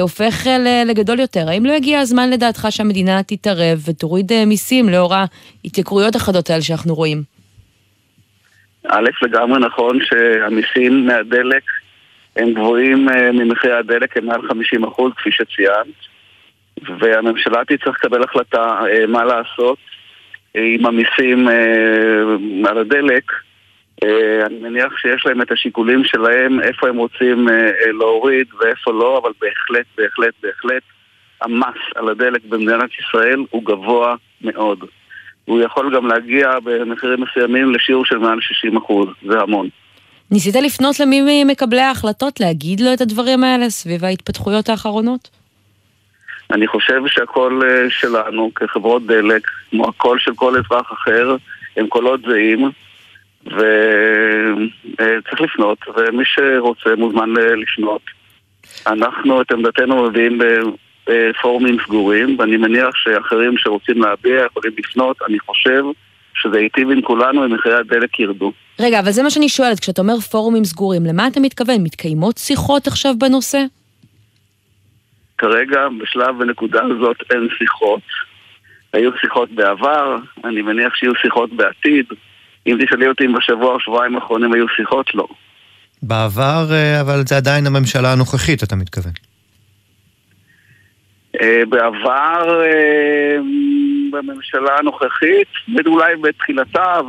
הופך 0.00 0.46
לגדול 0.86 1.20
יותר. 1.20 1.48
האם 1.48 1.66
לא 1.66 1.72
הגיע 1.72 2.00
הזמן 2.00 2.30
לדעתך 2.30 2.66
שהמדינה 2.70 3.22
תתערב 3.22 3.78
ותוריד 3.88 4.32
מיסים 4.46 4.88
לאור 4.88 5.14
ההתייקרויות 5.14 6.16
החדות 6.16 6.50
האלה 6.50 6.62
שאנחנו 6.62 6.94
רואים? 6.94 7.22
א', 8.88 9.08
לגמרי 9.22 9.60
נכון 9.60 9.98
שהמיסים 10.02 11.06
מהדלק 11.06 11.62
הם 12.36 12.52
גבוהים 12.52 13.08
ממחירי 13.32 13.72
הדלק, 13.72 14.16
הם 14.16 14.26
מעל 14.26 14.48
50 14.48 14.84
אחוז, 14.84 15.12
כפי 15.16 15.30
שציינת, 15.32 15.94
והממשלה 16.98 17.64
תצטרך 17.64 17.96
לקבל 18.04 18.22
החלטה 18.22 18.80
מה 19.08 19.24
לעשות 19.24 19.78
עם 20.54 20.86
המיסים 20.86 21.48
על 22.66 22.78
הדלק. 22.78 23.32
אני 24.46 24.58
מניח 24.60 24.96
שיש 24.96 25.26
להם 25.26 25.42
את 25.42 25.52
השיקולים 25.52 26.04
שלהם, 26.04 26.60
איפה 26.60 26.88
הם 26.88 26.96
רוצים 26.96 27.48
להוריד 27.98 28.46
ואיפה 28.60 28.92
לא, 28.92 29.20
אבל 29.22 29.30
בהחלט, 29.40 29.86
בהחלט, 29.96 30.34
בהחלט, 30.42 30.82
המס 31.42 31.78
על 31.94 32.08
הדלק 32.08 32.40
במדינת 32.48 32.90
ישראל 32.98 33.44
הוא 33.50 33.64
גבוה 33.64 34.14
מאוד. 34.40 34.84
הוא 35.44 35.60
יכול 35.60 35.96
גם 35.96 36.06
להגיע 36.06 36.50
במחירים 36.64 37.20
מסוימים 37.20 37.74
לשיעור 37.74 38.04
של 38.04 38.18
מעל 38.18 38.40
60 38.40 38.76
אחוז, 38.76 39.08
זה 39.26 39.40
המון. 39.40 39.68
ניסית 40.32 40.54
לפנות 40.54 41.00
למי 41.00 41.44
ממקבלי 41.44 41.80
ההחלטות, 41.80 42.40
להגיד 42.40 42.80
לו 42.80 42.92
את 42.92 43.00
הדברים 43.00 43.44
האלה 43.44 43.70
סביב 43.70 44.04
ההתפתחויות 44.04 44.68
האחרונות? 44.68 45.30
אני 46.50 46.66
חושב 46.66 47.00
שהקול 47.06 47.62
שלנו 47.88 48.50
כחברות 48.54 49.06
דלק, 49.06 49.46
כמו 49.70 49.88
הקול 49.88 50.18
של 50.18 50.34
כל 50.34 50.56
אזרח 50.56 50.92
אחר, 50.92 51.36
הם 51.76 51.86
קולות 51.86 52.20
זהים, 52.20 52.70
וצריך 53.46 55.40
לפנות, 55.40 55.78
ומי 55.96 56.24
שרוצה 56.26 56.90
מוזמן 56.96 57.30
לפנות. 57.32 58.02
אנחנו 58.86 59.40
את 59.40 59.52
עמדתנו 59.52 60.02
מביאים 60.02 60.38
בפורומים 61.06 61.76
סגורים, 61.84 62.36
ואני 62.38 62.56
מניח 62.56 62.96
שאחרים 62.96 63.58
שרוצים 63.58 64.02
להביע 64.02 64.44
יכולים 64.46 64.72
לפנות, 64.78 65.16
אני 65.28 65.38
חושב 65.38 65.82
שזה 66.34 66.60
ייטיב 66.60 66.90
עם 66.90 67.02
כולנו 67.02 67.44
אם 67.44 67.54
מחירי 67.54 67.74
הדלק 67.74 68.20
ירדו. 68.20 68.52
רגע, 68.82 69.00
אבל 69.00 69.10
זה 69.10 69.22
מה 69.22 69.30
שאני 69.30 69.48
שואלת, 69.48 69.80
כשאתה 69.80 70.02
אומר 70.02 70.20
פורומים 70.20 70.64
סגורים, 70.64 71.06
למה 71.06 71.26
אתה 71.26 71.40
מתכוון? 71.40 71.82
מתקיימות 71.82 72.38
שיחות 72.38 72.86
עכשיו 72.86 73.14
בנושא? 73.18 73.58
כרגע, 75.38 75.80
בשלב 76.00 76.40
ונקודה 76.40 76.80
הזאת 76.84 77.16
אין 77.30 77.48
שיחות. 77.58 78.02
היו 78.92 79.10
שיחות 79.20 79.50
בעבר, 79.50 80.16
אני 80.44 80.62
מניח 80.62 80.94
שיהיו 80.94 81.12
שיחות 81.22 81.52
בעתיד. 81.52 82.06
אם 82.66 82.78
תשאלי 82.84 83.08
אותי 83.08 83.26
אם 83.26 83.32
בשבוע 83.32 83.74
או 83.74 83.80
שבועיים 83.80 84.16
האחרונים 84.16 84.52
היו 84.52 84.68
שיחות, 84.76 85.14
לא. 85.14 85.26
בעבר, 86.02 86.66
אבל 87.00 87.22
זה 87.26 87.36
עדיין 87.36 87.66
הממשלה 87.66 88.12
הנוכחית, 88.12 88.62
אתה 88.62 88.76
מתכוון. 88.76 89.12
בעבר, 91.68 92.60
בממשלה 94.10 94.78
הנוכחית, 94.78 95.48
ואולי 95.74 96.16
בתחילתה 96.16 97.00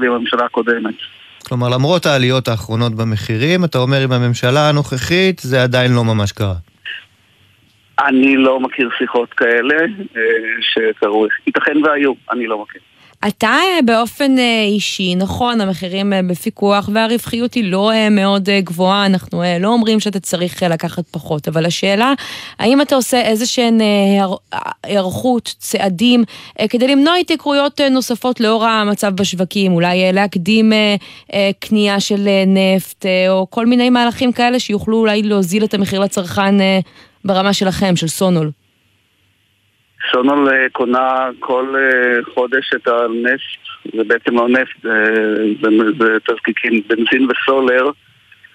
ועם 0.00 0.12
הממשלה 0.12 0.44
הקודמת. 0.44 0.94
כלומר, 1.52 1.68
למרות 1.68 2.06
העליות 2.06 2.48
האחרונות 2.48 2.94
במחירים, 2.94 3.64
אתה 3.64 3.78
אומר 3.78 4.00
עם 4.00 4.12
הממשלה 4.12 4.68
הנוכחית, 4.68 5.38
זה 5.38 5.62
עדיין 5.62 5.92
לא 5.92 6.04
ממש 6.04 6.32
קרה. 6.32 6.54
אני 8.00 8.36
לא 8.36 8.60
מכיר 8.60 8.90
שיחות 8.98 9.34
כאלה 9.34 9.74
שקרו, 10.60 11.26
ייתכן 11.46 11.84
והיו, 11.84 12.12
אני 12.32 12.46
לא 12.46 12.62
מכיר. 12.62 12.80
אתה 13.28 13.56
באופן 13.84 14.36
אישי, 14.64 15.14
נכון, 15.14 15.60
המחירים 15.60 16.12
בפיקוח 16.26 16.88
והרווחיות 16.92 17.54
היא 17.54 17.64
לא 17.64 17.90
מאוד 18.10 18.48
גבוהה, 18.60 19.06
אנחנו 19.06 19.42
לא 19.60 19.68
אומרים 19.68 20.00
שאתה 20.00 20.20
צריך 20.20 20.62
לקחת 20.62 21.04
פחות, 21.10 21.48
אבל 21.48 21.66
השאלה, 21.66 22.12
האם 22.58 22.80
אתה 22.80 22.94
עושה 22.94 23.20
איזה 23.20 23.46
שהן 23.46 23.80
היערכות, 24.82 25.54
צעדים, 25.58 26.24
כדי 26.68 26.88
למנוע 26.88 27.14
התייקרויות 27.14 27.80
נוספות 27.80 28.40
לאור 28.40 28.64
המצב 28.64 29.12
בשווקים, 29.14 29.72
אולי 29.72 30.12
להקדים 30.12 30.72
קנייה 31.60 32.00
של 32.00 32.28
נפט, 32.46 33.06
או 33.28 33.46
כל 33.50 33.66
מיני 33.66 33.90
מהלכים 33.90 34.32
כאלה 34.32 34.60
שיוכלו 34.60 34.98
אולי 34.98 35.22
להוזיל 35.22 35.64
את 35.64 35.74
המחיר 35.74 36.00
לצרכן 36.00 36.54
ברמה 37.24 37.52
שלכם, 37.52 37.96
של 37.96 38.08
סונול. 38.08 38.50
סונול 40.10 40.68
קונה 40.72 41.28
כל 41.38 41.74
חודש 42.34 42.70
את 42.74 42.88
הנפט, 42.88 43.62
זה 43.96 44.04
בעצם 44.06 44.34
לא 44.34 44.48
נפט, 44.48 44.82
זה, 44.82 45.68
זה 45.98 46.18
תזקיקים, 46.26 46.82
בנזין 46.86 47.28
וסולר 47.30 47.90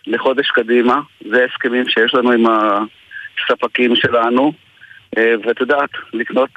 לחודש 0.08 0.52
קדימה, 0.52 1.02
זה 1.30 1.46
הסכמים 1.46 1.90
שיש 1.90 2.16
לנו 2.16 2.32
עם 2.32 2.46
הספקים 2.48 3.96
שלנו, 3.96 4.54
ואת 5.16 5.60
יודעת, 5.60 5.90
לקנות 6.14 6.50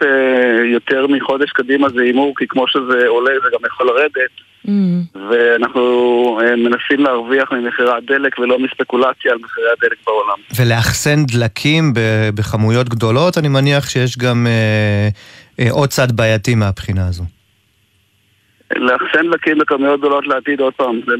יותר 0.64 1.06
מחודש 1.06 1.50
קדימה 1.50 1.88
זה 1.88 2.02
הימור, 2.02 2.34
כי 2.36 2.46
כמו 2.48 2.68
שזה 2.68 3.08
עולה 3.08 3.32
זה 3.44 3.48
גם 3.52 3.66
יכול 3.66 3.86
לרדת, 3.86 4.30
mm. 4.66 5.18
ואנחנו 5.30 6.40
מנסים 6.56 7.04
להרוויח 7.04 7.52
ממחירי 7.52 7.92
הדלק 7.96 8.38
ולא 8.38 8.58
מספקולציה 8.58 9.32
על 9.32 9.38
מחירי 9.42 9.66
הדלק 9.78 9.98
בעולם. 10.06 10.38
ולאחסן 10.56 11.24
דלקים 11.24 11.92
בכמויות 12.34 12.88
גדולות, 12.88 13.38
אני 13.38 13.48
מניח 13.48 13.88
שיש 13.88 14.18
גם 14.18 14.46
אה, 14.46 15.08
אה, 15.60 15.70
עוד 15.70 15.88
צד 15.88 16.12
בעייתי 16.12 16.54
מהבחינה 16.54 17.08
הזו. 17.08 17.24
לאחסן 18.76 19.30
דלקים 19.30 19.58
בכמויות 19.58 20.00
גדולות 20.00 20.26
לעתיד, 20.26 20.60
עוד 20.60 20.72
פעם, 20.74 21.00
זה 21.06 21.12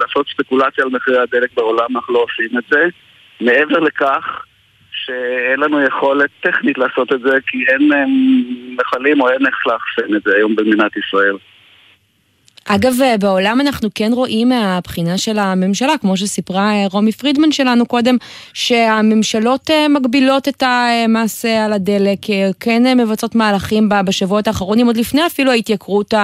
לעשות 0.00 0.26
ספקולציה 0.28 0.84
על 0.84 0.90
מחירי 0.90 1.18
הדלק 1.18 1.50
בעולם, 1.56 1.96
אנחנו 1.96 2.14
לא 2.14 2.18
עושים 2.18 2.58
את 2.58 2.64
זה. 2.70 2.84
מעבר 3.40 3.78
לכך, 3.78 4.44
שאין 5.06 5.60
לנו 5.60 5.82
יכולת 5.82 6.30
טכנית 6.40 6.78
לעשות 6.78 7.12
את 7.12 7.20
זה, 7.20 7.38
כי 7.46 7.58
אין 7.68 7.90
מכלים 8.78 9.20
או 9.20 9.28
אין 9.28 9.46
איך 9.46 9.66
לאחסן 9.66 10.14
את 10.16 10.22
זה 10.24 10.30
היום 10.36 10.56
במדינת 10.56 10.92
ישראל. 10.96 11.36
אגב, 12.68 12.92
בעולם 13.20 13.60
אנחנו 13.60 13.88
כן 13.94 14.10
רואים 14.12 14.48
מהבחינה 14.48 15.18
של 15.18 15.38
הממשלה, 15.38 15.98
כמו 16.00 16.16
שסיפרה 16.16 16.70
רומי 16.92 17.12
פרידמן 17.12 17.52
שלנו 17.52 17.86
קודם, 17.86 18.16
שהממשלות 18.54 19.70
מגבילות 19.90 20.48
את 20.48 20.62
המס 20.62 21.44
על 21.44 21.72
הדלק, 21.72 22.18
כן 22.60 22.98
מבצעות 22.98 23.34
מהלכים 23.34 23.88
בשבועות 24.06 24.46
האחרונים, 24.46 24.86
עוד 24.86 24.96
לפני 24.96 25.26
אפילו 25.26 25.50
ההתייקרות 25.50 26.14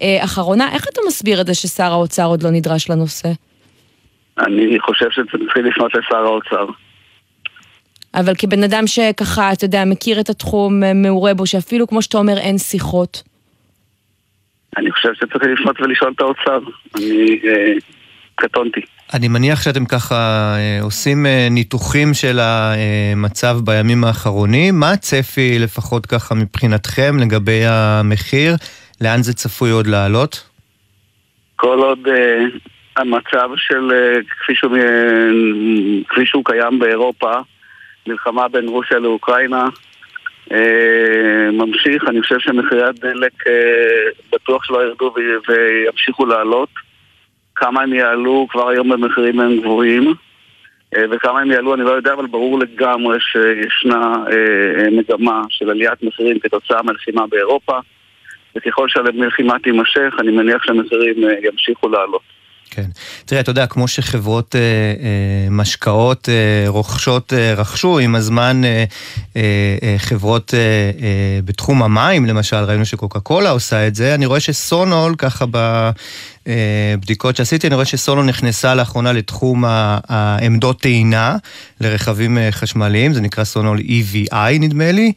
האחרונה. 0.00 0.68
איך 0.72 0.86
אתה 0.92 1.00
מסביר 1.06 1.40
את 1.40 1.46
זה 1.46 1.54
ששר 1.54 1.92
האוצר 1.92 2.26
עוד 2.26 2.42
לא 2.42 2.50
נדרש 2.50 2.90
לנושא? 2.90 3.28
אני 4.38 4.80
חושב 4.80 5.10
שצריכים 5.10 5.64
לפנות 5.64 5.94
לשר 5.94 6.24
האוצר. 6.24 6.66
אבל 8.14 8.32
כבן 8.38 8.62
אדם 8.62 8.86
שככה, 8.86 9.52
אתה 9.52 9.64
יודע, 9.64 9.84
מכיר 9.84 10.20
את 10.20 10.28
התחום, 10.28 10.80
מעורה 10.94 11.34
בו, 11.34 11.46
שאפילו, 11.46 11.86
כמו 11.86 12.02
שאתה 12.02 12.18
אומר, 12.18 12.38
אין 12.38 12.58
שיחות. 12.58 13.22
אני 14.76 14.90
חושב 14.90 15.08
שצריך 15.14 15.60
לפנות 15.60 15.80
ולשאול 15.80 16.12
את 16.16 16.20
האוצר. 16.20 16.58
אני 16.96 17.40
אה, 17.44 17.72
קטונתי. 18.34 18.80
אני 19.14 19.28
מניח 19.28 19.62
שאתם 19.62 19.84
ככה 19.84 20.14
אה, 20.56 20.78
עושים 20.82 21.26
אה, 21.26 21.48
ניתוחים 21.50 22.14
של 22.14 22.38
המצב 22.40 23.56
בימים 23.64 24.04
האחרונים. 24.04 24.80
מה 24.80 24.90
הצפי, 24.90 25.58
לפחות 25.58 26.06
ככה 26.06 26.34
מבחינתכם, 26.34 27.16
לגבי 27.20 27.62
המחיר? 27.66 28.54
לאן 29.00 29.22
זה 29.22 29.34
צפוי 29.34 29.70
עוד 29.70 29.86
לעלות? 29.86 30.50
כל 31.56 31.78
עוד 31.78 31.98
uh, 32.06 32.10
המצב 32.96 33.48
של, 33.56 33.90
uh, 33.90 34.30
כפי, 34.30 34.54
שהוא, 34.54 34.76
uh, 34.76 36.08
כפי 36.08 36.26
שהוא 36.26 36.44
קיים 36.44 36.78
באירופה, 36.78 37.32
מלחמה 38.10 38.48
בין 38.48 38.68
רוסיה 38.68 38.98
לאוקראינה, 38.98 39.64
uh, 40.48 40.54
ממשיך. 41.52 42.08
אני 42.08 42.22
חושב 42.22 42.38
שמחירי 42.38 42.82
הדלק 42.82 43.32
uh, 43.46 43.50
בטוח 44.32 44.64
שלא 44.64 44.84
ירדו 44.84 45.14
וימשיכו 45.48 46.26
לעלות. 46.26 46.68
כמה 47.54 47.82
הם 47.82 47.92
יעלו, 47.92 48.46
כבר 48.50 48.68
היום 48.68 48.88
במחירים 48.88 49.40
הם 49.40 49.60
גבוהים. 49.60 50.14
וכמה 51.10 51.40
הם 51.40 51.50
יעלו 51.50 51.74
אני 51.74 51.82
לא 51.82 51.90
יודע, 51.90 52.12
אבל 52.12 52.26
ברור 52.26 52.58
לגמרי 52.58 53.18
שישנה 53.20 54.14
מגמה 54.92 55.42
של 55.48 55.70
עליית 55.70 56.02
מחירים 56.02 56.38
כתוצאה 56.38 56.82
מהלחימה 56.82 57.26
באירופה. 57.26 57.78
וככל 58.56 58.88
שהלחימה 58.88 59.58
תימשך, 59.58 60.14
אני 60.18 60.30
מניח 60.30 60.62
שהמחירים 60.64 61.24
אה, 61.24 61.34
ימשיכו 61.42 61.88
לעלות. 61.88 62.22
כן. 62.70 62.84
תראה, 63.24 63.40
אתה 63.40 63.50
יודע, 63.50 63.66
כמו 63.66 63.88
שחברות 63.88 64.56
אה, 64.56 64.60
אה, 64.60 65.50
משקאות 65.50 66.28
אה, 66.28 66.68
רוכשות, 66.68 67.32
אה, 67.32 67.54
רכשו 67.54 67.98
עם 67.98 68.14
הזמן 68.14 68.64
אה, 68.64 68.84
אה, 69.36 69.42
אה, 69.82 69.94
חברות 69.98 70.54
אה, 70.54 70.58
אה, 70.58 71.40
בתחום 71.44 71.82
המים, 71.82 72.26
למשל, 72.26 72.56
ראינו 72.56 72.84
שקוקה 72.84 73.20
קולה 73.20 73.50
עושה 73.50 73.86
את 73.86 73.94
זה, 73.94 74.14
אני 74.14 74.26
רואה 74.26 74.40
שסונול, 74.40 75.14
ככה 75.18 75.44
בבדיקות 76.46 77.34
אה, 77.34 77.36
שעשיתי, 77.44 77.66
אני 77.66 77.74
רואה 77.74 77.84
שסונול 77.84 78.24
נכנסה 78.24 78.74
לאחרונה 78.74 79.12
לתחום 79.12 79.64
העמדות 80.08 80.80
טעינה 80.80 81.36
לרכבים 81.80 82.38
אה, 82.38 82.48
חשמליים, 82.52 83.12
זה 83.12 83.20
נקרא 83.20 83.44
סונול 83.44 83.78
EVI 83.78 84.58
נדמה 84.60 84.92
לי. 84.92 85.12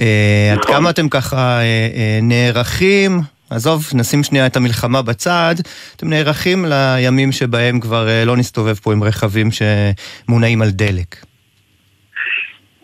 אה, 0.00 0.52
עד 0.52 0.64
כמה 0.64 0.90
אתם 0.90 1.08
ככה 1.08 1.58
אה, 1.58 1.62
אה, 1.62 2.18
נערכים, 2.22 3.20
עזוב, 3.50 3.82
נשים 3.94 4.22
שנייה 4.22 4.46
את 4.46 4.56
המלחמה 4.56 5.02
בצד, 5.02 5.54
אתם 5.96 6.08
נערכים 6.08 6.64
לימים 6.68 7.32
שבהם 7.32 7.80
כבר 7.80 8.06
לא 8.26 8.36
נסתובב 8.36 8.74
פה 8.74 8.92
עם 8.92 9.02
רכבים 9.02 9.48
שמונעים 9.50 10.62
על 10.62 10.68
דלק. 10.70 11.16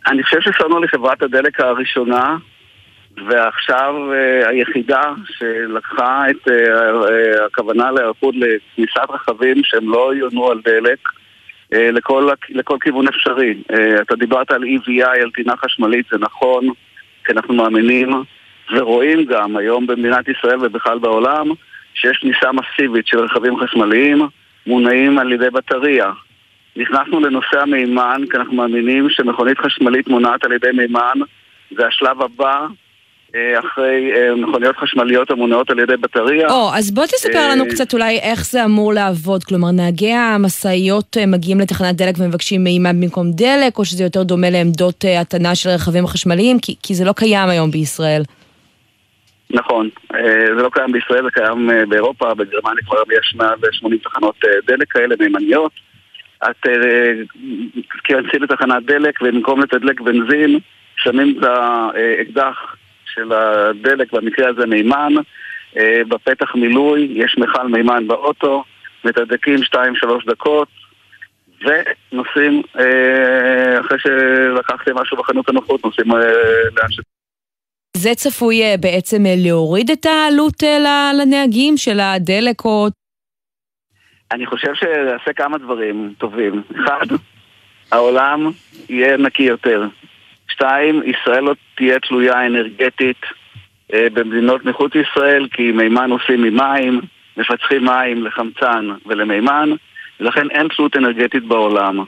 אני 0.06 0.22
חושב 0.22 0.40
ששמנו 0.40 0.82
לחברת 0.82 1.22
הדלק 1.22 1.60
הראשונה, 1.60 2.36
ועכשיו 3.28 3.94
היחידה 4.48 5.02
שלקחה 5.38 6.24
את 6.30 6.48
הכוונה 7.46 7.90
להיערכות 7.90 8.34
לכניסת 8.36 9.10
רכבים 9.10 9.56
שהם 9.64 9.88
לא 9.88 10.14
יונו 10.14 10.50
על 10.50 10.60
דלק 10.64 10.98
לכל, 11.72 12.28
לכל 12.48 12.76
כיוון 12.80 13.08
אפשרי. 13.08 13.54
אתה 14.00 14.16
דיברת 14.16 14.50
על 14.50 14.62
EVI, 14.62 15.20
על 15.22 15.30
טינה 15.34 15.54
חשמלית, 15.64 16.06
זה 16.12 16.18
נכון. 16.20 16.68
כי 17.24 17.32
אנחנו 17.32 17.54
מאמינים 17.54 18.10
ורואים 18.72 19.24
גם 19.24 19.56
היום 19.56 19.86
במדינת 19.86 20.28
ישראל 20.28 20.58
ובכלל 20.60 20.98
בעולם 20.98 21.48
שיש 21.94 22.18
כניסה 22.18 22.50
מסיבית 22.52 23.06
של 23.06 23.18
רכבים 23.18 23.60
חשמליים 23.60 24.22
מונעים 24.66 25.18
על 25.18 25.32
ידי 25.32 25.50
בטריה. 25.50 26.10
נכנסנו 26.76 27.20
לנושא 27.20 27.60
המימן 27.60 28.22
כי 28.30 28.36
אנחנו 28.36 28.54
מאמינים 28.54 29.10
שמכונית 29.10 29.58
חשמלית 29.58 30.08
מונעת 30.08 30.44
על 30.44 30.52
ידי 30.52 30.70
מימן 30.74 31.18
זה 31.76 31.86
השלב 31.86 32.22
הבא 32.22 32.66
אה, 33.34 33.58
אחרי 33.58 34.12
אה, 34.16 34.34
מכוניות 34.34 34.76
חשמליות 34.76 35.30
המונעות 35.30 35.70
על 35.70 35.78
ידי 35.78 35.96
בטריה. 35.96 36.48
או, 36.48 36.70
אז 36.74 36.90
בוא 36.90 37.06
תספר 37.06 37.38
אה, 37.38 37.48
לנו 37.48 37.64
קצת 37.70 37.94
אולי 37.94 38.18
איך 38.18 38.46
זה 38.46 38.64
אמור 38.64 38.92
לעבוד. 38.92 39.44
כלומר, 39.44 39.70
נהגי 39.70 40.12
המשאיות 40.12 41.16
מגיעים 41.26 41.60
לתחנת 41.60 41.96
דלק 41.96 42.14
ומבקשים 42.18 42.64
מימן 42.64 43.00
במקום 43.00 43.30
דלק, 43.30 43.78
או 43.78 43.84
שזה 43.84 44.04
יותר 44.04 44.22
דומה 44.22 44.50
לעמדות 44.50 45.04
הטענה 45.20 45.54
של 45.54 45.68
רכבים 45.70 46.04
החשמליים? 46.04 46.58
כי, 46.58 46.74
כי 46.82 46.94
זה 46.94 47.04
לא 47.04 47.12
קיים 47.12 47.48
היום 47.48 47.70
בישראל. 47.70 48.22
נכון, 49.50 49.88
זה 50.56 50.62
לא 50.62 50.70
קיים 50.72 50.92
בישראל, 50.92 51.24
זה 51.24 51.30
קיים 51.30 51.70
באירופה, 51.88 52.34
בגרמניה 52.34 52.82
כבר 52.86 53.02
יש 53.18 53.34
מעל 53.36 53.58
80 53.72 53.98
תחנות 53.98 54.34
דלק 54.66 54.92
כאלה, 54.92 55.14
מימניות. 55.20 55.72
את 56.44 56.66
תיכנסי 58.06 58.38
לתחנת 58.38 58.82
דלק 58.84 59.22
ובמקום 59.22 59.60
לתדלק 59.60 60.00
בנזין, 60.00 60.58
שמים 60.96 61.38
את 61.38 61.44
האקדח 61.44 62.76
של 63.06 63.32
הדלק, 63.32 64.12
במקרה 64.12 64.48
הזה 64.48 64.66
מימן, 64.66 65.12
אה, 65.76 66.02
בפתח 66.08 66.54
מילוי, 66.54 67.08
יש 67.10 67.36
מכל 67.38 67.68
מימן 67.68 68.06
באוטו, 68.06 68.64
מתדלקים 69.04 69.62
2-3 69.62 69.76
דקות, 70.26 70.68
ונוסעים, 71.60 72.62
אה, 72.78 73.80
אחרי 73.80 73.98
שלקחתי 73.98 74.90
משהו 74.94 75.16
בחנות 75.16 75.48
הנוחות, 75.48 75.84
נוסעים 75.84 76.12
אה, 76.12 76.18
לאן 76.76 76.90
ש... 76.90 77.00
זה 77.96 78.14
צפוי 78.14 78.62
בעצם 78.80 79.22
להוריד 79.26 79.90
את 79.90 80.06
העלות 80.06 80.62
לנהגים 81.20 81.76
של 81.76 82.00
הדלק 82.00 82.64
או... 82.64 82.88
אני 84.32 84.46
חושב 84.46 84.74
שיעשה 84.74 85.32
כמה 85.36 85.58
דברים 85.58 86.14
טובים. 86.18 86.62
אחד, 86.76 87.06
העולם 87.92 88.50
יהיה 88.88 89.16
נקי 89.16 89.42
יותר. 89.42 89.86
שתיים, 90.48 91.02
ישראל 91.06 91.44
לא 91.44 91.54
תהיה 91.74 91.98
תלויה 91.98 92.46
אנרגטית 92.46 93.20
אה, 93.94 94.06
במדינות 94.12 94.64
מחוץ 94.64 94.92
לישראל, 94.94 95.48
כי 95.52 95.72
מימן 95.72 96.10
עושים 96.10 96.42
ממים, 96.42 97.00
מפצחים 97.36 97.84
מים 97.84 98.24
לחמצן 98.24 98.88
ולמימן, 99.06 99.70
ולכן 100.20 100.50
אין 100.50 100.68
תלות 100.76 100.96
אנרגטית 100.96 101.44
בעולם. 101.44 102.04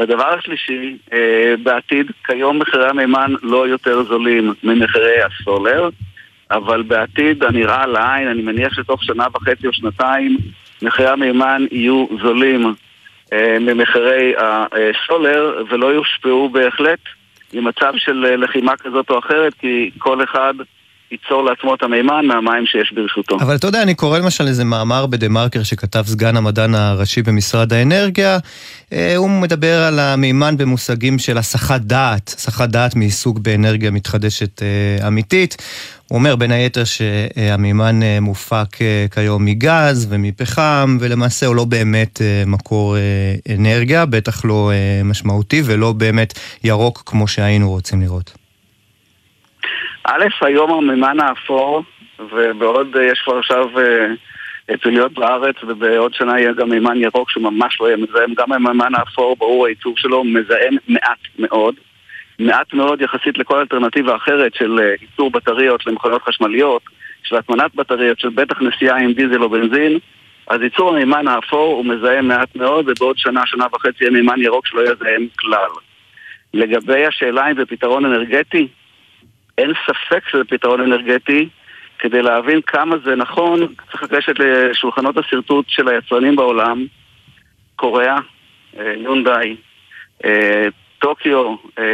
והדבר 0.00 0.28
השלישי, 0.38 0.96
אה, 1.12 1.54
בעתיד, 1.62 2.10
כיום 2.26 2.58
מחירי 2.58 2.88
המימן 2.88 3.34
לא 3.42 3.68
יותר 3.68 4.02
זולים 4.02 4.52
ממחירי 4.62 5.22
הסולר, 5.22 5.88
אבל 6.50 6.82
בעתיד 6.82 7.44
הנראה 7.44 7.86
לעין, 7.86 8.28
אני 8.28 8.42
מניח 8.42 8.74
שתוך 8.74 9.04
שנה 9.04 9.26
וחצי 9.34 9.66
או 9.66 9.72
שנתיים, 9.72 10.36
מחירי 10.82 11.08
המימן 11.08 11.66
יהיו 11.70 12.06
זולים 12.22 12.74
אה, 13.32 13.56
ממחירי 13.60 14.34
הסולר 14.36 15.64
ולא 15.70 15.86
יושפעו 15.86 16.48
בהחלט 16.48 17.00
ממצב 17.54 17.92
של 17.96 18.26
אה, 18.26 18.36
לחימה 18.36 18.76
כזאת 18.76 19.10
או 19.10 19.18
אחרת, 19.18 19.54
כי 19.54 19.90
כל 19.98 20.24
אחד 20.24 20.54
ייצור 21.10 21.44
לעצמו 21.44 21.74
את 21.74 21.82
המימן 21.82 22.26
מהמים 22.26 22.66
שיש 22.66 22.92
ברשותו. 22.92 23.36
אבל 23.40 23.56
אתה 23.56 23.66
יודע, 23.66 23.82
אני 23.82 23.94
קורא 23.94 24.18
למשל 24.18 24.46
איזה 24.46 24.64
מאמר 24.64 25.06
בדה 25.06 25.28
מרקר 25.28 25.62
שכתב 25.62 26.02
סגן 26.06 26.36
המדען 26.36 26.74
הראשי 26.74 27.22
במשרד 27.22 27.72
האנרגיה. 27.72 28.38
אה, 28.92 29.16
הוא 29.16 29.30
מדבר 29.30 29.82
על 29.82 29.98
המימן 29.98 30.56
במושגים 30.56 31.18
של 31.18 31.38
הסחת 31.38 31.80
דעת, 31.80 32.34
הסחת 32.38 32.68
דעת 32.68 32.96
מעיסוק 32.96 33.38
באנרגיה 33.38 33.90
מתחדשת 33.90 34.62
אה, 34.62 35.08
אמיתית. 35.08 35.56
הוא 36.08 36.18
אומר 36.18 36.36
בין 36.36 36.50
היתר 36.50 36.84
שהמימן 36.84 38.02
אה, 38.02 38.20
מופק 38.20 38.76
כיום 39.14 39.44
מגז 39.44 40.06
ומפחם, 40.10 40.98
ולמעשה 41.00 41.46
הוא 41.46 41.56
לא 41.56 41.64
באמת 41.64 42.20
מקור 42.46 42.96
אנרגיה, 43.58 44.06
בטח 44.06 44.44
לא 44.44 44.70
משמעותי 45.04 45.62
ולא 45.64 45.92
באמת 45.92 46.38
ירוק 46.64 47.02
כמו 47.06 47.28
שהיינו 47.28 47.70
רוצים 47.70 48.00
לראות. 48.00 48.39
א', 50.04 50.24
היום 50.40 50.70
המימן 50.70 51.20
האפור, 51.20 51.82
ובעוד 52.18 52.96
יש 53.02 53.22
כבר 53.24 53.38
עכשיו 53.38 53.66
פעילויות 54.80 55.12
בארץ, 55.12 55.56
ובעוד 55.66 56.14
שנה 56.14 56.40
יהיה 56.40 56.52
גם 56.52 56.70
מימן 56.70 56.96
ירוק 56.96 57.30
שהוא 57.30 57.42
ממש 57.42 57.80
לא 57.80 57.86
יהיה 57.86 57.96
מזהם, 57.96 58.34
גם 58.36 58.52
המימן 58.52 58.94
האפור, 58.94 59.36
ברור 59.36 59.66
העיצוב 59.66 59.94
שלו 59.98 60.24
מזהם 60.24 60.76
מעט 60.88 61.18
מאוד. 61.38 61.74
מעט 62.38 62.74
מאוד 62.74 63.02
יחסית 63.02 63.38
לכל 63.38 63.58
אלטרנטיבה 63.58 64.16
אחרת 64.16 64.54
של 64.54 64.80
אה, 64.82 64.94
ייצור 65.02 65.30
בטריות 65.30 65.86
למכונות 65.86 66.22
חשמליות, 66.22 66.82
של 67.22 67.36
הטמנת 67.36 67.74
בטריות, 67.74 68.20
של 68.20 68.28
בטח 68.28 68.62
נסיעה 68.62 68.98
עם 68.98 69.12
דיזל 69.12 69.42
או 69.42 69.50
בנזין, 69.50 69.98
אז 70.48 70.60
ייצור 70.62 70.90
המימן 70.90 71.28
האפור 71.28 71.74
הוא 71.74 71.84
מזהם 71.84 72.28
מעט 72.28 72.56
מאוד, 72.56 72.88
ובעוד 72.88 73.18
שנה, 73.18 73.46
שנה 73.46 73.66
וחצי 73.72 74.04
יהיה 74.04 74.10
מימן 74.10 74.42
ירוק 74.42 74.66
שלא 74.66 74.80
יזהם 74.80 75.26
כלל. 75.38 75.70
לגבי 76.54 77.06
השאלה 77.06 77.50
אם 77.50 77.56
זה 77.56 77.66
פתרון 77.66 78.04
אנרגטי, 78.04 78.68
אין 79.60 79.72
ספק 79.86 80.28
שזה 80.28 80.44
פתרון 80.44 80.80
אנרגטי. 80.80 81.48
כדי 82.00 82.22
להבין 82.22 82.60
כמה 82.66 82.96
זה 83.04 83.16
נכון, 83.16 83.60
צריך 83.90 84.02
לגשת 84.02 84.34
לשולחנות 84.38 85.18
השרטוט 85.18 85.64
של 85.68 85.88
היצרנים 85.88 86.36
בעולם, 86.36 86.86
קוריאה, 87.76 88.18
אה, 88.78 88.94
יונדאי, 88.96 89.56
אה, 90.24 90.66
טוקיו, 91.00 91.54
אה, 91.78 91.84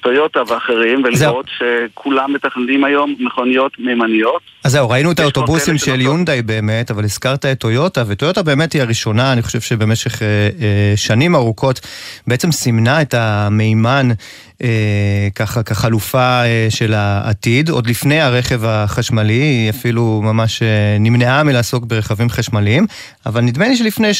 טויוטה 0.00 0.42
ואחרים, 0.48 1.02
ולראות 1.04 1.46
שכולם 1.58 2.32
מתכננים 2.32 2.84
היום 2.84 3.14
מכוניות 3.18 3.72
מימניות. 3.78 4.42
אז 4.64 4.72
זהו, 4.72 4.90
ראינו 4.90 5.12
את 5.12 5.20
האוטובוסים 5.20 5.78
של. 5.78 6.00
יונדאי 6.00 6.42
באמת, 6.42 6.90
אבל 6.90 7.04
הזכרת 7.04 7.46
את 7.46 7.58
טויוטה, 7.58 8.02
וטויוטה 8.06 8.42
באמת 8.42 8.72
היא 8.72 8.82
הראשונה, 8.82 9.32
אני 9.32 9.42
חושב 9.42 9.60
שבמשך 9.60 10.22
אה, 10.22 10.26
אה, 10.26 10.92
שנים 10.96 11.34
ארוכות 11.34 11.80
בעצם 12.26 12.52
סימנה 12.52 13.02
את 13.02 13.14
המימן 13.14 14.08
אה, 14.62 15.28
ככה 15.34 15.62
כחלופה 15.62 16.42
אה, 16.44 16.66
של 16.70 16.94
העתיד, 16.94 17.68
עוד 17.68 17.86
לפני 17.86 18.20
הרכב 18.20 18.64
החשמלי, 18.64 19.32
היא 19.32 19.70
אפילו 19.70 20.20
ממש 20.24 20.62
אה, 20.62 20.96
נמנעה 21.00 21.42
מלעסוק 21.42 21.84
ברכבים 21.84 22.28
חשמליים, 22.28 22.86
אבל 23.26 23.40
נדמה 23.40 23.68
לי 23.68 23.76
שלפני 23.76 24.10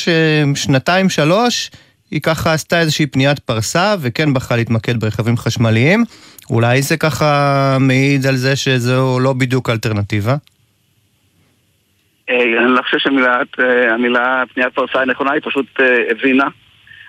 שנתיים, 0.55 1.11
שלוש, 1.11 1.71
היא 2.11 2.21
ככה 2.21 2.53
עשתה 2.53 2.81
איזושהי 2.81 3.07
פניית 3.07 3.39
פרסה, 3.39 3.95
וכן 4.01 4.35
בחרה 4.35 4.57
להתמקד 4.57 5.01
ברכבים 5.01 5.37
חשמליים. 5.37 6.05
אולי 6.51 6.83
זה 6.83 6.97
ככה 6.97 7.77
מעיד 7.81 8.27
על 8.27 8.37
זה 8.37 8.57
שזו 8.57 9.21
לא 9.21 9.33
בדיוק 9.33 9.71
אלטרנטיבה? 9.71 10.35
אה, 12.31 12.43
אני 12.43 12.73
לא 12.75 12.83
חושב 12.83 12.99
שהמילה 12.99 14.43
פניית 14.55 14.75
פרסה 14.75 15.01
היא 15.01 15.09
נכונה, 15.09 15.33
היא 15.33 15.41
פשוט 15.45 15.67
אה, 15.81 16.03
הבינה. 16.11 16.49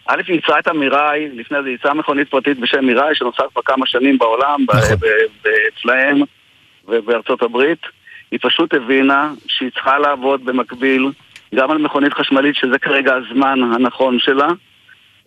א', 0.08 0.22
היא 0.28 0.36
ייצרה 0.36 0.60
את 0.60 0.68
המיראי, 0.68 1.30
לפני 1.34 1.58
זה 1.64 1.70
ייצרה 1.70 1.94
מכונית 1.94 2.30
פרטית 2.30 2.60
בשם 2.60 2.86
מיראי, 2.86 3.16
שנוסעת 3.16 3.46
כבר 3.52 3.62
כמה 3.66 3.86
שנים 3.86 4.18
בעולם, 4.18 4.66
ב- 4.66 5.06
אצלהם 5.74 6.22
ובארצות 6.88 7.42
הברית. 7.42 7.80
היא 8.32 8.40
פשוט 8.42 8.74
הבינה 8.74 9.32
שהיא 9.48 9.70
צריכה 9.72 10.00
לעבוד 10.00 10.46
במקביל 10.46 11.12
גם 11.56 11.72
על 11.72 11.78
מכונית 11.78 12.14
חשמלית, 12.14 12.56
שזה 12.56 12.80
כרגע 12.80 13.14
הזמן 13.16 13.60
הנכון 13.74 14.20
שלה. 14.20 14.48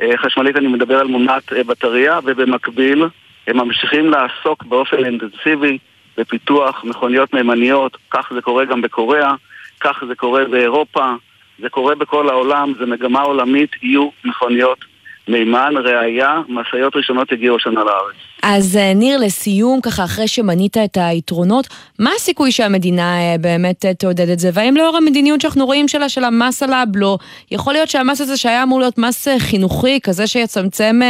אה, 0.02 0.18
חשמלית 0.18 0.56
אני 0.56 0.68
מדבר 0.68 0.98
על 0.98 1.06
מונעת 1.06 1.52
אה, 1.52 1.64
בטריה, 1.64 2.18
ובמקביל 2.24 3.04
הם 3.46 3.56
ממשיכים 3.56 4.10
לעסוק 4.10 4.64
באופן 4.64 5.04
אינטנסיבי 5.04 5.78
בפיתוח 6.16 6.84
מכוניות 6.84 7.34
מימניות, 7.34 7.96
כך 8.10 8.32
זה 8.34 8.42
קורה 8.42 8.64
גם 8.64 8.82
בקוריאה, 8.82 9.34
כך 9.80 10.04
זה 10.08 10.14
קורה 10.14 10.44
באירופה, 10.44 11.12
זה 11.58 11.68
קורה 11.68 11.94
בכל 11.94 12.28
העולם, 12.28 12.72
זה 12.78 12.86
מגמה 12.86 13.20
עולמית, 13.20 13.70
יהיו 13.82 14.08
מכוניות 14.24 14.91
מימן, 15.28 15.74
ראיה, 15.84 16.40
משאיות 16.48 16.96
ראשונות 16.96 17.32
הגיעו 17.32 17.56
השנה 17.56 17.84
לארץ. 17.84 18.14
אז 18.42 18.76
אה, 18.76 18.94
ניר, 18.94 19.18
לסיום, 19.18 19.80
ככה 19.80 20.04
אחרי 20.04 20.28
שמנית 20.28 20.76
את 20.76 20.98
היתרונות, 21.00 21.66
מה 21.98 22.10
הסיכוי 22.16 22.52
שהמדינה 22.52 23.18
אה, 23.18 23.36
באמת 23.40 23.84
אה, 23.84 23.94
תעודד 23.94 24.28
את 24.28 24.38
זה? 24.38 24.50
והאם 24.52 24.76
לאור 24.76 24.96
המדיניות 24.96 25.40
שאנחנו 25.40 25.66
רואים 25.66 25.88
שלה, 25.88 26.08
של 26.08 26.24
המס 26.24 26.62
על 26.62 26.72
הבלו, 26.72 27.18
יכול 27.50 27.72
להיות 27.72 27.88
שהמס 27.88 28.20
הזה 28.20 28.36
שהיה 28.36 28.62
אמור 28.62 28.80
להיות 28.80 28.98
מס 28.98 29.28
חינוכי, 29.38 30.00
כזה 30.00 30.26
שיצמצם 30.26 31.00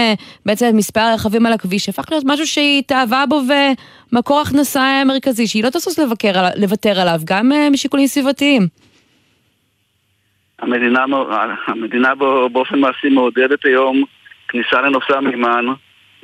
בעצם 0.46 0.66
את 0.68 0.74
מספר 0.74 1.00
הרכבים 1.00 1.46
על 1.46 1.52
הכביש, 1.52 1.88
הפך 1.88 2.04
להיות 2.10 2.24
משהו 2.26 2.46
שהיא 2.46 2.78
התאהבה 2.78 3.24
בו 3.28 3.40
ומקור 4.12 4.40
הכנסה 4.40 5.02
מרכזי, 5.06 5.46
שהיא 5.46 5.64
לא 5.64 5.70
תסוס 5.70 5.98
לוותר 6.56 7.00
עליו, 7.00 7.20
גם 7.24 7.52
משיקולים 7.70 8.06
סביבתיים. 8.06 8.81
המדינה, 10.62 11.04
המדינה 11.66 12.14
באופן 12.52 12.78
מעשי 12.78 13.08
מעודדת 13.08 13.64
היום 13.64 14.04
כניסה 14.48 14.80
לנושא 14.80 15.16
המימן. 15.16 15.66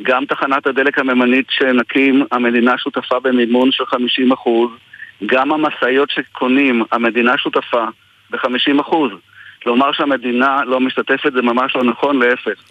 גם 0.03 0.25
תחנת 0.25 0.67
הדלק 0.67 0.99
הממנית 0.99 1.47
שנקים, 1.51 2.27
המדינה 2.33 2.79
שותפה 2.79 3.21
במימון 3.21 3.73
של 3.73 3.85
50%. 3.85 4.49
גם 5.27 5.53
המשאיות 5.53 6.11
שקונים, 6.11 6.83
המדינה 6.93 7.39
שותפה 7.39 7.85
ב-50%. 8.31 8.95
לומר 9.67 9.93
שהמדינה 9.93 10.65
לא 10.65 10.81
משתתפת 10.81 11.33
זה 11.33 11.43
ממש 11.43 11.77
לא 11.77 11.85
נכון, 11.85 12.19
להפך. 12.19 12.63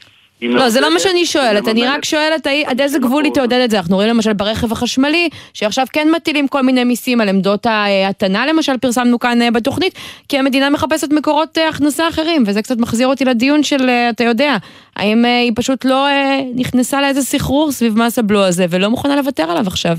היא 0.41 0.49
לא, 0.49 0.69
זה 0.69 0.81
לא 0.81 0.93
מה 0.93 0.99
שאני 0.99 1.25
שואלת, 1.25 1.67
אני 1.67 1.87
רק 1.87 2.05
שואלת 2.05 2.47
עד 2.65 2.81
איזה 2.81 2.99
גבול 2.99 3.23
היא 3.23 3.33
תעודד 3.33 3.61
את 3.63 3.71
זה. 3.71 3.77
אנחנו 3.77 3.95
רואים 3.95 4.09
למשל 4.09 4.33
ברכב 4.33 4.71
החשמלי, 4.71 5.29
שעכשיו 5.53 5.85
כן 5.93 6.07
מטילים 6.15 6.47
כל 6.47 6.61
מיני 6.61 6.83
מיסים 6.83 7.21
על 7.21 7.29
עמדות 7.29 7.65
ההטענה, 7.65 8.45
למשל 8.45 8.77
פרסמנו 8.77 9.19
כאן 9.19 9.41
אה, 9.41 9.51
בתוכנית, 9.51 9.93
כי 10.29 10.39
המדינה 10.39 10.69
מחפשת 10.69 11.13
מקורות 11.13 11.57
אה, 11.57 11.69
הכנסה 11.69 12.07
אחרים, 12.07 12.43
וזה 12.47 12.61
קצת 12.61 12.77
מחזיר 12.77 13.07
אותי 13.07 13.25
לדיון 13.25 13.63
של, 13.63 13.89
אה, 13.89 14.09
אתה 14.09 14.23
יודע, 14.23 14.57
האם 14.95 15.25
אה, 15.25 15.39
היא 15.39 15.51
פשוט 15.55 15.85
לא 15.85 16.07
אה, 16.07 16.39
נכנסה 16.55 17.01
לאיזה 17.01 17.21
סחרור 17.21 17.71
סביב 17.71 17.97
מס 17.97 18.19
הבלו 18.19 18.43
הזה, 18.43 18.65
ולא 18.69 18.89
מוכנה 18.89 19.15
לוותר 19.15 19.51
עליו 19.51 19.63
עכשיו. 19.67 19.95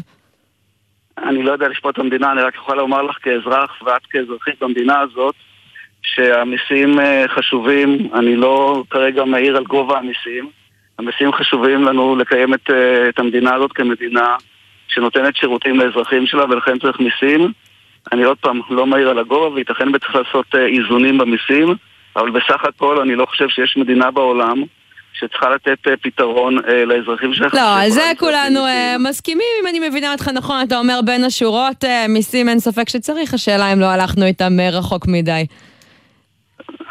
אני 1.18 1.42
לא 1.42 1.52
יודע 1.52 1.68
לשפוט 1.68 1.94
את 1.94 1.98
המדינה, 1.98 2.32
אני 2.32 2.42
רק 2.42 2.54
יכול 2.54 2.76
לומר 2.76 3.02
לך 3.02 3.16
כאזרח 3.22 3.82
ואת 3.82 4.02
כאזרחית 4.10 4.54
במדינה 4.60 5.00
הזאת 5.00 5.34
שהמיסים 6.02 7.00
אה, 7.00 7.24
חשובים, 7.28 8.08
אני 8.14 8.36
לא 8.36 8.82
כרגע 8.90 9.24
מעיר 9.24 9.56
על 9.56 9.64
גובה 9.64 9.98
המיסים. 9.98 10.50
המיסים 10.98 11.32
חשובים 11.32 11.84
לנו 11.84 12.16
לקיים 12.16 12.54
את, 12.54 12.70
אה, 12.70 13.08
את 13.08 13.18
המדינה 13.18 13.54
הזאת 13.54 13.72
כמדינה 13.72 14.36
שנותנת 14.88 15.36
שירותים 15.36 15.80
לאזרחים 15.80 16.26
שלה 16.26 16.44
ולכן 16.44 16.78
צריך 16.78 17.00
מיסים. 17.00 17.52
אני 18.12 18.24
עוד 18.24 18.36
פעם 18.40 18.60
לא 18.70 18.86
מעיר 18.86 19.08
על 19.08 19.18
הגובה 19.18 19.48
וייתכן 19.48 19.94
וצריך 19.94 20.14
לעשות 20.14 20.46
אה, 20.54 20.66
איזונים 20.66 21.18
במיסים, 21.18 21.74
אבל 22.16 22.30
בסך 22.30 22.64
הכל 22.64 23.00
אני 23.00 23.14
לא 23.14 23.26
חושב 23.26 23.48
שיש 23.48 23.76
מדינה 23.76 24.10
בעולם 24.10 24.62
שצריכה 25.12 25.50
לתת 25.50 25.78
פתרון 26.02 26.58
לאזרחים 26.86 27.34
שלה. 27.34 27.48
לא, 27.52 27.82
על 27.82 27.90
זה 27.90 28.12
כולנו 28.18 28.60
מסכימים, 28.98 29.46
אם 29.62 29.66
אני 29.66 29.88
מבינה 29.88 30.12
אותך 30.12 30.28
נכון, 30.28 30.64
אתה 30.66 30.78
אומר 30.78 31.00
בין 31.04 31.24
השורות, 31.24 31.84
מיסים 32.08 32.48
אין 32.48 32.58
ספק 32.58 32.88
שצריך, 32.88 33.34
השאלה 33.34 33.72
אם 33.72 33.80
לא 33.80 33.86
הלכנו 33.86 34.24
איתם 34.24 34.52
רחוק 34.72 35.06
מדי. 35.08 35.44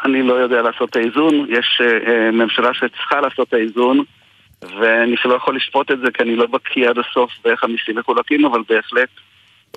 אני 0.04 0.22
לא 0.22 0.34
יודע 0.34 0.62
לעשות 0.62 0.90
את 0.90 0.96
האיזון, 0.96 1.46
יש 1.48 1.80
אה, 1.80 1.86
אה, 1.86 2.30
ממשלה 2.30 2.74
שצריכה 2.74 3.20
לעשות 3.20 3.48
את 3.48 3.54
האיזון 3.54 4.04
ואני 4.62 5.16
שלא 5.16 5.34
יכול 5.34 5.56
לשפוט 5.56 5.90
את 5.90 5.98
זה 5.98 6.10
כי 6.14 6.22
אני 6.22 6.36
לא 6.36 6.46
בקיא 6.46 6.88
עד 6.88 6.96
הסוף 6.98 7.30
באיך 7.44 7.64
המיסים 7.64 7.98
מחולקים, 7.98 8.44
אבל 8.44 8.60
בהחלט 8.68 9.08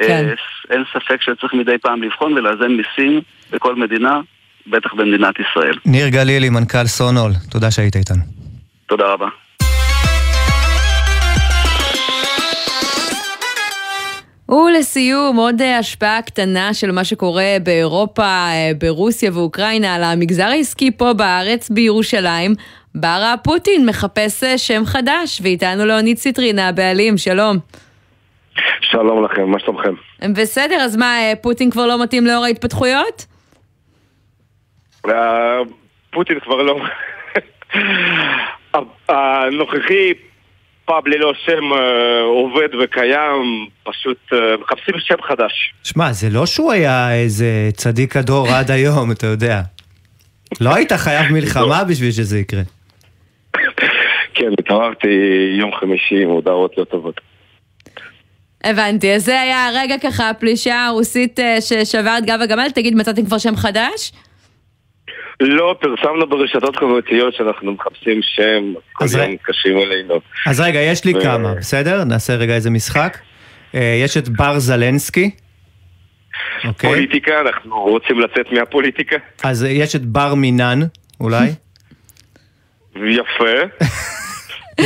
אה, 0.02 0.08
כן. 0.08 0.34
אין 0.70 0.84
ספק 0.94 1.22
שצריך 1.22 1.54
מדי 1.54 1.78
פעם 1.78 2.04
לבחון 2.04 2.34
ולאזן 2.34 2.72
מיסים 2.72 3.22
בכל 3.52 3.76
מדינה, 3.76 4.20
בטח 4.68 4.94
במדינת 4.94 5.36
ישראל. 5.40 5.78
ניר 5.86 6.08
גלילי, 6.08 6.50
מנכ"ל 6.50 6.86
סונול, 6.86 7.32
תודה 7.52 7.72
שהיית 7.72 7.96
איתנו. 7.96 8.24
תודה 8.86 9.08
רבה. 9.14 9.28
ולסיום, 14.52 15.38
עוד 15.38 15.62
אה, 15.62 15.78
השפעה 15.78 16.22
קטנה 16.22 16.74
של 16.74 16.92
מה 16.92 17.04
שקורה 17.04 17.58
באירופה, 17.64 18.24
אה, 18.24 18.72
ברוסיה 18.78 19.32
ואוקראינה 19.34 19.96
על 19.96 20.04
המגזר 20.04 20.48
העסקי 20.48 20.92
פה 20.92 21.14
בארץ, 21.14 21.70
בירושלים. 21.70 22.52
ברה 22.96 23.36
פוטין 23.44 23.86
מחפש 23.86 24.44
אה, 24.44 24.58
שם 24.58 24.86
חדש, 24.86 25.42
ואיתנו 25.44 25.86
לאוניד 25.86 26.18
ציטרינה, 26.18 26.68
הבעלים, 26.68 27.18
שלום. 27.18 27.58
שלום 28.82 29.26
לכם, 29.26 29.50
מה 29.50 29.60
שלומכם? 29.60 29.94
בסדר, 30.34 30.76
אז 30.76 30.98
מה, 30.98 31.16
פוטין 31.42 31.72
כבר 31.72 31.88
לא 31.88 32.04
מתאים 32.04 32.26
לאור 32.26 32.46
ההתפתחויות? 32.46 33.26
פוטין 36.12 36.40
כבר 36.40 36.62
לא... 36.62 36.80
הנוכחי 39.10 40.14
פאב 40.92 41.08
ללא 41.08 41.34
שם 41.46 41.74
אה, 41.74 42.22
עובד 42.22 42.68
וקיים, 42.84 43.68
פשוט 43.84 44.18
אה, 44.34 44.38
מחפשים 44.62 44.96
שם 45.00 45.16
חדש. 45.28 45.74
שמע, 45.84 46.12
זה 46.12 46.30
לא 46.30 46.46
שהוא 46.46 46.72
היה 46.72 47.16
איזה 47.16 47.70
צדיק 47.74 48.18
הדור 48.18 48.48
עד 48.48 48.72
היום, 48.72 49.12
אתה 49.12 49.28
יודע. 49.28 49.62
לא 50.62 50.76
היית 50.76 50.94
חייב 50.94 51.32
מלחמה 51.32 51.84
בשביל 51.84 52.12
שזה 52.12 52.40
יקרה. 52.40 52.62
כן, 54.34 54.50
התעוררתי 54.60 55.08
יום 55.60 55.72
חמישי 55.80 56.24
עם 56.24 56.30
הודעות 56.30 56.78
לא 56.78 56.84
טובות. 56.84 57.22
הבנתי, 58.64 59.16
אז 59.16 59.26
זה 59.26 59.42
היה 59.42 59.68
הרגע 59.68 59.96
ככה, 59.98 60.30
הפלישה 60.30 60.86
הרוסית 60.86 61.40
אה, 61.40 61.62
ששבר 61.62 62.16
את 62.18 62.26
גב 62.26 62.40
הגמל. 62.42 62.70
תגיד, 62.74 62.96
מצאתם 62.96 63.26
כבר 63.26 63.38
שם 63.38 63.56
חדש? 63.56 64.12
לא, 65.42 65.76
פרסמנו 65.82 66.30
ברשתות 66.30 66.76
חברתיות 66.76 67.34
שאנחנו 67.34 67.72
מחפשים 67.72 68.20
שם, 68.22 68.74
כל 68.94 69.04
אז 69.04 69.16
יום 69.16 69.32
מתקשרים 69.32 69.78
אלינו. 69.78 70.20
אז 70.46 70.60
רגע, 70.60 70.80
יש 70.80 71.06
לי 71.06 71.14
ו- 71.14 71.22
כמה, 71.22 71.54
בסדר? 71.54 72.04
נעשה 72.04 72.36
רגע 72.36 72.56
איזה 72.56 72.70
משחק. 72.70 73.18
אה, 73.76 74.00
יש 74.04 74.18
את 74.18 74.30
בר 74.30 74.60
זלנסקי. 74.60 75.32
אוקיי. 76.66 76.90
פוליטיקה, 76.90 77.42
אנחנו 77.42 77.82
רוצים 77.82 78.20
לצאת 78.20 78.52
מהפוליטיקה. 78.52 79.16
אז 79.44 79.64
יש 79.70 79.96
את 79.96 80.06
בר 80.06 80.36
מינן, 80.36 80.80
אולי. 81.20 81.50
יפה. 82.96 83.46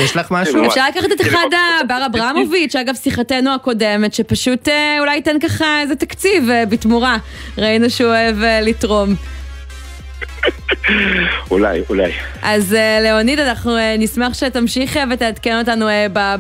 יש 0.04 0.18
לך 0.18 0.32
משהו? 0.32 0.68
אפשר 0.68 0.82
לקחת 0.90 1.12
את 1.12 1.22
אחד 1.22 1.48
הבר 1.84 2.06
אברמוביץ', 2.06 2.76
אגב 2.76 2.96
שיחתנו 2.96 3.56
הקודמת, 3.56 4.14
שפשוט 4.14 4.68
אה, 4.68 4.98
אולי 5.00 5.16
ייתן 5.16 5.40
ככה 5.40 5.82
איזה 5.82 5.96
תקציב 5.96 6.50
אה, 6.50 6.66
בתמורה. 6.66 7.18
ראינו 7.58 7.90
שהוא 7.90 8.08
אוהב 8.10 8.36
לתרום. 8.62 9.10
אולי, 11.52 11.82
אולי. 11.90 12.12
אז 12.42 12.74
אה, 12.74 13.00
ליאוניד, 13.02 13.40
אנחנו 13.40 13.78
אה, 13.78 13.96
נשמח 13.98 14.34
שתמשיך 14.34 14.98
אה, 14.98 15.04
ותעדכן 15.12 15.58
אותנו 15.60 15.86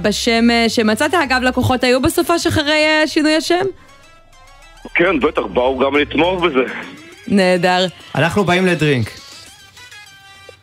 בשם 0.02 0.48
שמצאת. 0.68 1.14
אגב, 1.14 1.42
לקוחות 1.42 1.84
היו 1.84 2.02
בסופש 2.02 2.48
אחרי 2.48 2.86
אה, 2.86 3.08
שינוי 3.08 3.36
השם? 3.36 3.66
כן, 4.94 5.20
בטח, 5.20 5.42
באו 5.42 5.80
גם 5.80 5.96
לתמוך 5.96 6.44
בזה. 6.44 6.74
נהדר. 7.28 7.88
אנחנו 8.16 8.44
באים 8.44 8.66
לדרינק. 8.66 9.25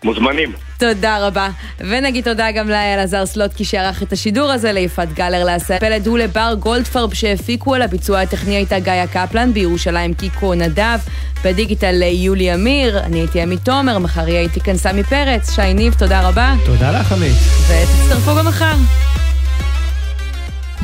מוזמנים. 0.05 0.53
תודה 0.78 1.26
רבה. 1.26 1.48
ונגיד 1.80 2.24
תודה 2.24 2.50
גם 2.50 2.68
לאלעזר 2.68 3.26
סלוטקי 3.26 3.64
שערך 3.64 4.03
את 4.03 4.12
השידור 4.12 4.50
הזה, 4.50 4.72
ליפעת 4.72 5.12
גלר 5.12 5.44
לעשה 5.44 5.78
פלד 5.78 6.09
ולבר 6.09 6.55
גולדפרב 6.59 7.14
שהפיקו 7.14 7.74
על 7.74 7.82
הביצוע 7.82 8.20
הטכני 8.20 8.57
הייתה 8.57 8.78
גיא 8.78 9.07
קפלן, 9.12 9.53
בירושלים 9.53 10.14
קיקו 10.14 10.55
נדב, 10.55 10.98
בדיגיטל 11.44 12.03
יולי 12.03 12.55
אמיר, 12.55 12.98
אני 12.98 13.18
הייתי 13.18 13.40
עמית 13.40 13.61
תומר, 13.64 13.98
מחר 13.98 14.28
יהיה 14.28 14.40
איתי 14.40 14.61
כאן 14.61 14.76
סמי 14.76 15.05
פרץ, 15.05 15.55
שי 15.55 15.74
ניב, 15.74 15.94
תודה 15.94 16.28
רבה. 16.28 16.55
תודה 16.64 17.00
לך 17.00 17.12
עמית. 17.12 17.36
ותצטרפו 17.68 18.36
גם 18.38 18.46
מחר. 18.46 18.74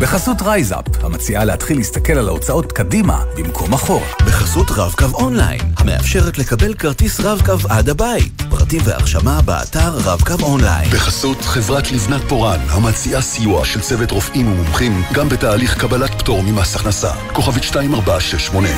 בחסות 0.01 0.43
רייזאפ, 0.43 1.05
המציעה 1.05 1.45
להתחיל 1.45 1.77
להסתכל 1.77 2.12
על 2.12 2.29
ההוצאות 2.29 2.73
קדימה 2.73 3.23
במקום 3.37 3.73
אחורה. 3.73 4.07
בחסות 4.27 4.71
רב-קו 4.71 5.05
אונליין, 5.14 5.61
המאפשרת 5.77 6.39
לקבל 6.39 6.75
כרטיס 6.75 7.21
רב-קו 7.21 7.69
עד 7.69 7.89
הבית. 7.89 8.43
פרטים 8.69 8.83
והרשמה 8.85 9.43
באתר 9.43 9.91
רב-קו 10.05 10.35
אונליין. 10.43 10.91
בחסות 10.91 11.43
חברת 11.43 11.93
לבנת 11.93 12.21
פורן, 12.29 12.61
המציעה 12.69 13.23
סיוע 13.23 13.64
של 13.64 13.81
צוות 13.81 14.11
רופאים 14.11 14.53
ומומחים, 14.53 15.03
גם 15.12 15.29
בתהליך 15.29 15.79
קבלת 15.79 16.11
פטור 16.19 16.43
ממס 16.43 16.77
הכנסה. 16.77 17.11
כוכבית 17.33 17.62
2468. 17.62 18.69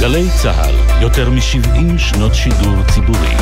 גלי 0.00 0.28
צה"ל, 0.42 0.74
יותר 1.02 1.30
מ-70 1.30 1.98
שנות 1.98 2.34
שידור 2.34 2.76
ציבורי. 2.94 3.36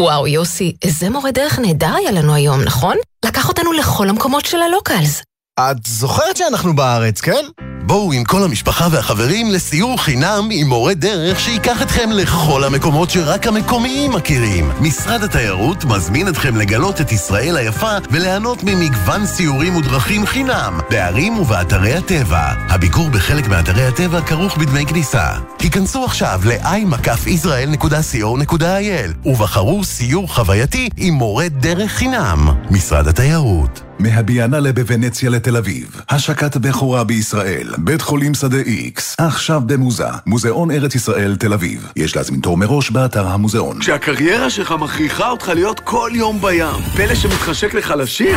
וואו, 0.00 0.26
יוסי, 0.26 0.76
איזה 0.82 1.10
מורה 1.10 1.30
דרך 1.30 1.58
נהדר 1.58 1.94
היה 1.94 2.10
לנו 2.10 2.34
היום, 2.34 2.60
נכון? 2.62 2.96
לקח 3.24 3.48
אותנו 3.48 3.72
לכל 3.72 4.08
המקומות 4.08 4.44
של 4.44 4.58
הלוקלס. 4.62 5.22
את 5.60 5.76
זוכרת 5.86 6.36
שאנחנו 6.36 6.76
בארץ, 6.76 7.20
כן? 7.20 7.44
בואו 7.88 8.12
עם 8.12 8.24
כל 8.24 8.42
המשפחה 8.42 8.88
והחברים 8.90 9.50
לסיור 9.50 10.02
חינם 10.02 10.48
עם 10.52 10.68
מורה 10.68 10.94
דרך 10.94 11.40
שייקח 11.40 11.82
אתכם 11.82 12.10
לכל 12.12 12.64
המקומות 12.64 13.10
שרק 13.10 13.46
המקומיים 13.46 14.12
מכירים. 14.12 14.70
משרד 14.80 15.22
התיירות 15.22 15.84
מזמין 15.84 16.28
אתכם 16.28 16.56
לגלות 16.56 17.00
את 17.00 17.12
ישראל 17.12 17.56
היפה 17.56 17.96
וליהנות 18.10 18.64
ממגוון 18.64 19.26
סיורים 19.26 19.76
ודרכים 19.76 20.26
חינם 20.26 20.80
בערים 20.90 21.38
ובאתרי 21.38 21.94
הטבע. 21.94 22.52
הביקור 22.68 23.08
בחלק 23.08 23.48
מאתרי 23.48 23.86
הטבע 23.86 24.20
כרוך 24.20 24.56
בדמי 24.56 24.86
כניסה. 24.86 25.26
היכנסו 25.58 26.04
עכשיו 26.04 26.40
ל-i-israel.co.il 26.44 29.28
ובחרו 29.28 29.84
סיור 29.84 30.34
חווייתי 30.34 30.88
עם 30.96 31.14
מורה 31.14 31.48
דרך 31.48 31.90
חינם. 31.90 32.48
משרד 32.70 33.08
התיירות 33.08 33.87
מהביאנלה 33.98 34.72
בוונציה 34.72 35.30
לתל 35.30 35.56
אביב, 35.56 36.00
השקת 36.10 36.56
בכורה 36.56 37.04
בישראל, 37.04 37.68
בית 37.78 38.02
חולים 38.02 38.34
שדה 38.34 38.56
איקס, 38.56 39.16
עכשיו 39.18 39.60
במוזה, 39.66 40.04
מוזיאון 40.26 40.70
ארץ 40.70 40.94
ישראל 40.94 41.36
תל 41.36 41.52
אביב. 41.52 41.92
יש 41.96 42.16
להזמין 42.16 42.40
תור 42.40 42.56
מראש 42.56 42.90
באתר 42.90 43.26
המוזיאון. 43.26 43.78
כשהקריירה 43.80 44.50
שלך 44.50 44.74
מכריחה 44.80 45.30
אותך 45.30 45.48
להיות 45.54 45.80
כל 45.80 46.10
יום 46.14 46.40
בים, 46.40 46.82
פלא 46.96 47.14
שמתחשק 47.14 47.74
לך 47.74 47.94
לשיר? 47.98 48.36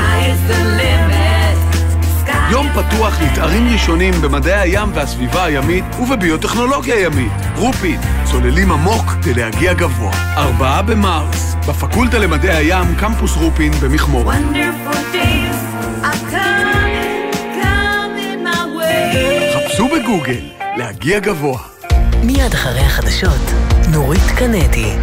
יום 2.52 2.68
פתוח 2.70 3.22
לתארים 3.22 3.68
ראשונים 3.74 4.14
במדעי 4.22 4.60
הים 4.60 4.89
והסביבה 4.93 5.43
הימית 5.43 5.86
ובביוטכנולוגיה 5.99 6.99
ימית. 6.99 7.32
רופין, 7.56 8.02
צוללים 8.24 8.72
עמוק 8.72 9.06
כדי 9.22 9.34
להגיע 9.34 9.74
גבוה. 9.74 10.12
ארבעה 10.38 10.82
במרס, 10.82 11.56
בפקולטה 11.68 12.20
למדעי 12.20 12.56
הים, 12.56 12.95
קמפוס 12.99 13.38
רופין 13.38 13.72
במכמורת. 13.72 14.38
חפשו 19.56 19.88
בגוגל, 19.88 20.43
להגיע 20.78 21.20
גבוה. 21.20 21.60
מיד 22.24 22.54
אחרי 22.54 22.80
החדשות, 22.80 23.52
נורית 23.91 24.32
קנדי. 24.38 24.95